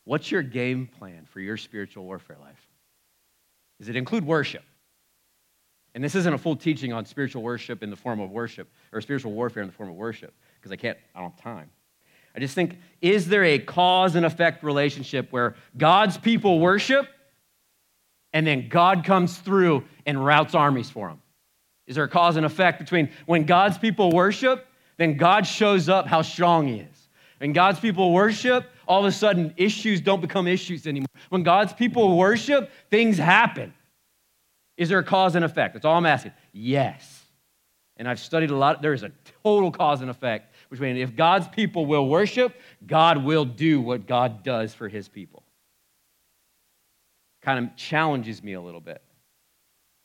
What's 0.04 0.30
your 0.30 0.42
game 0.42 0.88
plan 0.98 1.26
for 1.26 1.40
your 1.40 1.56
spiritual 1.56 2.04
warfare 2.04 2.38
life? 2.40 2.65
Does 3.78 3.88
it 3.88 3.96
include 3.96 4.24
worship? 4.24 4.62
And 5.94 6.04
this 6.04 6.14
isn't 6.14 6.32
a 6.32 6.38
full 6.38 6.56
teaching 6.56 6.92
on 6.92 7.06
spiritual 7.06 7.42
worship 7.42 7.82
in 7.82 7.90
the 7.90 7.96
form 7.96 8.20
of 8.20 8.30
worship, 8.30 8.68
or 8.92 9.00
spiritual 9.00 9.32
warfare 9.32 9.62
in 9.62 9.68
the 9.68 9.74
form 9.74 9.88
of 9.88 9.96
worship, 9.96 10.34
because 10.56 10.70
I 10.70 10.76
can't, 10.76 10.98
I 11.14 11.20
don't 11.20 11.30
have 11.30 11.40
time. 11.40 11.70
I 12.34 12.38
just 12.38 12.54
think, 12.54 12.76
is 13.00 13.28
there 13.28 13.44
a 13.44 13.58
cause 13.58 14.14
and 14.14 14.26
effect 14.26 14.62
relationship 14.62 15.28
where 15.32 15.56
God's 15.76 16.18
people 16.18 16.60
worship 16.60 17.08
and 18.34 18.46
then 18.46 18.68
God 18.68 19.04
comes 19.04 19.38
through 19.38 19.84
and 20.04 20.22
routes 20.22 20.54
armies 20.54 20.90
for 20.90 21.08
them? 21.08 21.22
Is 21.86 21.94
there 21.94 22.04
a 22.04 22.08
cause 22.08 22.36
and 22.36 22.44
effect 22.44 22.78
between 22.78 23.10
when 23.24 23.46
God's 23.46 23.78
people 23.78 24.12
worship, 24.12 24.66
then 24.98 25.16
God 25.16 25.46
shows 25.46 25.88
up 25.88 26.06
how 26.06 26.20
strong 26.20 26.68
He 26.68 26.80
is? 26.80 27.08
When 27.38 27.54
God's 27.54 27.80
people 27.80 28.12
worship, 28.12 28.66
all 28.86 29.00
of 29.00 29.06
a 29.06 29.12
sudden 29.12 29.54
issues 29.56 30.00
don't 30.00 30.20
become 30.20 30.46
issues 30.46 30.86
anymore. 30.86 31.06
When 31.28 31.42
God's 31.42 31.72
people 31.72 32.16
worship, 32.16 32.70
things 32.90 33.18
happen. 33.18 33.74
Is 34.76 34.88
there 34.88 34.98
a 34.98 35.04
cause 35.04 35.34
and 35.34 35.44
effect? 35.44 35.74
That's 35.74 35.84
all 35.84 35.96
I'm 35.96 36.06
asking. 36.06 36.32
Yes. 36.52 37.24
And 37.96 38.08
I've 38.08 38.20
studied 38.20 38.50
a 38.50 38.56
lot. 38.56 38.82
There 38.82 38.92
is 38.92 39.02
a 39.02 39.12
total 39.42 39.70
cause 39.70 40.02
and 40.02 40.10
effect 40.10 40.54
between 40.70 40.96
if 40.96 41.16
God's 41.16 41.48
people 41.48 41.86
will 41.86 42.08
worship, 42.08 42.54
God 42.86 43.24
will 43.24 43.44
do 43.44 43.80
what 43.80 44.06
God 44.06 44.42
does 44.42 44.74
for 44.74 44.88
his 44.88 45.08
people. 45.08 45.42
Kind 47.42 47.64
of 47.64 47.76
challenges 47.76 48.42
me 48.42 48.52
a 48.52 48.60
little 48.60 48.80
bit. 48.80 49.02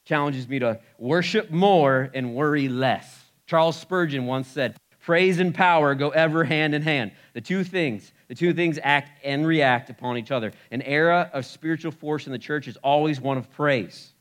Challenges 0.05 0.47
me 0.47 0.59
to 0.59 0.79
worship 0.97 1.51
more 1.51 2.09
and 2.13 2.33
worry 2.35 2.69
less. 2.69 3.23
Charles 3.45 3.75
Spurgeon 3.77 4.25
once 4.25 4.47
said, 4.47 4.77
Praise 5.01 5.39
and 5.39 5.53
power 5.53 5.95
go 5.95 6.09
ever 6.09 6.43
hand 6.43 6.75
in 6.75 6.81
hand. 6.81 7.11
The 7.33 7.41
two 7.41 7.63
things, 7.63 8.11
the 8.27 8.35
two 8.35 8.53
things 8.53 8.79
act 8.83 9.19
and 9.23 9.45
react 9.45 9.89
upon 9.89 10.17
each 10.17 10.31
other. 10.31 10.53
An 10.69 10.81
era 10.83 11.29
of 11.33 11.45
spiritual 11.45 11.91
force 11.91 12.27
in 12.27 12.31
the 12.31 12.39
church 12.39 12.67
is 12.67 12.77
always 12.77 13.19
one 13.19 13.37
of 13.37 13.51
praise. 13.51 14.13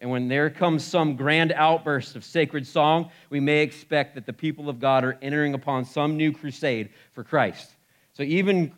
And 0.00 0.10
when 0.10 0.28
there 0.28 0.50
comes 0.50 0.82
some 0.82 1.14
grand 1.14 1.52
outburst 1.52 2.16
of 2.16 2.24
sacred 2.24 2.66
song, 2.66 3.10
we 3.28 3.38
may 3.38 3.62
expect 3.62 4.14
that 4.14 4.26
the 4.26 4.32
people 4.32 4.68
of 4.68 4.80
God 4.80 5.04
are 5.04 5.18
entering 5.22 5.54
upon 5.54 5.84
some 5.84 6.16
new 6.16 6.32
crusade 6.32 6.90
for 7.12 7.22
Christ. 7.22 7.70
So 8.14 8.22
even 8.22 8.72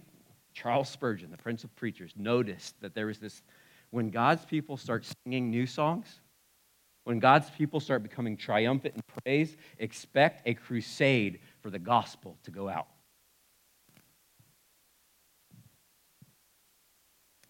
Charles 0.52 0.88
Spurgeon, 0.88 1.30
the 1.30 1.38
Prince 1.38 1.64
of 1.64 1.74
Preachers, 1.76 2.12
noticed 2.16 2.78
that 2.80 2.94
there 2.94 3.06
was 3.06 3.18
this 3.18 3.42
when 3.90 4.10
God's 4.10 4.44
people 4.44 4.76
start 4.76 5.06
singing 5.24 5.50
new 5.50 5.66
songs, 5.66 6.20
When 7.04 7.18
God's 7.18 7.50
people 7.50 7.80
start 7.80 8.02
becoming 8.02 8.36
triumphant 8.36 8.94
in 8.94 9.02
praise, 9.22 9.56
expect 9.78 10.46
a 10.46 10.54
crusade 10.54 11.40
for 11.60 11.70
the 11.70 11.78
gospel 11.78 12.36
to 12.44 12.50
go 12.50 12.68
out. 12.68 12.86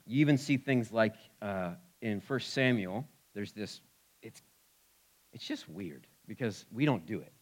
You 0.06 0.20
even 0.20 0.38
see 0.38 0.56
things 0.56 0.90
like 0.90 1.14
uh, 1.40 1.72
in 2.00 2.22
1 2.26 2.40
Samuel, 2.40 3.06
there's 3.34 3.52
this, 3.52 3.80
it's, 4.22 4.42
it's 5.32 5.46
just 5.46 5.68
weird 5.68 6.06
because 6.26 6.64
we 6.72 6.84
don't 6.84 7.06
do 7.06 7.20
it. 7.20 7.32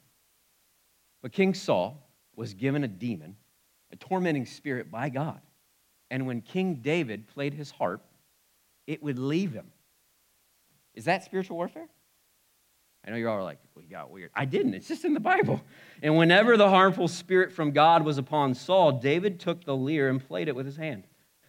But 1.23 1.33
King 1.33 1.55
Saul 1.55 2.09
was 2.35 2.55
given 2.55 2.85
a 2.85 2.89
demon, 2.89 3.37
a 3.93 3.97
tormenting 3.97 4.47
spirit 4.47 4.91
by 4.91 5.09
God. 5.09 5.41
And 6.11 6.27
when 6.27 6.41
King 6.41 6.77
David 6.77 7.29
played 7.29 7.55
his 7.55 7.71
harp, 7.71 8.05
it 8.87 9.03
would 9.03 9.19
leave 9.19 9.53
him. 9.53 9.67
Is 10.95 11.05
that 11.05 11.25
spiritual 11.25 11.57
warfare? 11.57 11.89
I 13.07 13.11
know 13.11 13.17
you're 13.17 13.31
all 13.31 13.43
like, 13.43 13.59
we 13.75 13.85
got 13.85 14.11
weird. 14.11 14.31
I 14.35 14.45
didn't. 14.45 14.75
It's 14.75 14.89
just 14.89 15.05
in 15.05 15.15
the 15.15 15.21
Bible. 15.21 15.63
And 16.03 16.17
whenever 16.17 16.57
the 16.57 16.69
harmful 16.69 17.09
spirit 17.09 17.53
from 17.53 17.71
God 17.71 18.05
was 18.05 18.19
upon 18.19 18.55
Saul, 18.55 18.93
David 18.93 19.41
took 19.41 19.65
the 19.65 19.75
lyre 19.75 20.09
and 20.09 20.27
played 20.27 20.49
it 20.49 20.55
with 20.55 20.67
his 20.67 20.77
hand. 20.77 21.05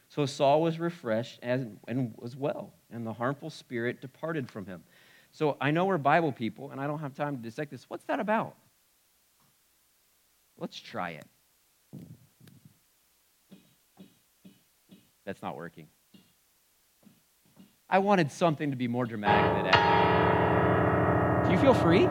So 0.08 0.26
Saul 0.26 0.62
was 0.62 0.80
refreshed 0.80 1.40
and, 1.42 1.78
and 1.88 2.14
was 2.18 2.36
well, 2.36 2.74
and 2.90 3.06
the 3.06 3.14
harmful 3.14 3.50
spirit 3.50 4.02
departed 4.02 4.50
from 4.50 4.66
him. 4.66 4.84
So 5.32 5.58
I 5.62 5.72
know 5.72 5.86
we're 5.86 5.98
Bible 5.98 6.32
people, 6.32 6.72
and 6.72 6.82
I 6.82 6.88
don't 6.88 7.00
have 7.00 7.14
time 7.14 7.38
to 7.38 7.42
dissect 7.42 7.72
this. 7.72 7.86
What's 7.90 8.04
that 8.06 8.20
about? 8.20 8.56
Let's 10.58 10.80
try 10.80 11.12
it. 11.12 11.26
That's 15.26 15.42
not 15.42 15.56
working. 15.56 15.88
I 17.90 18.00
wanted 18.00 18.32
something 18.32 18.72
to 18.72 18.78
be 18.78 18.88
more 18.88 19.06
dramatic 19.06 19.64
than 19.64 19.72
that. 19.72 20.31
Do 21.52 21.58
you 21.58 21.64
feel 21.64 21.74
free? 21.74 22.08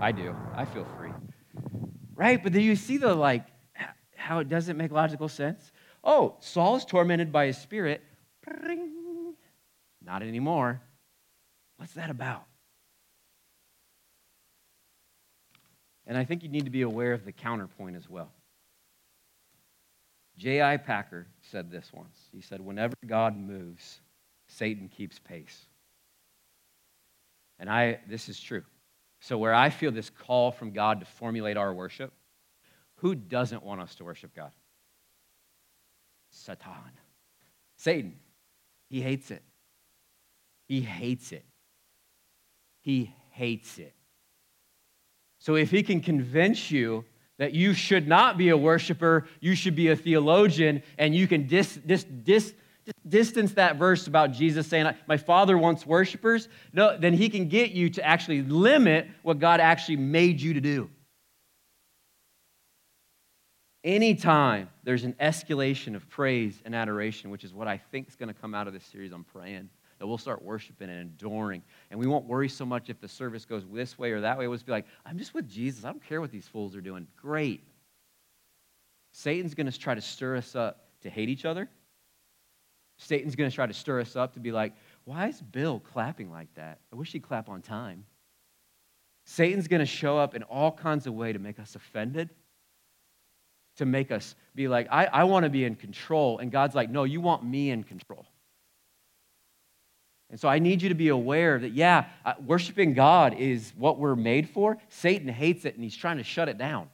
I 0.00 0.12
do. 0.12 0.36
I 0.54 0.64
feel 0.66 0.86
free. 0.96 1.10
Right? 2.14 2.40
But 2.40 2.52
do 2.52 2.60
you 2.60 2.76
see 2.76 2.96
the 2.96 3.12
like 3.12 3.44
how 4.14 4.38
it 4.38 4.48
doesn't 4.48 4.76
make 4.76 4.92
logical 4.92 5.28
sense? 5.28 5.72
Oh, 6.04 6.36
Saul's 6.38 6.84
tormented 6.84 7.32
by 7.32 7.46
his 7.46 7.58
spirit. 7.58 8.04
Not 10.00 10.22
anymore. 10.22 10.80
What's 11.78 11.94
that 11.94 12.08
about? 12.08 12.44
And 16.06 16.16
I 16.16 16.24
think 16.24 16.44
you 16.44 16.48
need 16.48 16.66
to 16.66 16.70
be 16.70 16.82
aware 16.82 17.14
of 17.14 17.24
the 17.24 17.32
counterpoint 17.32 17.96
as 17.96 18.08
well. 18.08 18.30
J.I. 20.38 20.76
Packer 20.76 21.26
said 21.40 21.72
this 21.72 21.90
once. 21.92 22.16
He 22.32 22.42
said, 22.42 22.60
Whenever 22.60 22.94
God 23.04 23.36
moves, 23.36 24.02
Satan 24.46 24.88
keeps 24.88 25.18
pace. 25.18 25.66
And 27.58 27.70
I, 27.70 28.00
this 28.08 28.28
is 28.28 28.40
true. 28.40 28.62
So, 29.20 29.38
where 29.38 29.54
I 29.54 29.70
feel 29.70 29.90
this 29.90 30.10
call 30.10 30.50
from 30.50 30.72
God 30.72 31.00
to 31.00 31.06
formulate 31.06 31.56
our 31.56 31.72
worship, 31.72 32.12
who 32.96 33.14
doesn't 33.14 33.62
want 33.62 33.80
us 33.80 33.94
to 33.96 34.04
worship 34.04 34.34
God? 34.34 34.52
Satan. 36.30 36.92
Satan. 37.76 38.16
He 38.88 39.00
hates 39.00 39.30
it. 39.30 39.42
He 40.68 40.80
hates 40.80 41.32
it. 41.32 41.44
He 42.82 43.12
hates 43.30 43.78
it. 43.78 43.94
So 45.38 45.56
if 45.56 45.70
he 45.70 45.82
can 45.82 46.00
convince 46.00 46.70
you 46.70 47.04
that 47.38 47.52
you 47.52 47.74
should 47.74 48.08
not 48.08 48.38
be 48.38 48.48
a 48.48 48.56
worshiper, 48.56 49.26
you 49.40 49.54
should 49.54 49.76
be 49.76 49.88
a 49.88 49.96
theologian, 49.96 50.82
and 50.98 51.14
you 51.14 51.28
can 51.28 51.46
dis, 51.46 51.78
dis, 51.86 52.04
dis, 52.04 52.54
distance 53.08 53.52
that 53.54 53.76
verse 53.76 54.06
about 54.06 54.32
Jesus 54.32 54.66
saying, 54.66 54.92
My 55.06 55.16
Father 55.16 55.56
wants 55.56 55.86
worshipers, 55.86 56.48
no, 56.72 56.96
then 56.96 57.14
he 57.14 57.28
can 57.28 57.48
get 57.48 57.72
you 57.72 57.90
to 57.90 58.04
actually 58.04 58.42
limit 58.42 59.08
what 59.22 59.38
God 59.38 59.60
actually 59.60 59.96
made 59.96 60.40
you 60.40 60.54
to 60.54 60.60
do. 60.60 60.90
Anytime 63.84 64.68
there's 64.82 65.04
an 65.04 65.14
escalation 65.20 65.94
of 65.94 66.08
praise 66.08 66.60
and 66.64 66.74
adoration, 66.74 67.30
which 67.30 67.44
is 67.44 67.54
what 67.54 67.68
I 67.68 67.78
think 67.78 68.08
is 68.08 68.16
going 68.16 68.28
to 68.28 68.34
come 68.34 68.54
out 68.54 68.66
of 68.66 68.72
this 68.72 68.84
series, 68.84 69.12
I'm 69.12 69.24
praying 69.24 69.70
that 69.98 70.06
we'll 70.06 70.18
start 70.18 70.42
worshiping 70.42 70.90
and 70.90 71.00
adoring. 71.00 71.62
And 71.90 71.98
we 71.98 72.06
won't 72.06 72.26
worry 72.26 72.48
so 72.48 72.66
much 72.66 72.90
if 72.90 73.00
the 73.00 73.08
service 73.08 73.44
goes 73.44 73.64
this 73.72 73.98
way 73.98 74.12
or 74.12 74.20
that 74.20 74.38
way. 74.38 74.46
We'll 74.46 74.56
just 74.56 74.66
be 74.66 74.72
like, 74.72 74.86
I'm 75.06 75.18
just 75.18 75.34
with 75.34 75.48
Jesus. 75.48 75.84
I 75.84 75.88
don't 75.88 76.04
care 76.04 76.20
what 76.20 76.30
these 76.30 76.46
fools 76.46 76.76
are 76.76 76.80
doing. 76.80 77.06
Great. 77.16 77.62
Satan's 79.12 79.54
going 79.54 79.70
to 79.70 79.78
try 79.78 79.94
to 79.94 80.02
stir 80.02 80.36
us 80.36 80.54
up 80.54 80.90
to 81.02 81.10
hate 81.10 81.28
each 81.28 81.44
other. 81.44 81.70
Satan's 82.98 83.36
going 83.36 83.50
to 83.50 83.54
try 83.54 83.66
to 83.66 83.74
stir 83.74 84.00
us 84.00 84.16
up 84.16 84.34
to 84.34 84.40
be 84.40 84.52
like, 84.52 84.72
why 85.04 85.28
is 85.28 85.40
Bill 85.40 85.80
clapping 85.80 86.30
like 86.30 86.52
that? 86.54 86.80
I 86.92 86.96
wish 86.96 87.12
he'd 87.12 87.22
clap 87.22 87.48
on 87.48 87.62
time. 87.62 88.04
Satan's 89.24 89.68
going 89.68 89.80
to 89.80 89.86
show 89.86 90.18
up 90.18 90.34
in 90.34 90.42
all 90.44 90.72
kinds 90.72 91.06
of 91.06 91.14
ways 91.14 91.34
to 91.34 91.38
make 91.38 91.58
us 91.58 91.74
offended, 91.74 92.30
to 93.76 93.84
make 93.84 94.10
us 94.10 94.34
be 94.54 94.68
like, 94.68 94.88
I, 94.90 95.06
I 95.06 95.24
want 95.24 95.44
to 95.44 95.50
be 95.50 95.64
in 95.64 95.74
control. 95.74 96.38
And 96.38 96.50
God's 96.50 96.74
like, 96.74 96.90
no, 96.90 97.04
you 97.04 97.20
want 97.20 97.44
me 97.44 97.70
in 97.70 97.82
control. 97.82 98.26
And 100.30 100.40
so 100.40 100.48
I 100.48 100.58
need 100.58 100.82
you 100.82 100.88
to 100.88 100.94
be 100.94 101.08
aware 101.08 101.58
that, 101.58 101.72
yeah, 101.72 102.06
uh, 102.24 102.34
worshiping 102.44 102.94
God 102.94 103.34
is 103.34 103.72
what 103.76 103.98
we're 103.98 104.16
made 104.16 104.48
for. 104.48 104.78
Satan 104.88 105.28
hates 105.28 105.64
it 105.64 105.74
and 105.74 105.84
he's 105.84 105.96
trying 105.96 106.16
to 106.16 106.24
shut 106.24 106.48
it 106.48 106.58
down. 106.58 106.88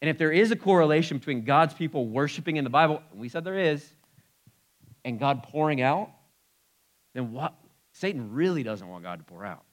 And 0.00 0.08
if 0.08 0.18
there 0.18 0.32
is 0.32 0.50
a 0.50 0.56
correlation 0.56 1.18
between 1.18 1.44
God's 1.44 1.74
people 1.74 2.06
worshiping 2.06 2.56
in 2.56 2.64
the 2.64 2.70
Bible, 2.70 3.02
and 3.10 3.20
we 3.20 3.28
said 3.28 3.44
there 3.44 3.58
is, 3.58 3.88
and 5.04 5.18
God 5.18 5.42
pouring 5.44 5.80
out, 5.80 6.10
then 7.14 7.32
what? 7.32 7.54
Satan 7.92 8.32
really 8.32 8.62
doesn't 8.62 8.88
want 8.88 9.02
God 9.02 9.18
to 9.18 9.24
pour 9.24 9.44
out. 9.44 9.64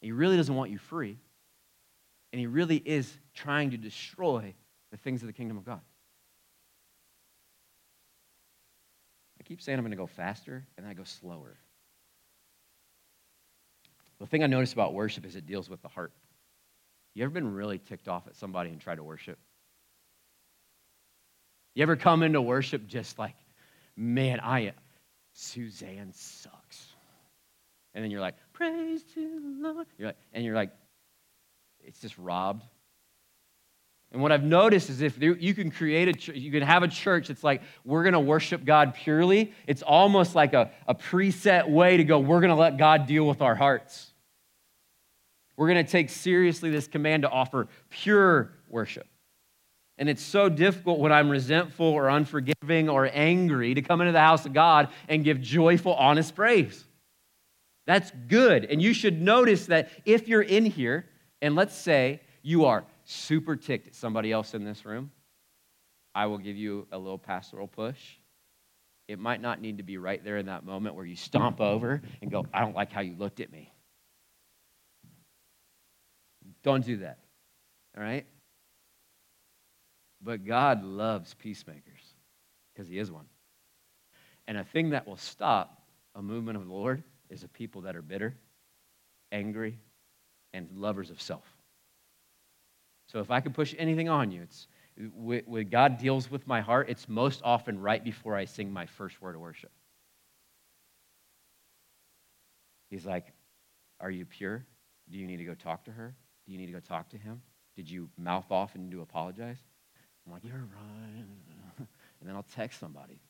He 0.00 0.12
really 0.12 0.36
doesn't 0.36 0.54
want 0.54 0.70
you 0.70 0.78
free. 0.78 1.18
And 2.32 2.40
he 2.40 2.46
really 2.46 2.76
is 2.76 3.12
trying 3.34 3.70
to 3.70 3.76
destroy 3.76 4.54
the 4.90 4.96
things 4.98 5.22
of 5.22 5.28
the 5.28 5.32
kingdom 5.32 5.56
of 5.56 5.64
God. 5.64 5.80
I 9.40 9.44
keep 9.44 9.60
saying 9.60 9.78
I'm 9.78 9.84
going 9.84 9.90
to 9.90 9.96
go 9.96 10.06
faster, 10.06 10.64
and 10.76 10.84
then 10.84 10.90
I 10.90 10.94
go 10.94 11.04
slower. 11.04 11.56
The 14.20 14.26
thing 14.26 14.42
I 14.42 14.46
notice 14.46 14.72
about 14.72 14.94
worship 14.94 15.26
is 15.26 15.36
it 15.36 15.46
deals 15.46 15.68
with 15.68 15.82
the 15.82 15.88
heart. 15.88 16.12
You 17.14 17.24
ever 17.24 17.32
been 17.32 17.52
really 17.52 17.78
ticked 17.78 18.08
off 18.08 18.26
at 18.26 18.36
somebody 18.36 18.70
and 18.70 18.80
tried 18.80 18.96
to 18.96 19.04
worship? 19.04 19.38
You 21.74 21.82
ever 21.82 21.96
come 21.96 22.22
into 22.22 22.40
worship 22.40 22.86
just 22.86 23.18
like, 23.18 23.34
man, 23.96 24.40
I 24.40 24.72
Suzanne 25.32 26.12
sucks. 26.12 26.86
And 27.94 28.02
then 28.02 28.10
you're 28.10 28.20
like, 28.20 28.34
praise 28.52 29.02
to 29.14 29.40
the 29.40 29.68
Lord. 29.68 29.86
You're 29.98 30.08
like, 30.08 30.16
and 30.32 30.44
you're 30.44 30.54
like, 30.54 30.70
it's 31.80 32.00
just 32.00 32.16
robbed 32.18 32.64
and 34.14 34.22
what 34.22 34.30
I've 34.30 34.44
noticed 34.44 34.90
is 34.90 35.02
if 35.02 35.20
you 35.20 35.54
can 35.54 35.72
create 35.72 36.28
a, 36.28 36.38
you 36.38 36.52
can 36.52 36.62
have 36.62 36.84
a 36.84 36.88
church 36.88 37.26
that's 37.26 37.42
like, 37.42 37.62
we're 37.84 38.04
going 38.04 38.12
to 38.12 38.20
worship 38.20 38.64
God 38.64 38.94
purely, 38.94 39.52
it's 39.66 39.82
almost 39.82 40.36
like 40.36 40.54
a, 40.54 40.70
a 40.86 40.94
preset 40.94 41.68
way 41.68 41.96
to 41.96 42.04
go, 42.04 42.20
we're 42.20 42.40
going 42.40 42.50
to 42.50 42.56
let 42.56 42.76
God 42.76 43.08
deal 43.08 43.26
with 43.26 43.42
our 43.42 43.56
hearts. 43.56 44.12
We're 45.56 45.66
going 45.66 45.84
to 45.84 45.90
take 45.90 46.10
seriously 46.10 46.70
this 46.70 46.86
command 46.86 47.24
to 47.24 47.28
offer 47.28 47.66
pure 47.90 48.52
worship. 48.68 49.08
And 49.96 50.08
it's 50.08 50.22
so 50.22 50.48
difficult 50.48 50.98
when 50.98 51.12
I'm 51.12 51.30
resentful 51.30 51.86
or 51.86 52.08
unforgiving 52.08 52.88
or 52.88 53.08
angry 53.12 53.74
to 53.74 53.82
come 53.82 54.00
into 54.00 54.12
the 54.12 54.20
house 54.20 54.44
of 54.44 54.52
God 54.52 54.88
and 55.08 55.22
give 55.22 55.40
joyful, 55.40 55.94
honest 55.94 56.34
praise. 56.34 56.84
That's 57.86 58.10
good. 58.28 58.64
And 58.64 58.82
you 58.82 58.92
should 58.92 59.20
notice 59.20 59.66
that 59.66 59.90
if 60.04 60.26
you're 60.26 60.42
in 60.42 60.66
here, 60.66 61.06
and 61.42 61.54
let's 61.54 61.76
say 61.76 62.20
you 62.42 62.64
are 62.64 62.84
super 63.04 63.56
ticked 63.56 63.88
at 63.88 63.94
somebody 63.94 64.32
else 64.32 64.54
in 64.54 64.64
this 64.64 64.84
room, 64.84 65.10
I 66.14 66.26
will 66.26 66.38
give 66.38 66.56
you 66.56 66.86
a 66.90 66.98
little 66.98 67.18
pastoral 67.18 67.68
push. 67.68 68.00
It 69.06 69.18
might 69.18 69.42
not 69.42 69.60
need 69.60 69.76
to 69.78 69.82
be 69.82 69.98
right 69.98 70.24
there 70.24 70.38
in 70.38 70.46
that 70.46 70.64
moment 70.64 70.94
where 70.94 71.04
you 71.04 71.16
stomp 71.16 71.60
over 71.60 72.00
and 72.22 72.30
go, 72.30 72.46
I 72.54 72.60
don't 72.60 72.74
like 72.74 72.90
how 72.90 73.02
you 73.02 73.14
looked 73.16 73.40
at 73.40 73.52
me. 73.52 73.70
Don't 76.62 76.84
do 76.84 76.96
that. 76.98 77.18
All 77.96 78.02
right? 78.02 78.26
But 80.24 80.46
God 80.46 80.82
loves 80.82 81.34
peacemakers 81.34 82.00
because 82.72 82.88
He 82.88 82.98
is 82.98 83.12
one. 83.12 83.26
And 84.48 84.56
a 84.56 84.64
thing 84.64 84.90
that 84.90 85.06
will 85.06 85.16
stop 85.16 85.82
a 86.14 86.22
movement 86.22 86.56
of 86.56 86.66
the 86.66 86.72
Lord 86.72 87.02
is 87.28 87.44
a 87.44 87.48
people 87.48 87.82
that 87.82 87.94
are 87.94 88.02
bitter, 88.02 88.34
angry, 89.30 89.78
and 90.52 90.68
lovers 90.76 91.10
of 91.10 91.20
self. 91.20 91.44
So 93.06 93.20
if 93.20 93.30
I 93.30 93.40
could 93.40 93.54
push 93.54 93.74
anything 93.78 94.08
on 94.08 94.30
you, 94.30 94.42
it's 94.42 94.66
when 95.16 95.68
God 95.68 95.98
deals 95.98 96.30
with 96.30 96.46
my 96.46 96.60
heart, 96.60 96.88
it's 96.88 97.08
most 97.08 97.40
often 97.44 97.80
right 97.80 98.02
before 98.02 98.36
I 98.36 98.44
sing 98.44 98.72
my 98.72 98.86
first 98.86 99.20
word 99.20 99.34
of 99.34 99.40
worship. 99.40 99.72
He's 102.90 103.04
like, 103.04 103.26
Are 104.00 104.10
you 104.10 104.24
pure? 104.24 104.64
Do 105.10 105.18
you 105.18 105.26
need 105.26 105.38
to 105.38 105.44
go 105.44 105.54
talk 105.54 105.84
to 105.84 105.90
her? 105.90 106.14
Do 106.46 106.52
you 106.52 106.58
need 106.58 106.66
to 106.66 106.72
go 106.72 106.80
talk 106.80 107.08
to 107.10 107.18
him? 107.18 107.42
Did 107.76 107.90
you 107.90 108.08
mouth 108.16 108.50
off 108.50 108.74
and 108.76 108.90
do 108.90 109.02
apologize? 109.02 109.58
I'm 110.26 110.32
like, 110.32 110.44
You're 110.44 110.54
right. 110.56 111.24
And 112.20 112.28
then 112.28 112.36
I'll 112.36 112.46
text 112.54 112.80
somebody 112.80 113.20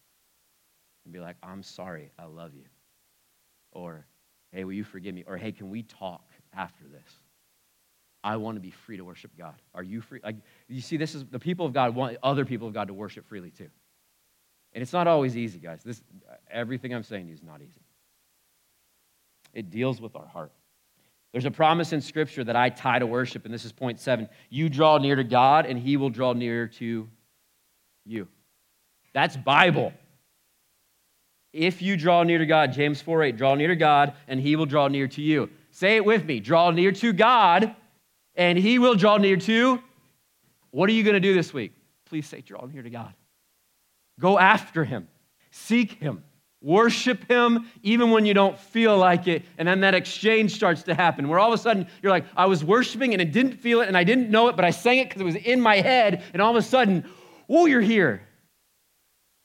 and 1.05 1.13
be 1.13 1.19
like, 1.19 1.37
I'm 1.43 1.63
sorry, 1.65 2.13
I 2.19 2.27
love 2.27 2.55
you. 2.55 2.65
or 3.73 4.07
hey, 4.53 4.65
will 4.65 4.73
you 4.73 4.85
forgive 4.85 5.15
me? 5.15 5.25
Or 5.27 5.37
hey, 5.37 5.51
can 5.51 5.69
we 5.69 5.83
talk 5.83 6.25
after 6.53 6.85
this? 6.85 7.19
I 8.23 8.37
want 8.37 8.57
to 8.57 8.61
be 8.61 8.71
free 8.71 8.97
to 8.97 9.05
worship 9.05 9.33
God. 9.37 9.55
Are 9.75 9.83
you 9.83 10.01
free? 10.01 10.21
Like, 10.23 10.37
you 10.69 10.81
see, 10.81 10.97
this 10.97 11.15
is 11.15 11.25
the 11.27 11.41
people 11.41 11.67
of 11.67 11.73
God 11.73 11.95
want 11.95 12.17
other 12.23 12.45
people 12.45 12.69
of 12.69 12.75
God 12.75 12.89
to 12.89 12.95
worship 12.95 13.27
freely 13.29 13.51
too. 13.51 13.69
And 14.73 14.81
it's 14.83 14.93
not 14.93 15.07
always 15.07 15.37
easy, 15.37 15.59
guys. 15.59 15.83
This, 15.85 16.03
everything 16.51 16.95
I'm 16.95 17.03
saying 17.03 17.29
is 17.29 17.43
not 17.43 17.61
easy. 17.63 17.83
It 19.53 19.71
deals 19.71 20.01
with 20.01 20.17
our 20.17 20.27
heart. 20.27 20.53
There's 21.35 21.47
a 21.47 21.51
promise 21.51 21.93
in 21.93 22.01
Scripture 22.01 22.45
that 22.45 22.55
I 22.55 22.69
tie 22.69 23.01
to 23.01 23.09
worship, 23.09 23.45
and 23.45 23.53
this 23.53 23.65
is 23.65 23.73
point 23.73 23.99
seven. 23.99 24.29
You 24.51 24.69
draw 24.69 24.99
near 24.99 25.17
to 25.17 25.25
God, 25.25 25.67
and 25.67 25.77
He 25.77 25.97
will 25.97 26.09
draw 26.09 26.33
near 26.33 26.69
to 26.79 27.09
you. 28.05 28.29
That's 29.15 29.37
Bible. 29.37 29.93
If 31.53 31.83
you 31.83 31.97
draw 31.97 32.23
near 32.23 32.39
to 32.39 32.47
God, 32.47 32.73
James 32.73 33.03
4 33.03 33.25
8, 33.25 33.37
draw 33.37 33.57
near 33.57 33.67
to 33.67 33.75
God, 33.75 34.13
and 34.29 34.39
He 34.39 34.55
will 34.55 34.67
draw 34.67 34.87
near 34.87 35.09
to 35.09 35.21
you. 35.21 35.51
Say 35.73 35.97
it 35.97 36.05
with 36.05 36.25
me 36.25 36.39
draw 36.39 36.71
near 36.71 36.93
to 36.93 37.13
God, 37.13 37.75
and 38.37 38.57
He 38.57 38.79
will 38.79 38.95
draw 38.95 39.17
near 39.17 39.37
to. 39.39 39.83
What 40.71 40.89
are 40.89 40.93
you 40.93 41.03
going 41.03 41.15
to 41.15 41.21
do 41.21 41.35
this 41.35 41.53
week? 41.53 41.73
Please 42.05 42.29
say, 42.29 42.43
draw 42.43 42.65
near 42.67 42.83
to 42.83 42.91
God. 42.91 43.13
Go 44.21 44.39
after 44.39 44.85
Him, 44.85 45.09
seek 45.51 45.95
Him. 45.95 46.23
Worship 46.65 47.31
him 47.31 47.71
even 47.83 48.11
when 48.11 48.25
you 48.25 48.33
don't 48.33 48.59
feel 48.59 48.97
like 48.97 49.29
it. 49.29 49.45
And 49.59 49.69
then 49.69 49.81
that 49.81 49.95
exchange 49.95 50.55
starts 50.55 50.85
to 50.85 50.95
happen 50.95 51.29
where 51.29 51.39
all 51.39 51.53
of 51.53 51.61
a 51.61 51.63
sudden 51.63 51.87
you're 52.03 52.11
like, 52.11 52.25
I 52.35 52.47
was 52.47 52.65
worshiping 52.65 53.13
and 53.13 53.21
I 53.21 53.27
didn't 53.27 53.59
feel 53.59 53.83
it 53.83 53.89
and 53.89 53.99
I 53.99 54.03
didn't 54.03 54.31
know 54.31 54.49
it, 54.49 54.57
but 54.57 54.65
I 54.65 54.71
sang 54.71 54.97
it 54.97 55.11
because 55.11 55.21
it 55.21 55.27
was 55.27 55.37
in 55.37 55.61
my 55.61 55.77
head. 55.77 56.23
And 56.33 56.41
all 56.41 56.51
of 56.51 56.57
a 56.57 56.67
sudden, 56.67 57.05
oh, 57.51 57.67
you're 57.67 57.83
here. 57.83 58.27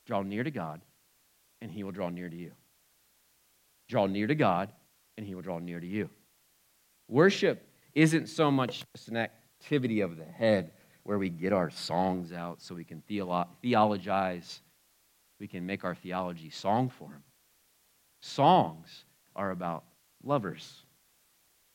Draw 0.07 0.21
near 0.21 0.45
to 0.45 0.49
God 0.49 0.79
and 1.59 1.69
he 1.69 1.83
will 1.83 1.91
draw 1.91 2.07
near 2.07 2.29
to 2.29 2.35
you. 2.37 2.53
Draw 3.89 4.05
near 4.05 4.27
to 4.27 4.35
God 4.35 4.71
and 5.17 5.27
he 5.27 5.35
will 5.35 5.41
draw 5.41 5.59
near 5.59 5.81
to 5.81 5.87
you. 5.87 6.09
Worship 7.09 7.67
isn't 7.95 8.27
so 8.27 8.49
much 8.49 8.85
just 8.95 9.09
an 9.09 9.17
activity 9.17 9.99
of 9.99 10.15
the 10.15 10.23
head 10.23 10.71
where 11.03 11.17
we 11.17 11.27
get 11.27 11.51
our 11.51 11.69
songs 11.69 12.31
out 12.31 12.61
so 12.61 12.75
we 12.75 12.85
can 12.85 13.03
theolo- 13.09 13.49
theologize 13.61 14.61
we 15.39 15.47
can 15.47 15.65
make 15.65 15.83
our 15.83 15.95
theology 15.95 16.49
song 16.49 16.89
form. 16.89 17.23
Songs 18.21 19.05
are 19.35 19.51
about 19.51 19.85
lovers, 20.23 20.83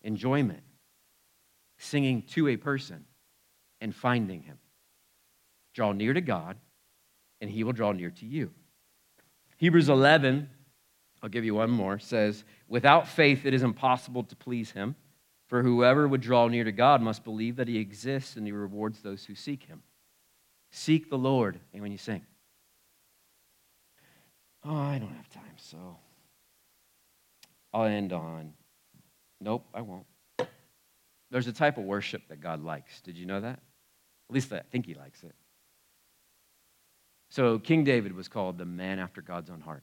enjoyment, 0.03 0.63
singing 1.79 2.23
to 2.23 2.49
a 2.49 2.57
person, 2.57 3.05
and 3.81 3.95
finding 3.95 4.43
him. 4.43 4.59
Draw 5.75 5.93
near 5.93 6.13
to 6.13 6.21
God, 6.21 6.57
and 7.41 7.51
he 7.51 7.65
will 7.65 7.73
draw 7.73 7.93
near 7.93 8.11
to 8.11 8.27
you. 8.27 8.51
Hebrews 9.57 9.89
11, 9.89 10.49
I'll 11.23 11.29
give 11.29 11.45
you 11.45 11.55
one 11.55 11.71
more, 11.71 11.99
says, 11.99 12.45
Without 12.69 13.09
faith 13.09 13.47
it 13.47 13.55
is 13.55 13.63
impossible 13.63 14.25
to 14.25 14.37
please 14.37 14.71
him, 14.71 14.95
for 15.47 15.63
whoever 15.63 16.07
would 16.07 16.21
draw 16.21 16.49
near 16.49 16.65
to 16.65 16.73
God 16.73 17.01
must 17.01 17.25
believe 17.25 17.57
that 17.57 17.69
he 17.69 17.79
exists 17.79 18.37
and 18.37 18.47
he 18.47 18.53
rewards 18.53 19.01
those 19.01 19.25
who 19.25 19.35
seek 19.35 19.65
him. 19.65 19.83
Seek 20.71 21.09
the 21.09 21.19
Lord, 21.19 21.61
and 21.73 21.83
when 21.83 21.93
you 21.93 21.99
sing, 21.99 22.23
Oh, 24.65 24.75
I 24.75 24.99
don't 24.99 25.15
have 25.15 25.29
time, 25.29 25.57
so 25.57 25.97
I'll 27.73 27.85
end 27.85 28.13
on. 28.13 28.53
Nope, 29.41 29.67
I 29.75 29.83
won't. 29.83 30.07
There's 31.31 31.47
a 31.49 31.53
type 31.53 31.77
of 31.77 31.85
worship 31.85 32.23
that 32.29 32.41
God 32.41 32.63
likes. 32.63 33.01
Did 33.01 33.17
you 33.17 33.27
know 33.27 33.41
that? 33.41 33.59
At 34.31 34.35
least 34.35 34.53
I 34.53 34.61
think 34.71 34.87
he 34.87 34.95
likes 34.95 35.23
it. 35.23 35.35
So 37.31 37.59
King 37.59 37.85
David 37.85 38.15
was 38.15 38.29
called 38.29 38.57
the 38.57 38.65
man 38.65 38.99
after 38.99 39.21
God's 39.21 39.51
own 39.51 39.61
heart. 39.61 39.83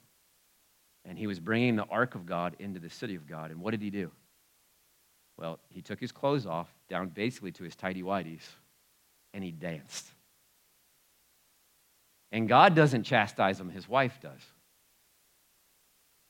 And 1.04 1.18
he 1.18 1.28
was 1.28 1.40
bringing 1.40 1.76
the 1.76 1.86
ark 1.86 2.16
of 2.16 2.26
God 2.26 2.56
into 2.60 2.80
the 2.80 2.90
city 2.90 3.16
of 3.16 3.28
God. 3.28 3.52
And 3.52 3.60
what 3.60 3.72
did 3.72 3.82
he 3.82 3.90
do? 3.90 4.12
Well, 5.38 5.60
he 5.70 5.82
took 5.82 6.00
his 6.00 6.12
clothes 6.12 6.46
off, 6.46 6.74
down 6.88 7.10
basically 7.10 7.52
to 7.54 7.64
his 7.64 7.76
tidy 7.76 8.04
whities, 8.04 8.48
and 9.34 9.44
he 9.44 9.52
danced. 9.52 10.08
And 12.32 12.48
God 12.48 12.76
doesn't 12.76 13.04
chastise 13.04 13.60
him, 13.60 13.70
his 13.70 13.90
wife 13.90 14.20
does. 14.22 14.42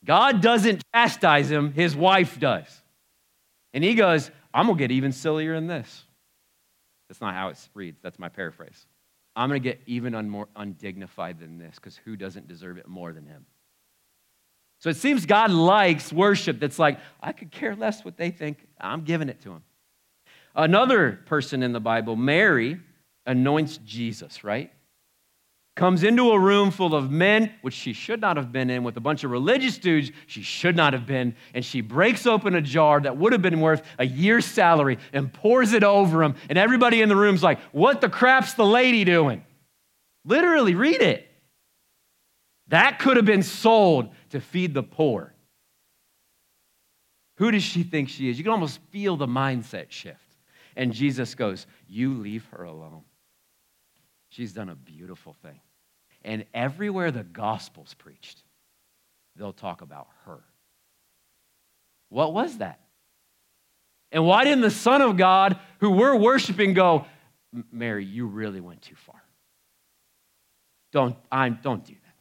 God 0.04 0.42
doesn't 0.42 0.84
chastise 0.94 1.50
him, 1.50 1.74
his 1.74 1.96
wife 1.96 2.40
does. 2.40 2.82
And 3.74 3.84
he 3.84 3.94
goes, 3.94 4.32
I'm 4.54 4.66
going 4.66 4.78
to 4.78 4.84
get 4.84 4.92
even 4.92 5.12
sillier 5.12 5.56
than 5.56 5.68
this. 5.68 6.04
That's 7.08 7.22
not 7.22 7.36
how 7.36 7.50
it 7.50 7.70
reads. 7.74 8.00
That's 8.02 8.20
my 8.20 8.30
paraphrase. 8.30 8.86
I'm 9.36 9.50
going 9.50 9.62
to 9.62 9.70
get 9.70 9.82
even 9.86 10.16
un- 10.16 10.30
more 10.30 10.48
undignified 10.56 11.40
than 11.40 11.58
this 11.58 11.76
because 11.76 11.98
who 12.04 12.16
doesn't 12.16 12.48
deserve 12.48 12.78
it 12.78 12.88
more 12.88 13.14
than 13.14 13.26
him? 13.26 13.46
So 14.80 14.90
it 14.90 14.98
seems 14.98 15.26
God 15.26 15.52
likes 15.52 16.12
worship 16.12 16.60
that's 16.60 16.80
like, 16.80 17.00
I 17.22 17.34
could 17.34 17.52
care 17.52 17.76
less 17.76 18.04
what 18.04 18.18
they 18.18 18.32
think. 18.32 18.66
I'm 18.80 19.04
giving 19.04 19.30
it 19.30 19.42
to 19.42 19.52
him. 19.52 19.64
Another 20.56 21.20
person 21.28 21.64
in 21.64 21.72
the 21.72 21.80
Bible, 21.80 22.16
Mary, 22.16 22.80
anoints 23.26 23.78
Jesus, 23.86 24.44
right? 24.44 24.72
Comes 25.76 26.04
into 26.04 26.32
a 26.32 26.40
room 26.40 26.70
full 26.70 26.94
of 26.94 27.10
men, 27.10 27.54
which 27.62 27.74
she 27.74 27.94
should 27.94 28.20
not 28.20 28.38
have 28.38 28.52
been 28.52 28.70
in, 28.70 28.84
with 28.84 28.98
a 28.98 29.02
bunch 29.02 29.24
of 29.24 29.32
religious 29.32 29.78
dudes 29.78 30.12
she 30.28 30.42
should 30.42 30.76
not 30.76 30.94
have 30.94 31.06
been, 31.06 31.34
and 31.54 31.64
she 31.64 31.82
breaks 31.82 32.28
open 32.28 32.56
a 32.56 32.62
jar 32.62 33.00
that 33.00 33.16
would 33.18 33.32
have 33.32 33.42
been 33.42 33.62
worth 33.62 33.82
a 33.98 34.06
year's 34.06 34.46
salary 34.46 34.98
and 35.14 35.32
pours 35.32 35.74
it 35.74 35.84
over 35.84 36.24
him. 36.24 36.36
And 36.50 36.58
everybody 36.58 37.02
in 37.02 37.10
the 37.10 37.16
room's 37.16 37.42
like, 37.42 37.60
What 37.72 38.02
the 38.02 38.10
crap's 38.10 38.54
the 38.54 38.66
lady 38.66 39.06
doing? 39.06 39.44
Literally, 40.26 40.76
read 40.76 41.02
it. 41.02 41.28
That 42.68 43.00
could 43.00 43.18
have 43.18 43.26
been 43.26 43.44
sold 43.44 44.10
to 44.30 44.40
feed 44.40 44.74
the 44.74 44.84
poor. 44.84 45.34
Who 47.38 47.50
does 47.50 47.64
she 47.64 47.84
think 47.84 48.10
she 48.10 48.30
is? 48.30 48.38
You 48.38 48.44
can 48.44 48.54
almost 48.54 48.80
feel 48.92 49.18
the 49.18 49.28
mindset 49.28 49.90
shift. 49.90 50.20
And 50.76 50.94
Jesus 50.94 51.34
goes, 51.34 51.66
You 51.88 52.14
leave 52.14 52.46
her 52.52 52.64
alone. 52.64 53.04
She's 54.32 54.54
done 54.54 54.70
a 54.70 54.76
beautiful 54.76 55.34
thing. 55.44 55.60
And 56.24 56.46
everywhere 56.54 57.12
the 57.12 57.24
gospel's 57.24 57.94
preached, 57.94 58.42
they'll 59.36 59.54
talk 59.54 59.82
about 59.82 60.08
her. 60.26 60.40
What 62.10 62.34
was 62.34 62.58
that? 62.58 62.80
And 64.12 64.26
why 64.26 64.44
didn't 64.44 64.62
the 64.62 64.72
Son 64.72 65.02
of 65.02 65.18
God, 65.18 65.60
who 65.80 65.92
we're 65.92 66.16
worshiping, 66.16 66.74
go, 66.74 67.06
Mary, 67.72 68.06
you 68.06 68.26
really 68.26 68.62
went 68.62 68.82
too 68.82 68.96
far? 68.96 69.22
Don't, 70.92 71.16
I'm, 71.32 71.60
don't 71.62 71.84
do 71.84 71.94
that. 71.94 72.16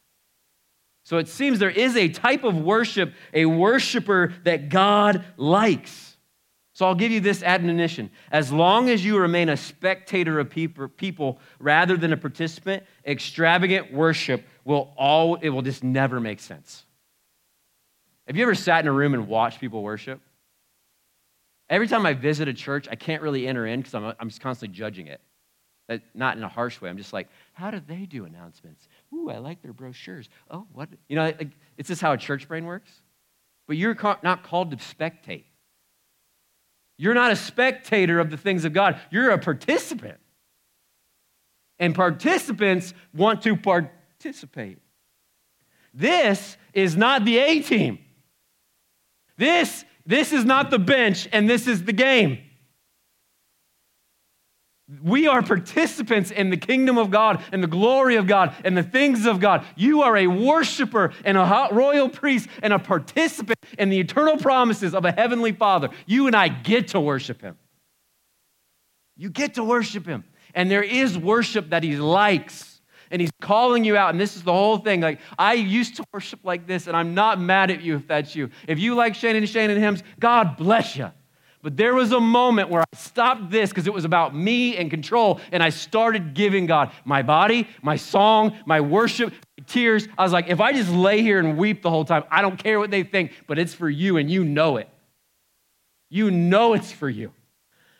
So 1.04 1.18
it 1.18 1.28
seems 1.28 1.58
there 1.58 1.70
is 1.70 1.96
a 1.96 2.08
type 2.08 2.44
of 2.44 2.56
worship, 2.56 3.14
a 3.32 3.46
worshiper 3.46 4.32
that 4.44 4.68
God 4.68 5.24
likes. 5.36 6.09
So 6.80 6.86
I'll 6.86 6.94
give 6.94 7.12
you 7.12 7.20
this 7.20 7.42
admonition. 7.42 8.08
As 8.32 8.50
long 8.50 8.88
as 8.88 9.04
you 9.04 9.18
remain 9.18 9.50
a 9.50 9.56
spectator 9.58 10.40
of 10.40 10.48
people 10.48 11.38
rather 11.58 11.94
than 11.98 12.14
a 12.14 12.16
participant, 12.16 12.84
extravagant 13.04 13.92
worship 13.92 14.46
will 14.64 14.90
all 14.96 15.34
it 15.34 15.50
will 15.50 15.60
just 15.60 15.84
never 15.84 16.20
make 16.20 16.40
sense. 16.40 16.86
Have 18.26 18.34
you 18.34 18.44
ever 18.44 18.54
sat 18.54 18.80
in 18.80 18.88
a 18.88 18.92
room 18.92 19.12
and 19.12 19.28
watched 19.28 19.60
people 19.60 19.82
worship? 19.82 20.22
Every 21.68 21.86
time 21.86 22.06
I 22.06 22.14
visit 22.14 22.48
a 22.48 22.54
church, 22.54 22.88
I 22.90 22.94
can't 22.94 23.20
really 23.20 23.46
enter 23.46 23.66
in 23.66 23.80
because 23.80 23.94
I'm, 23.94 24.14
I'm 24.18 24.30
just 24.30 24.40
constantly 24.40 24.74
judging 24.74 25.08
it. 25.08 25.20
That, 25.88 26.00
not 26.14 26.38
in 26.38 26.42
a 26.42 26.48
harsh 26.48 26.80
way. 26.80 26.88
I'm 26.88 26.96
just 26.96 27.12
like, 27.12 27.28
how 27.52 27.70
do 27.70 27.82
they 27.86 28.06
do 28.06 28.24
announcements? 28.24 28.88
Ooh, 29.12 29.28
I 29.28 29.36
like 29.36 29.60
their 29.60 29.74
brochures. 29.74 30.30
Oh, 30.50 30.66
what? 30.72 30.88
You 31.10 31.16
know, 31.16 31.30
it's 31.76 31.88
just 31.88 32.00
how 32.00 32.12
a 32.12 32.16
church 32.16 32.48
brain 32.48 32.64
works. 32.64 32.90
But 33.66 33.76
you're 33.76 33.98
not 34.22 34.44
called 34.44 34.70
to 34.70 34.78
spectate. 34.78 35.44
You're 37.00 37.14
not 37.14 37.32
a 37.32 37.36
spectator 37.36 38.20
of 38.20 38.28
the 38.28 38.36
things 38.36 38.66
of 38.66 38.74
God, 38.74 39.00
you're 39.10 39.30
a 39.30 39.38
participant. 39.38 40.18
And 41.78 41.94
participants 41.94 42.92
want 43.14 43.40
to 43.44 43.56
participate. 43.56 44.76
This 45.94 46.58
is 46.74 46.98
not 46.98 47.24
the 47.24 47.38
A 47.38 47.62
team. 47.62 48.00
This, 49.38 49.86
this 50.04 50.34
is 50.34 50.44
not 50.44 50.70
the 50.70 50.78
bench, 50.78 51.26
and 51.32 51.48
this 51.48 51.66
is 51.66 51.84
the 51.84 51.94
game. 51.94 52.40
We 55.02 55.28
are 55.28 55.40
participants 55.40 56.32
in 56.32 56.50
the 56.50 56.56
kingdom 56.56 56.98
of 56.98 57.10
God 57.10 57.44
and 57.52 57.62
the 57.62 57.68
glory 57.68 58.16
of 58.16 58.26
God 58.26 58.54
and 58.64 58.76
the 58.76 58.82
things 58.82 59.24
of 59.24 59.38
God. 59.38 59.64
You 59.76 60.02
are 60.02 60.16
a 60.16 60.26
worshiper 60.26 61.12
and 61.24 61.38
a 61.38 61.68
royal 61.70 62.08
priest 62.08 62.48
and 62.62 62.72
a 62.72 62.78
participant 62.78 63.58
in 63.78 63.88
the 63.88 64.00
eternal 64.00 64.36
promises 64.36 64.94
of 64.94 65.04
a 65.04 65.12
heavenly 65.12 65.52
Father. 65.52 65.90
You 66.06 66.26
and 66.26 66.34
I 66.34 66.48
get 66.48 66.88
to 66.88 67.00
worship 67.00 67.40
Him. 67.40 67.56
You 69.16 69.30
get 69.30 69.54
to 69.54 69.64
worship 69.64 70.06
Him. 70.06 70.24
And 70.54 70.68
there 70.68 70.82
is 70.82 71.16
worship 71.16 71.70
that 71.70 71.84
He 71.84 71.96
likes. 71.96 72.80
And 73.12 73.20
he's 73.20 73.32
calling 73.40 73.84
you 73.84 73.96
out. 73.96 74.10
And 74.10 74.20
this 74.20 74.36
is 74.36 74.42
the 74.42 74.52
whole 74.52 74.78
thing. 74.78 75.00
Like, 75.00 75.18
I 75.36 75.54
used 75.54 75.96
to 75.96 76.04
worship 76.12 76.40
like 76.44 76.68
this, 76.68 76.86
and 76.86 76.96
I'm 76.96 77.12
not 77.12 77.40
mad 77.40 77.72
at 77.72 77.82
you 77.82 77.96
if 77.96 78.06
that's 78.06 78.36
you. 78.36 78.50
If 78.68 78.78
you 78.78 78.94
like 78.94 79.16
Shannon 79.16 79.42
and 79.42 79.48
Shannon 79.48 79.80
hymns, 79.80 80.04
God 80.20 80.56
bless 80.56 80.96
you. 80.96 81.10
But 81.62 81.76
there 81.76 81.94
was 81.94 82.12
a 82.12 82.20
moment 82.20 82.70
where 82.70 82.80
I 82.80 82.96
stopped 82.96 83.50
this 83.50 83.68
because 83.70 83.86
it 83.86 83.92
was 83.92 84.06
about 84.06 84.34
me 84.34 84.76
and 84.76 84.90
control, 84.90 85.40
and 85.52 85.62
I 85.62 85.68
started 85.68 86.32
giving 86.32 86.66
God 86.66 86.90
my 87.04 87.22
body, 87.22 87.68
my 87.82 87.96
song, 87.96 88.56
my 88.64 88.80
worship, 88.80 89.32
my 89.58 89.64
tears. 89.66 90.08
I 90.16 90.22
was 90.22 90.32
like, 90.32 90.48
if 90.48 90.60
I 90.60 90.72
just 90.72 90.90
lay 90.90 91.20
here 91.20 91.38
and 91.38 91.58
weep 91.58 91.82
the 91.82 91.90
whole 91.90 92.04
time, 92.06 92.24
I 92.30 92.40
don't 92.40 92.58
care 92.58 92.78
what 92.78 92.90
they 92.90 93.02
think, 93.02 93.32
but 93.46 93.58
it's 93.58 93.74
for 93.74 93.90
you 93.90 94.16
and 94.16 94.30
you 94.30 94.42
know 94.44 94.78
it. 94.78 94.88
You 96.08 96.30
know 96.30 96.72
it's 96.72 96.90
for 96.90 97.08
you. 97.08 97.32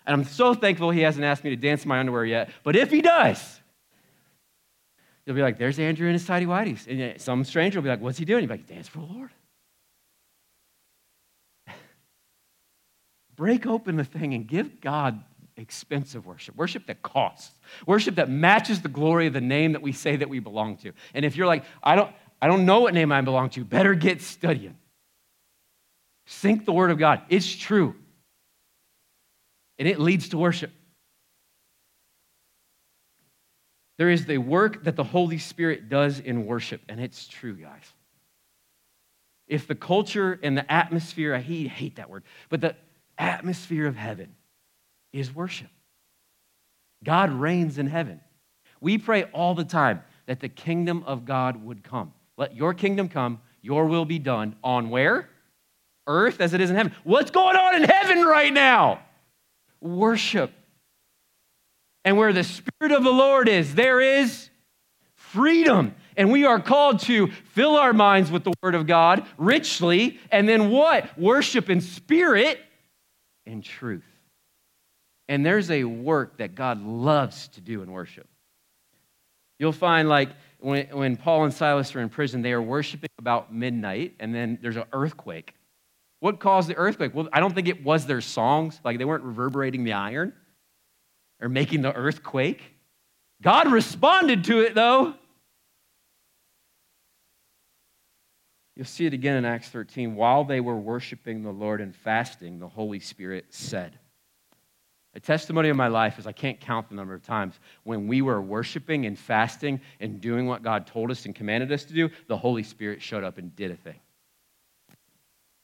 And 0.07 0.15
I'm 0.15 0.25
so 0.25 0.55
thankful 0.55 0.91
he 0.91 1.03
hasn't 1.03 1.25
asked 1.25 1.45
me 1.45 1.51
to 1.51 1.57
dance 1.57 1.85
in 1.85 1.89
my 1.89 2.01
underwear 2.01 2.25
yet. 2.25 2.51
But 2.65 2.77
if 2.77 2.91
he 2.91 3.03
does, 3.03 3.61
he'll 5.25 5.35
be 5.35 5.43
like, 5.43 5.59
there's 5.59 5.79
Andrew 5.79 6.09
in 6.09 6.15
his 6.15 6.27
tidy 6.27 6.47
whities. 6.47 6.89
And 6.89 7.21
some 7.21 7.45
stranger 7.45 7.79
will 7.79 7.85
be 7.85 7.91
like, 7.91 8.01
what's 8.01 8.19
he 8.19 8.25
doing? 8.25 8.41
He'll 8.41 8.49
be 8.49 8.55
like, 8.55 8.67
dance 8.67 8.89
for 8.89 8.99
the 8.99 9.05
Lord. 9.05 9.31
Break 13.41 13.65
open 13.65 13.97
the 13.97 14.05
thing 14.05 14.35
and 14.35 14.47
give 14.47 14.83
God 14.83 15.25
expensive 15.57 16.27
worship, 16.27 16.57
worship 16.57 16.85
that 16.89 17.01
costs, 17.01 17.59
worship 17.87 18.17
that 18.17 18.29
matches 18.29 18.83
the 18.83 18.89
glory 18.91 19.29
of 19.29 19.33
the 19.33 19.41
name 19.41 19.73
that 19.73 19.81
we 19.81 19.93
say 19.93 20.17
that 20.17 20.29
we 20.29 20.41
belong 20.41 20.77
to. 20.77 20.93
And 21.15 21.25
if 21.25 21.37
you're 21.37 21.47
like, 21.47 21.65
I 21.83 21.97
don't, 21.97 22.13
I 22.43 22.49
don't 22.49 22.67
know 22.67 22.81
what 22.81 22.93
name 22.93 23.11
I 23.11 23.23
belong 23.23 23.49
to, 23.51 23.65
better 23.65 23.95
get 23.95 24.21
studying. 24.21 24.77
Sink 26.27 26.67
the 26.67 26.73
word 26.75 26.91
of 26.91 26.99
God. 26.99 27.23
It's 27.31 27.51
true. 27.51 27.95
And 29.79 29.89
it 29.89 29.99
leads 29.99 30.29
to 30.29 30.37
worship. 30.37 30.73
There 33.97 34.11
is 34.11 34.27
the 34.27 34.37
work 34.37 34.85
that 34.85 34.97
the 34.97 35.05
Holy 35.05 35.39
Spirit 35.39 35.89
does 35.89 36.19
in 36.21 36.45
worship, 36.45 36.83
and 36.91 37.01
it's 37.01 37.27
true, 37.27 37.55
guys. 37.55 37.95
If 39.49 39.67
the 39.67 39.75
culture 39.75 40.39
and 40.43 40.59
the 40.59 40.71
atmosphere, 40.71 41.35
I 41.35 41.41
hate, 41.41 41.69
hate 41.69 41.97
that 41.97 42.11
word, 42.11 42.25
but 42.51 42.61
the 42.61 42.77
atmosphere 43.21 43.87
of 43.87 43.97
heaven 43.97 44.35
is 45.13 45.35
worship. 45.35 45.69
God 47.05 47.31
reigns 47.31 47.79
in 47.79 47.87
heaven. 47.87 48.21
We 48.81 48.99
pray 48.99 49.25
all 49.25 49.55
the 49.55 49.65
time 49.65 50.03
that 50.27 50.41
the 50.41 50.49
kingdom 50.49 51.05
of 51.07 51.25
God 51.25 51.63
would 51.65 51.85
come. 51.85 52.13
Let 52.37 52.57
your 52.57 52.73
kingdom 52.73 53.09
come, 53.09 53.41
your 53.63 53.87
will 53.87 54.05
be 54.05 54.19
done 54.19 54.57
on 54.65 54.91
where? 54.91 55.29
Earth 56.07 56.41
as 56.41 56.55
it 56.55 56.61
is 56.61 56.71
in 56.71 56.77
heaven. 56.77 56.95
What's 57.05 57.31
going 57.31 57.57
on 57.57 57.77
in 57.77 57.83
heaven 57.85 58.25
right 58.25 58.53
now? 58.53 59.01
Worship. 59.81 60.51
And 62.05 62.17
where 62.17 62.33
the 62.33 62.45
Spirit 62.45 62.93
of 62.93 63.05
the 63.05 63.13
Lord 63.13 63.49
is, 63.49 63.75
there 63.75 64.01
is 64.01 64.49
freedom. 65.15 65.95
And 66.17 66.33
we 66.33 66.45
are 66.45 66.61
called 66.61 67.01
to 67.01 67.29
fill 67.29 67.77
our 67.77 67.93
minds 67.93 68.31
with 68.31 68.45
the 68.45 68.55
Word 68.63 68.75
of 68.75 68.87
God 68.87 69.27
richly, 69.37 70.19
and 70.33 70.49
then 70.49 70.71
what? 70.71 71.19
Worship 71.19 71.69
in 71.69 71.81
spirit 71.81 72.59
and 73.51 73.65
truth. 73.65 74.05
And 75.29 75.45
there's 75.45 75.71
a 75.71 75.85
work 75.85 76.39
that 76.39 76.55
God 76.55 76.83
loves 76.83 77.49
to 77.49 77.61
do 77.61 77.83
in 77.83 77.93
worship. 77.93 78.27
You'll 79.59 79.73
find, 79.73 80.09
like, 80.09 80.31
when, 80.59 80.87
when 80.89 81.17
Paul 81.17 81.45
and 81.45 81.53
Silas 81.53 81.95
are 81.95 82.01
in 82.01 82.09
prison, 82.09 82.43
they 82.43 82.53
are 82.53 82.63
worshiping 82.63 83.11
about 83.19 83.53
midnight, 83.53 84.15
and 84.19 84.35
then 84.35 84.59
there's 84.63 84.77
an 84.77 84.85
earthquake. 84.93 85.55
What 86.21 86.41
caused 86.41 86.69
the 86.69 86.77
earthquake? 86.77 87.15
Well, 87.15 87.29
I 87.33 87.41
don't 87.41 87.55
think 87.55 87.69
it 87.69 87.85
was 87.85 88.07
their 88.07 88.21
songs, 88.21 88.81
like, 88.85 88.99
they 88.99 89.05
weren't 89.05 89.25
reverberating 89.25 89.85
the 89.85 89.93
iron 89.93 90.33
or 91.41 91.49
making 91.49 91.83
the 91.83 91.95
earthquake. 91.95 92.63
God 93.43 93.71
responded 93.71 94.45
to 94.45 94.61
it, 94.61 94.75
though. 94.75 95.15
You'll 98.81 98.87
see 98.87 99.05
it 99.05 99.13
again 99.13 99.37
in 99.37 99.45
Acts 99.45 99.69
13. 99.69 100.15
While 100.15 100.43
they 100.43 100.61
were 100.61 100.79
worshiping 100.79 101.43
the 101.43 101.51
Lord 101.51 101.83
and 101.83 101.95
fasting, 101.95 102.59
the 102.59 102.67
Holy 102.67 102.99
Spirit 102.99 103.45
said, 103.51 103.99
a 105.13 105.21
testimony 105.21 105.69
of 105.69 105.77
my 105.77 105.89
life 105.89 106.19
is 106.19 106.27
I 106.27 106.33
can't 106.33 106.59
count 106.59 106.89
the 106.89 106.95
number 106.95 107.13
of 107.13 107.23
times 107.23 107.61
when 107.85 108.09
we 108.09 108.23
were 108.23 108.41
worshiping 108.41 109.05
and 109.05 109.19
fasting 109.19 109.83
and 110.01 110.19
doing 110.19 110.47
what 110.47 110.63
God 110.63 110.87
told 110.87 111.11
us 111.11 111.27
and 111.27 111.35
commanded 111.35 111.71
us 111.73 111.85
to 111.85 111.93
do, 111.93 112.09
the 112.27 112.39
Holy 112.39 112.63
Spirit 112.63 113.03
showed 113.03 113.23
up 113.23 113.37
and 113.37 113.55
did 113.55 113.71
a 113.71 113.77
thing. 113.77 114.01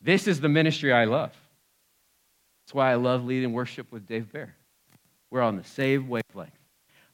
This 0.03 0.29
is 0.29 0.39
the 0.43 0.51
ministry 0.51 0.93
I 0.93 1.07
love. 1.07 1.33
That's 2.67 2.75
why 2.75 2.93
I 2.93 2.97
love 2.97 3.25
leading 3.25 3.55
worship 3.55 3.91
with 3.91 4.07
Dave 4.07 4.31
Bear. 4.31 4.55
We're 5.31 5.41
on 5.41 5.57
the 5.57 5.65
same 5.65 6.11
wavelength. 6.11 6.53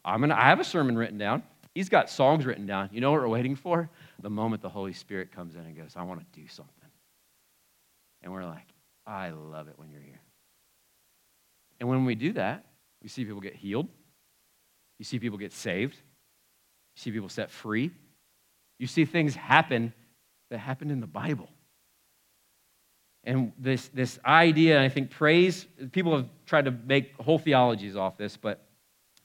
I'm 0.05 0.19
gonna, 0.19 0.35
I 0.35 0.49
have 0.49 0.59
a 0.59 0.65
sermon 0.65 0.99
written 0.99 1.17
down. 1.17 1.45
He's 1.77 1.89
got 1.89 2.11
songs 2.11 2.45
written 2.45 2.67
down. 2.67 2.91
You 2.93 3.01
know 3.01 3.13
what 3.13 3.21
we're 3.21 3.29
waiting 3.29 3.55
for? 3.55 3.89
The 4.23 4.31
moment 4.31 4.63
the 4.63 4.69
Holy 4.69 4.93
Spirit 4.93 5.33
comes 5.33 5.57
in 5.57 5.63
and 5.63 5.77
goes, 5.77 5.95
I 5.97 6.03
want 6.03 6.21
to 6.21 6.41
do 6.41 6.47
something. 6.49 6.91
And 8.23 8.33
we're 8.33 8.45
like, 8.45 8.69
I 9.07 9.31
love 9.31 9.69
it 9.69 9.75
when 9.77 9.91
you're 9.91 10.01
here. 10.01 10.21
And 11.81 11.89
when 11.89 12.05
we 12.05 12.15
do 12.15 12.33
that, 12.35 12.65
we 13.03 13.09
see 13.09 13.25
people 13.25 13.41
get 13.41 13.57
healed. 13.57 13.89
You 14.99 15.05
see 15.05 15.19
people 15.19 15.39
get 15.39 15.53
saved. 15.53 15.97
You 15.97 17.01
see 17.01 17.11
people 17.11 17.29
set 17.29 17.51
free. 17.51 17.91
You 18.79 18.87
see 18.87 19.05
things 19.05 19.35
happen 19.35 19.93
that 20.51 20.59
happened 20.59 20.93
in 20.93 21.01
the 21.01 21.07
Bible. 21.09 21.49
And 23.25 23.53
this, 23.59 23.89
this 23.89 24.19
idea, 24.25 24.81
I 24.83 24.89
think 24.89 25.11
praise, 25.11 25.67
people 25.93 26.17
have 26.17 26.29
tried 26.47 26.67
to 26.67 26.71
make 26.71 27.15
whole 27.21 27.39
theologies 27.39 27.97
off 27.97 28.17
this, 28.17 28.37
but 28.37 28.65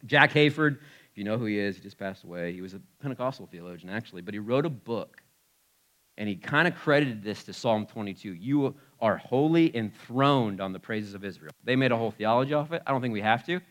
Jack 0.05 0.31
Hayford, 0.33 0.79
if 1.17 1.19
you 1.21 1.23
know 1.23 1.39
who 1.39 1.45
he 1.45 1.57
is, 1.57 1.75
he 1.75 1.81
just 1.81 1.97
passed 1.97 2.23
away. 2.25 2.53
He 2.53 2.61
was 2.61 2.75
a 2.75 2.81
Pentecostal 3.01 3.47
theologian, 3.47 3.89
actually, 3.89 4.21
but 4.21 4.35
he 4.35 4.39
wrote 4.39 4.67
a 4.67 4.69
book 4.69 5.23
and 6.15 6.29
he 6.29 6.35
kind 6.35 6.67
of 6.67 6.75
credited 6.75 7.23
this 7.23 7.43
to 7.45 7.53
Psalm 7.53 7.87
22. 7.87 8.35
You 8.35 8.75
are 8.99 9.17
holy 9.17 9.75
enthroned 9.75 10.61
on 10.61 10.73
the 10.73 10.79
praises 10.79 11.15
of 11.15 11.25
Israel. 11.25 11.51
They 11.63 11.75
made 11.75 11.91
a 11.91 11.97
whole 11.97 12.11
theology 12.11 12.53
off 12.53 12.71
it. 12.71 12.83
I 12.85 12.91
don't 12.91 13.01
think 13.01 13.15
we 13.15 13.21
have 13.21 13.43
to. 13.47 13.61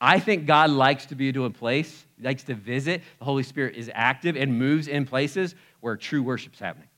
I 0.00 0.20
think 0.20 0.46
God 0.46 0.70
likes 0.70 1.06
to 1.06 1.16
be 1.16 1.32
to 1.32 1.46
a 1.46 1.50
place, 1.50 2.06
likes 2.20 2.44
to 2.44 2.54
visit. 2.54 3.02
The 3.18 3.24
Holy 3.24 3.42
Spirit 3.42 3.74
is 3.74 3.90
active 3.92 4.36
and 4.36 4.56
moves 4.56 4.86
in 4.86 5.06
places 5.06 5.56
where 5.80 5.96
true 5.96 6.22
worship's 6.22 6.60
happening. 6.60 6.88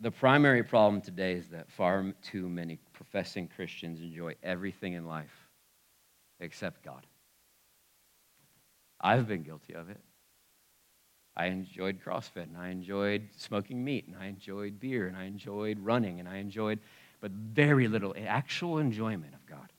The 0.00 0.10
primary 0.10 0.64
problem 0.64 1.00
today 1.00 1.34
is 1.34 1.46
that 1.50 1.70
far 1.70 2.12
too 2.22 2.48
many 2.48 2.80
professing 2.92 3.46
Christians 3.54 4.00
enjoy 4.00 4.34
everything 4.42 4.94
in 4.94 5.06
life 5.06 5.48
except 6.40 6.82
God. 6.84 7.06
I've 9.00 9.26
been 9.26 9.42
guilty 9.42 9.74
of 9.74 9.88
it. 9.88 10.00
I 11.36 11.46
enjoyed 11.46 12.00
CrossFit 12.04 12.44
and 12.44 12.56
I 12.58 12.68
enjoyed 12.68 13.28
smoking 13.36 13.82
meat 13.82 14.06
and 14.06 14.16
I 14.16 14.26
enjoyed 14.26 14.78
beer 14.78 15.06
and 15.06 15.16
I 15.16 15.24
enjoyed 15.24 15.78
running 15.78 16.20
and 16.20 16.28
I 16.28 16.36
enjoyed, 16.36 16.80
but 17.20 17.30
very 17.30 17.88
little 17.88 18.14
actual 18.26 18.78
enjoyment 18.78 19.32
of 19.34 19.46
God. 19.46 19.72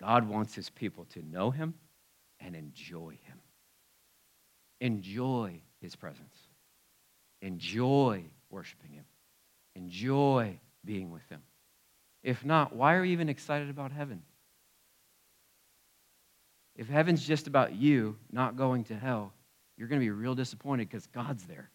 God 0.00 0.28
wants 0.28 0.54
his 0.54 0.68
people 0.68 1.06
to 1.12 1.22
know 1.22 1.50
him 1.50 1.74
and 2.40 2.56
enjoy 2.56 3.18
him. 3.22 3.38
Enjoy 4.80 5.60
his 5.80 5.94
presence. 5.94 6.36
Enjoy 7.40 8.24
worshiping 8.50 8.92
him. 8.92 9.04
Enjoy 9.76 10.58
being 10.84 11.10
with 11.12 11.26
him. 11.28 11.40
If 12.22 12.44
not, 12.44 12.74
why 12.74 12.94
are 12.94 13.04
you 13.04 13.12
even 13.12 13.28
excited 13.28 13.70
about 13.70 13.92
heaven? 13.92 14.22
If 16.76 16.88
heaven's 16.88 17.26
just 17.26 17.46
about 17.46 17.74
you 17.74 18.16
not 18.30 18.56
going 18.56 18.84
to 18.84 18.96
hell, 18.96 19.32
you're 19.76 19.88
going 19.88 20.00
to 20.00 20.04
be 20.04 20.10
real 20.10 20.34
disappointed 20.34 20.88
because 20.88 21.06
God's 21.06 21.44
there. 21.44 21.70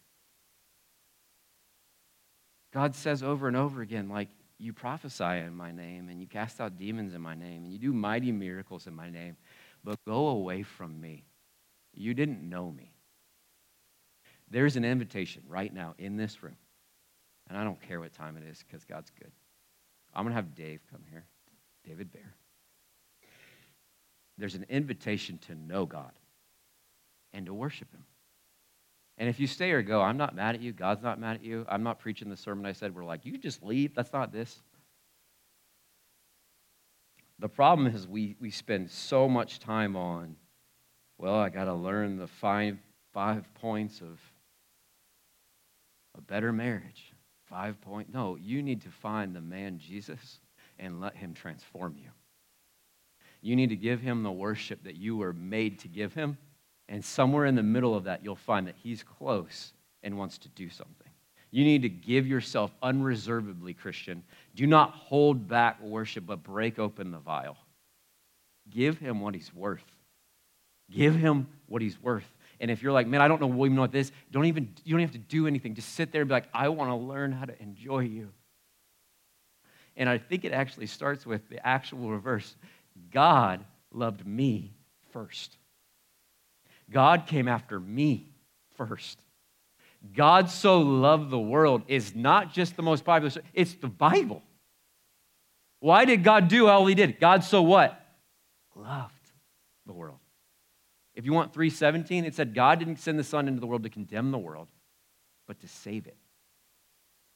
God 2.72 2.94
says 2.94 3.22
over 3.22 3.48
and 3.48 3.56
over 3.56 3.80
again, 3.80 4.08
like, 4.08 4.28
you 4.58 4.72
prophesy 4.72 5.24
in 5.24 5.54
my 5.54 5.70
name 5.70 6.08
and 6.08 6.20
you 6.20 6.26
cast 6.26 6.60
out 6.60 6.76
demons 6.76 7.14
in 7.14 7.20
my 7.20 7.36
name 7.36 7.62
and 7.62 7.72
you 7.72 7.78
do 7.78 7.92
mighty 7.92 8.32
miracles 8.32 8.88
in 8.88 8.94
my 8.94 9.08
name, 9.08 9.36
but 9.84 10.04
go 10.04 10.28
away 10.28 10.64
from 10.64 11.00
me. 11.00 11.24
You 11.94 12.12
didn't 12.12 12.42
know 12.42 12.70
me. 12.70 12.92
There's 14.50 14.76
an 14.76 14.84
invitation 14.84 15.42
right 15.46 15.72
now 15.72 15.94
in 15.98 16.16
this 16.16 16.42
room, 16.42 16.56
and 17.48 17.56
I 17.56 17.62
don't 17.62 17.80
care 17.80 18.00
what 18.00 18.12
time 18.12 18.36
it 18.36 18.42
is 18.50 18.64
because 18.66 18.84
God's 18.84 19.10
good. 19.10 19.30
I'm 20.12 20.24
going 20.24 20.32
to 20.32 20.36
have 20.36 20.54
Dave 20.54 20.80
come 20.90 21.02
here, 21.08 21.24
David 21.84 22.10
Bear 22.10 22.34
there's 24.38 24.54
an 24.54 24.66
invitation 24.68 25.38
to 25.48 25.54
know 25.54 25.84
God 25.84 26.12
and 27.32 27.46
to 27.46 27.54
worship 27.54 27.92
Him. 27.92 28.04
And 29.18 29.28
if 29.28 29.40
you 29.40 29.48
stay 29.48 29.72
or 29.72 29.82
go, 29.82 30.00
I'm 30.00 30.16
not 30.16 30.34
mad 30.34 30.54
at 30.54 30.60
you. 30.60 30.72
God's 30.72 31.02
not 31.02 31.18
mad 31.18 31.36
at 31.36 31.44
you. 31.44 31.66
I'm 31.68 31.82
not 31.82 31.98
preaching 31.98 32.30
the 32.30 32.36
sermon 32.36 32.64
I 32.64 32.72
said. 32.72 32.94
We're 32.94 33.04
like, 33.04 33.26
you 33.26 33.36
just 33.36 33.62
leave. 33.62 33.94
That's 33.94 34.12
not 34.12 34.32
this. 34.32 34.62
The 37.40 37.48
problem 37.48 37.88
is 37.88 38.06
we, 38.06 38.36
we 38.40 38.50
spend 38.50 38.90
so 38.90 39.28
much 39.28 39.58
time 39.58 39.96
on, 39.96 40.36
well, 41.18 41.34
I 41.34 41.48
got 41.48 41.64
to 41.64 41.74
learn 41.74 42.16
the 42.16 42.28
five, 42.28 42.78
five 43.12 43.52
points 43.54 44.00
of 44.00 44.20
a 46.16 46.20
better 46.20 46.52
marriage. 46.52 47.12
Five 47.48 47.80
point. 47.80 48.12
No, 48.12 48.36
you 48.36 48.62
need 48.62 48.82
to 48.82 48.90
find 48.90 49.34
the 49.34 49.40
man 49.40 49.78
Jesus 49.78 50.40
and 50.78 51.00
let 51.00 51.16
him 51.16 51.32
transform 51.32 51.96
you. 51.96 52.10
You 53.40 53.56
need 53.56 53.70
to 53.70 53.76
give 53.76 54.00
him 54.00 54.22
the 54.22 54.32
worship 54.32 54.82
that 54.84 54.96
you 54.96 55.16
were 55.16 55.32
made 55.32 55.78
to 55.80 55.88
give 55.88 56.14
him. 56.14 56.38
And 56.88 57.04
somewhere 57.04 57.46
in 57.46 57.54
the 57.54 57.62
middle 57.62 57.94
of 57.94 58.04
that, 58.04 58.24
you'll 58.24 58.36
find 58.36 58.66
that 58.66 58.74
he's 58.82 59.02
close 59.02 59.72
and 60.02 60.16
wants 60.18 60.38
to 60.38 60.48
do 60.48 60.70
something. 60.70 61.08
You 61.50 61.64
need 61.64 61.82
to 61.82 61.88
give 61.88 62.26
yourself 62.26 62.72
unreservedly, 62.82 63.74
Christian. 63.74 64.22
Do 64.54 64.66
not 64.66 64.90
hold 64.90 65.48
back 65.48 65.80
worship, 65.82 66.26
but 66.26 66.42
break 66.42 66.78
open 66.78 67.10
the 67.10 67.18
vial. 67.18 67.56
Give 68.70 68.98
him 68.98 69.20
what 69.20 69.34
he's 69.34 69.52
worth. 69.54 69.84
Give 70.90 71.14
him 71.14 71.48
what 71.66 71.80
he's 71.80 72.00
worth. 72.02 72.30
And 72.60 72.70
if 72.70 72.82
you're 72.82 72.92
like, 72.92 73.06
man, 73.06 73.20
I 73.20 73.28
don't 73.28 73.40
know 73.40 73.64
even 73.64 73.76
what 73.76 73.92
this, 73.92 74.10
don't 74.30 74.46
even, 74.46 74.74
you 74.84 74.94
don't 74.94 75.00
have 75.00 75.12
to 75.12 75.18
do 75.18 75.46
anything. 75.46 75.74
Just 75.74 75.94
sit 75.94 76.12
there 76.12 76.22
and 76.22 76.28
be 76.28 76.34
like, 76.34 76.48
I 76.52 76.68
want 76.68 76.90
to 76.90 76.96
learn 76.96 77.32
how 77.32 77.44
to 77.44 77.62
enjoy 77.62 78.00
you. 78.00 78.30
And 79.96 80.08
I 80.08 80.18
think 80.18 80.44
it 80.44 80.52
actually 80.52 80.86
starts 80.86 81.24
with 81.26 81.48
the 81.48 81.64
actual 81.66 82.10
reverse 82.10 82.56
God 83.10 83.64
loved 83.92 84.26
me 84.26 84.74
first. 85.12 85.56
God 86.90 87.26
came 87.26 87.48
after 87.48 87.78
me 87.78 88.32
first. 88.76 89.18
God 90.14 90.48
so 90.48 90.80
loved 90.80 91.30
the 91.30 91.38
world 91.38 91.82
is 91.88 92.14
not 92.14 92.52
just 92.52 92.76
the 92.76 92.82
most 92.82 93.04
popular, 93.04 93.42
it's 93.52 93.74
the 93.74 93.88
Bible. 93.88 94.42
Why 95.80 96.04
did 96.04 96.24
God 96.24 96.48
do 96.48 96.66
all 96.68 96.86
he 96.86 96.94
did? 96.94 97.20
God 97.20 97.44
so 97.44 97.62
what? 97.62 98.00
Loved 98.74 99.14
the 99.86 99.92
world. 99.92 100.18
If 101.14 101.24
you 101.24 101.32
want 101.32 101.52
317, 101.52 102.24
it 102.24 102.34
said 102.34 102.54
God 102.54 102.78
didn't 102.78 102.98
send 102.98 103.18
the 103.18 103.24
Son 103.24 103.48
into 103.48 103.60
the 103.60 103.66
world 103.66 103.82
to 103.82 103.88
condemn 103.88 104.30
the 104.30 104.38
world, 104.38 104.68
but 105.46 105.58
to 105.60 105.68
save 105.68 106.06
it. 106.06 106.16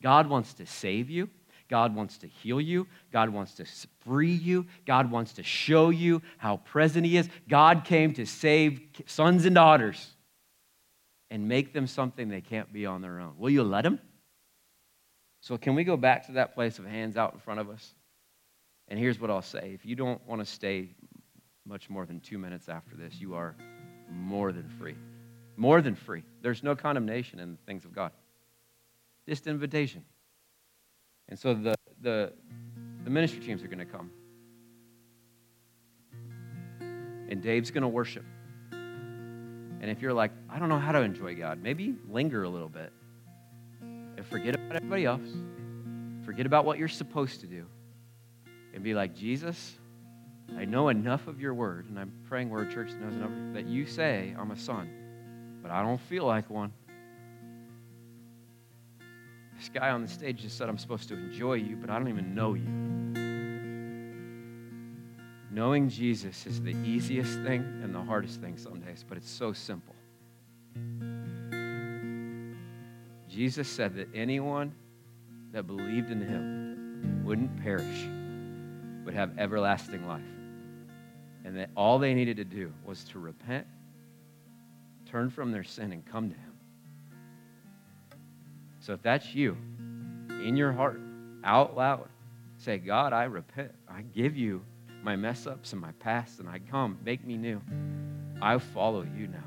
God 0.03 0.29
wants 0.29 0.55
to 0.55 0.67
save 0.67 1.11
you. 1.11 1.29
God 1.73 1.95
wants 1.95 2.19
to 2.19 2.27
heal 2.27 2.61
you. 2.61 2.87
God 3.15 3.31
wants 3.31 3.55
to 3.55 3.65
free 4.05 4.35
you. 4.35 4.67
God 4.85 5.11
wants 5.11 5.33
to 5.33 5.43
show 5.43 5.89
you 5.89 6.21
how 6.37 6.59
present 6.59 7.07
He 7.07 7.17
is. 7.17 7.31
God 7.49 7.87
came 7.87 8.13
to 8.13 8.27
save 8.27 8.79
sons 9.07 9.47
and 9.47 9.55
daughters 9.55 10.07
and 11.31 11.49
make 11.49 11.73
them 11.73 11.87
something 11.87 12.29
they 12.29 12.43
can't 12.43 12.71
be 12.75 12.85
on 12.85 13.01
their 13.01 13.21
own. 13.21 13.33
Will 13.39 13.49
you 13.49 13.63
let 13.63 13.87
Him? 13.87 14.01
So, 15.41 15.57
can 15.57 15.75
we 15.75 15.83
go 15.83 15.97
back 15.97 16.27
to 16.27 16.33
that 16.33 16.55
place 16.55 16.79
of 16.79 16.85
hands 16.85 17.17
out 17.17 17.33
in 17.33 17.41
front 17.41 17.59
of 17.59 17.71
us? 17.71 17.95
And 18.89 18.99
here's 18.99 19.19
what 19.19 19.31
I'll 19.31 19.41
say 19.41 19.71
if 19.73 19.87
you 19.87 19.97
don't 19.97 20.21
want 20.29 20.43
to 20.43 20.45
stay 20.45 20.91
much 21.65 21.89
more 21.89 22.05
than 22.05 22.21
two 22.21 22.37
minutes 22.37 22.69
after 22.69 22.97
this, 22.97 23.15
you 23.19 23.33
are 23.33 23.57
more 24.11 24.53
than 24.53 24.69
free. 24.79 24.97
More 25.57 25.81
than 25.81 25.95
free. 25.95 26.23
There's 26.43 26.63
no 26.63 26.77
condemnation 26.77 27.41
in 27.41 27.53
the 27.53 27.59
things 27.65 27.87
of 27.87 27.95
God, 27.95 28.13
just 29.27 29.47
invitation. 29.47 30.05
And 31.33 31.39
so 31.39 31.55
the, 31.55 31.75
the, 32.03 32.31
the 33.05 33.11
ministry 33.11 33.41
teams 33.41 33.63
are 33.63 33.67
going 33.67 33.79
to 33.79 33.87
come. 33.87 34.11
And 37.31 37.41
Dave's 37.41 37.71
going 37.71 37.81
to 37.81 37.89
worship. 37.89 38.27
And 38.71 39.85
if 39.85 40.03
you're 40.03 40.13
like, 40.13 40.31
I 40.51 40.59
don't 40.59 40.69
know 40.69 40.79
how 40.79 40.93
to 40.93 41.01
enjoy 41.01 41.35
God, 41.35 41.63
maybe 41.63 41.95
linger 42.11 42.43
a 42.43 42.51
little 42.51 42.69
bit. 42.69 42.93
And 43.81 44.27
forget 44.27 44.57
about 44.57 44.77
everybody 44.77 45.07
else. 45.07 45.27
Forget 46.27 46.45
about 46.45 46.67
what 46.67 46.77
you're 46.77 46.87
supposed 46.87 47.41
to 47.41 47.47
do. 47.47 47.65
And 48.75 48.85
be 48.85 48.93
like, 48.93 49.17
Jesus, 49.17 49.79
I 50.59 50.67
know 50.67 50.91
enough 50.91 51.29
of 51.29 51.41
your 51.41 51.55
word, 51.55 51.89
and 51.89 51.99
I'm 51.99 52.13
praying 52.29 52.51
where 52.51 52.63
a 52.63 52.71
church 52.71 52.91
knows 53.01 53.15
enough 53.15 53.55
that 53.55 53.67
you 53.67 53.87
say 53.87 54.35
I'm 54.39 54.51
a 54.51 54.59
son, 54.59 55.61
but 55.63 55.71
I 55.71 55.83
don't 55.83 55.99
feel 55.99 56.27
like 56.27 56.51
one. 56.51 56.75
This 59.63 59.69
guy 59.69 59.91
on 59.91 60.03
the 60.03 60.09
stage 60.09 60.43
just 60.43 60.59
said 60.59 60.69
I'm 60.69 60.77
supposed 60.77 61.09
to 61.11 61.15
enjoy 61.15 61.53
you, 61.53 61.77
but 61.77 61.89
I 61.89 61.97
don't 61.97 62.09
even 62.09 62.35
know 62.35 62.55
you. 62.55 62.67
Knowing 65.53 65.89
Jesus 65.89 66.47
is 66.47 66.61
the 66.61 66.75
easiest 66.85 67.35
thing 67.43 67.61
and 67.81 67.95
the 67.95 68.03
hardest 68.03 68.41
thing 68.41 68.57
some 68.57 68.81
days, 68.81 69.05
but 69.09 69.17
it's 69.17 69.31
so 69.31 69.53
simple. 69.53 69.95
Jesus 73.29 73.69
said 73.69 73.95
that 73.95 74.09
anyone 74.13 74.75
that 75.53 75.69
believed 75.69 76.11
in 76.11 76.21
him 76.21 77.23
wouldn't 77.25 77.57
perish, 77.63 78.09
but 79.05 79.15
have 79.15 79.39
everlasting 79.39 80.09
life. 80.09 80.25
And 81.45 81.57
that 81.57 81.71
all 81.77 82.01
they 82.01 82.15
needed 82.15 82.37
to 82.39 82.45
do 82.45 82.73
was 82.85 83.05
to 83.05 83.21
repent, 83.21 83.69
turn 85.07 85.31
from 85.31 85.53
their 85.53 85.63
sin, 85.63 85.93
and 85.93 86.05
come 86.05 86.31
to 86.31 86.37
him. 86.37 86.52
So 88.83 88.93
if 88.95 89.03
that's 89.03 89.33
you, 89.33 89.57
in 90.29 90.57
your 90.57 90.73
heart, 90.73 91.01
out 91.45 91.77
loud, 91.77 92.09
say, 92.59 92.79
God, 92.79 93.13
I 93.13 93.25
repent. 93.25 93.71
I 93.89 94.03
give 94.03 94.37
you 94.37 94.61
my 95.05 95.15
mess 95.15 95.47
ups 95.47 95.73
and 95.73 95.81
my 95.81 95.93
past, 96.01 96.41
and 96.41 96.49
I 96.49 96.59
come. 96.59 96.99
Make 97.05 97.25
me 97.25 97.37
new. 97.37 97.63
I 98.41 98.59
follow 98.59 99.07
you 99.17 99.29
now. 99.29 99.45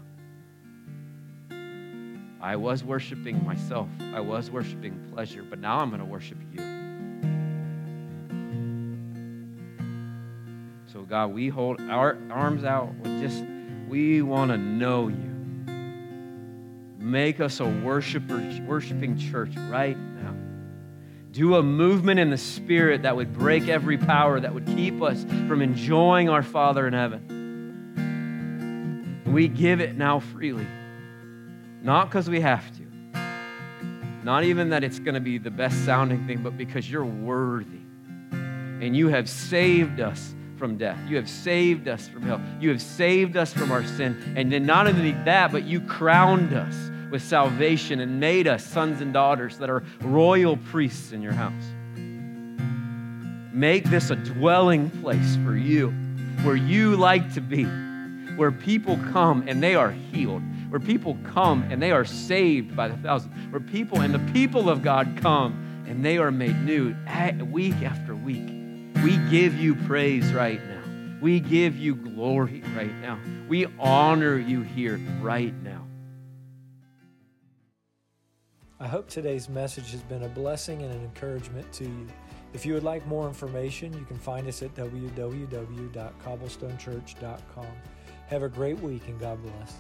I 2.42 2.56
was 2.56 2.86
worshiping 2.86 3.44
myself, 3.46 3.90
I 4.14 4.22
was 4.22 4.50
worshiping 4.50 5.12
pleasure, 5.14 5.44
but 5.44 5.60
now 5.60 5.80
I'm 5.80 5.90
going 5.90 6.00
to 6.00 6.06
worship 6.06 6.38
you. 6.54 6.60
So, 10.94 11.02
God, 11.02 11.34
we 11.34 11.50
hold 11.50 11.82
our 11.82 12.18
arms 12.32 12.64
out 12.64 12.96
with 12.96 13.20
just, 13.20 13.44
we 13.90 14.22
want 14.22 14.52
to 14.52 14.58
know 14.58 15.10
you. 15.10 15.35
Make 17.06 17.40
us 17.40 17.60
a 17.60 17.66
worshiper, 17.66 18.42
worshiping 18.66 19.16
church 19.20 19.56
right 19.70 19.96
now. 19.96 20.36
Do 21.32 21.54
a 21.58 21.62
movement 21.62 22.20
in 22.20 22.32
the 22.32 22.38
Spirit 22.38 23.04
that 23.04 23.16
would 23.16 23.32
break 23.32 23.68
every 23.68 24.00
power 24.00 24.40
that 24.40 24.52
would 24.52 24.66
keep 24.66 25.04
us 25.04 25.24
from 25.48 25.62
enjoying 25.62 26.30
our 26.30 26.42
Father 26.42 26.88
in 26.88 26.94
heaven. 26.94 27.22
We 29.28 29.48
give 29.48 29.82
it 29.82 29.96
now 29.96 30.20
freely, 30.20 30.66
not 31.84 32.10
because 32.10 32.28
we 32.28 32.42
have 32.42 32.66
to, 32.78 32.88
not 34.24 34.44
even 34.44 34.72
that 34.72 34.84
it's 34.84 34.98
going 34.98 35.14
to 35.14 35.20
be 35.20 35.38
the 35.38 35.52
best 35.52 35.86
sounding 35.86 36.26
thing, 36.26 36.42
but 36.42 36.58
because 36.58 36.90
you're 36.90 37.06
worthy. 37.06 37.82
And 38.32 38.98
you 38.98 39.10
have 39.10 39.30
saved 39.30 40.00
us 40.00 40.34
from 40.58 40.78
death. 40.78 40.98
You 41.08 41.18
have 41.18 41.30
saved 41.30 41.88
us 41.88 42.08
from 42.08 42.24
hell. 42.24 42.42
You 42.60 42.70
have 42.70 42.82
saved 42.82 43.38
us 43.38 43.54
from 43.54 43.72
our 43.72 43.84
sin. 43.86 44.34
And 44.36 44.52
then 44.52 44.66
not 44.66 44.88
only 44.88 45.12
that, 45.12 45.52
but 45.52 45.66
you 45.66 45.82
crowned 45.82 46.52
us 46.52 46.90
with 47.16 47.24
salvation 47.24 48.02
and 48.02 48.20
made 48.20 48.46
us 48.46 48.62
sons 48.62 49.00
and 49.00 49.14
daughters 49.14 49.58
that 49.58 49.70
are 49.70 49.82
royal 50.02 50.58
priests 50.58 51.14
in 51.14 51.22
your 51.22 51.32
house. 51.32 51.64
Make 53.54 53.86
this 53.86 54.10
a 54.10 54.18
dwelling 54.18 54.90
place 55.00 55.38
for 55.46 55.56
you 55.56 55.92
where 56.44 56.58
you 56.58 56.98
like 56.98 57.34
to 57.36 57.40
be, 57.40 57.64
where 58.36 58.52
people 58.52 59.00
come 59.14 59.46
and 59.48 59.64
they 59.64 59.76
are 59.76 59.92
healed, 59.92 60.42
where 60.70 60.82
people 60.82 61.18
come 61.24 61.66
and 61.72 61.82
they 61.82 61.92
are 61.92 62.04
saved 62.04 62.76
by 62.76 62.90
the 62.90 62.98
thousands, 62.98 63.34
where 63.50 63.62
people 63.62 64.02
and 64.02 64.14
the 64.14 64.34
people 64.34 64.70
of 64.70 64.84
God 64.84 65.18
come 65.22 65.86
and 65.88 66.04
they 66.04 66.18
are 66.18 66.32
made 66.32 66.66
new 66.66 66.94
week 67.50 67.82
after 67.82 68.14
week. 68.14 68.50
We 69.02 69.16
give 69.30 69.56
you 69.56 69.76
praise 69.88 70.34
right 70.34 70.60
now. 70.68 70.84
We 71.22 71.40
give 71.40 71.78
you 71.78 71.96
glory 71.96 72.62
right 72.76 72.94
now. 72.96 73.18
We 73.48 73.68
honor 73.80 74.38
you 74.38 74.64
here 74.64 75.00
right 75.22 75.54
now. 75.64 75.86
I 78.78 78.88
hope 78.88 79.08
today's 79.08 79.48
message 79.48 79.92
has 79.92 80.02
been 80.02 80.24
a 80.24 80.28
blessing 80.28 80.82
and 80.82 80.94
an 80.94 81.02
encouragement 81.02 81.72
to 81.74 81.86
you. 81.86 82.08
If 82.54 82.66
you 82.66 82.74
would 82.74 82.84
like 82.84 83.08
more 83.08 83.26
information, 83.26 83.94
you 83.94 84.04
can 84.04 84.18
find 84.18 84.46
us 84.50 84.62
at 84.64 84.76
www.cobblestonechurch.com. 84.76 87.68
Have 88.28 88.44
a 88.44 88.50
great 88.50 88.78
week 88.82 89.08
and 89.08 89.18
God 89.18 89.42
bless. 89.42 89.76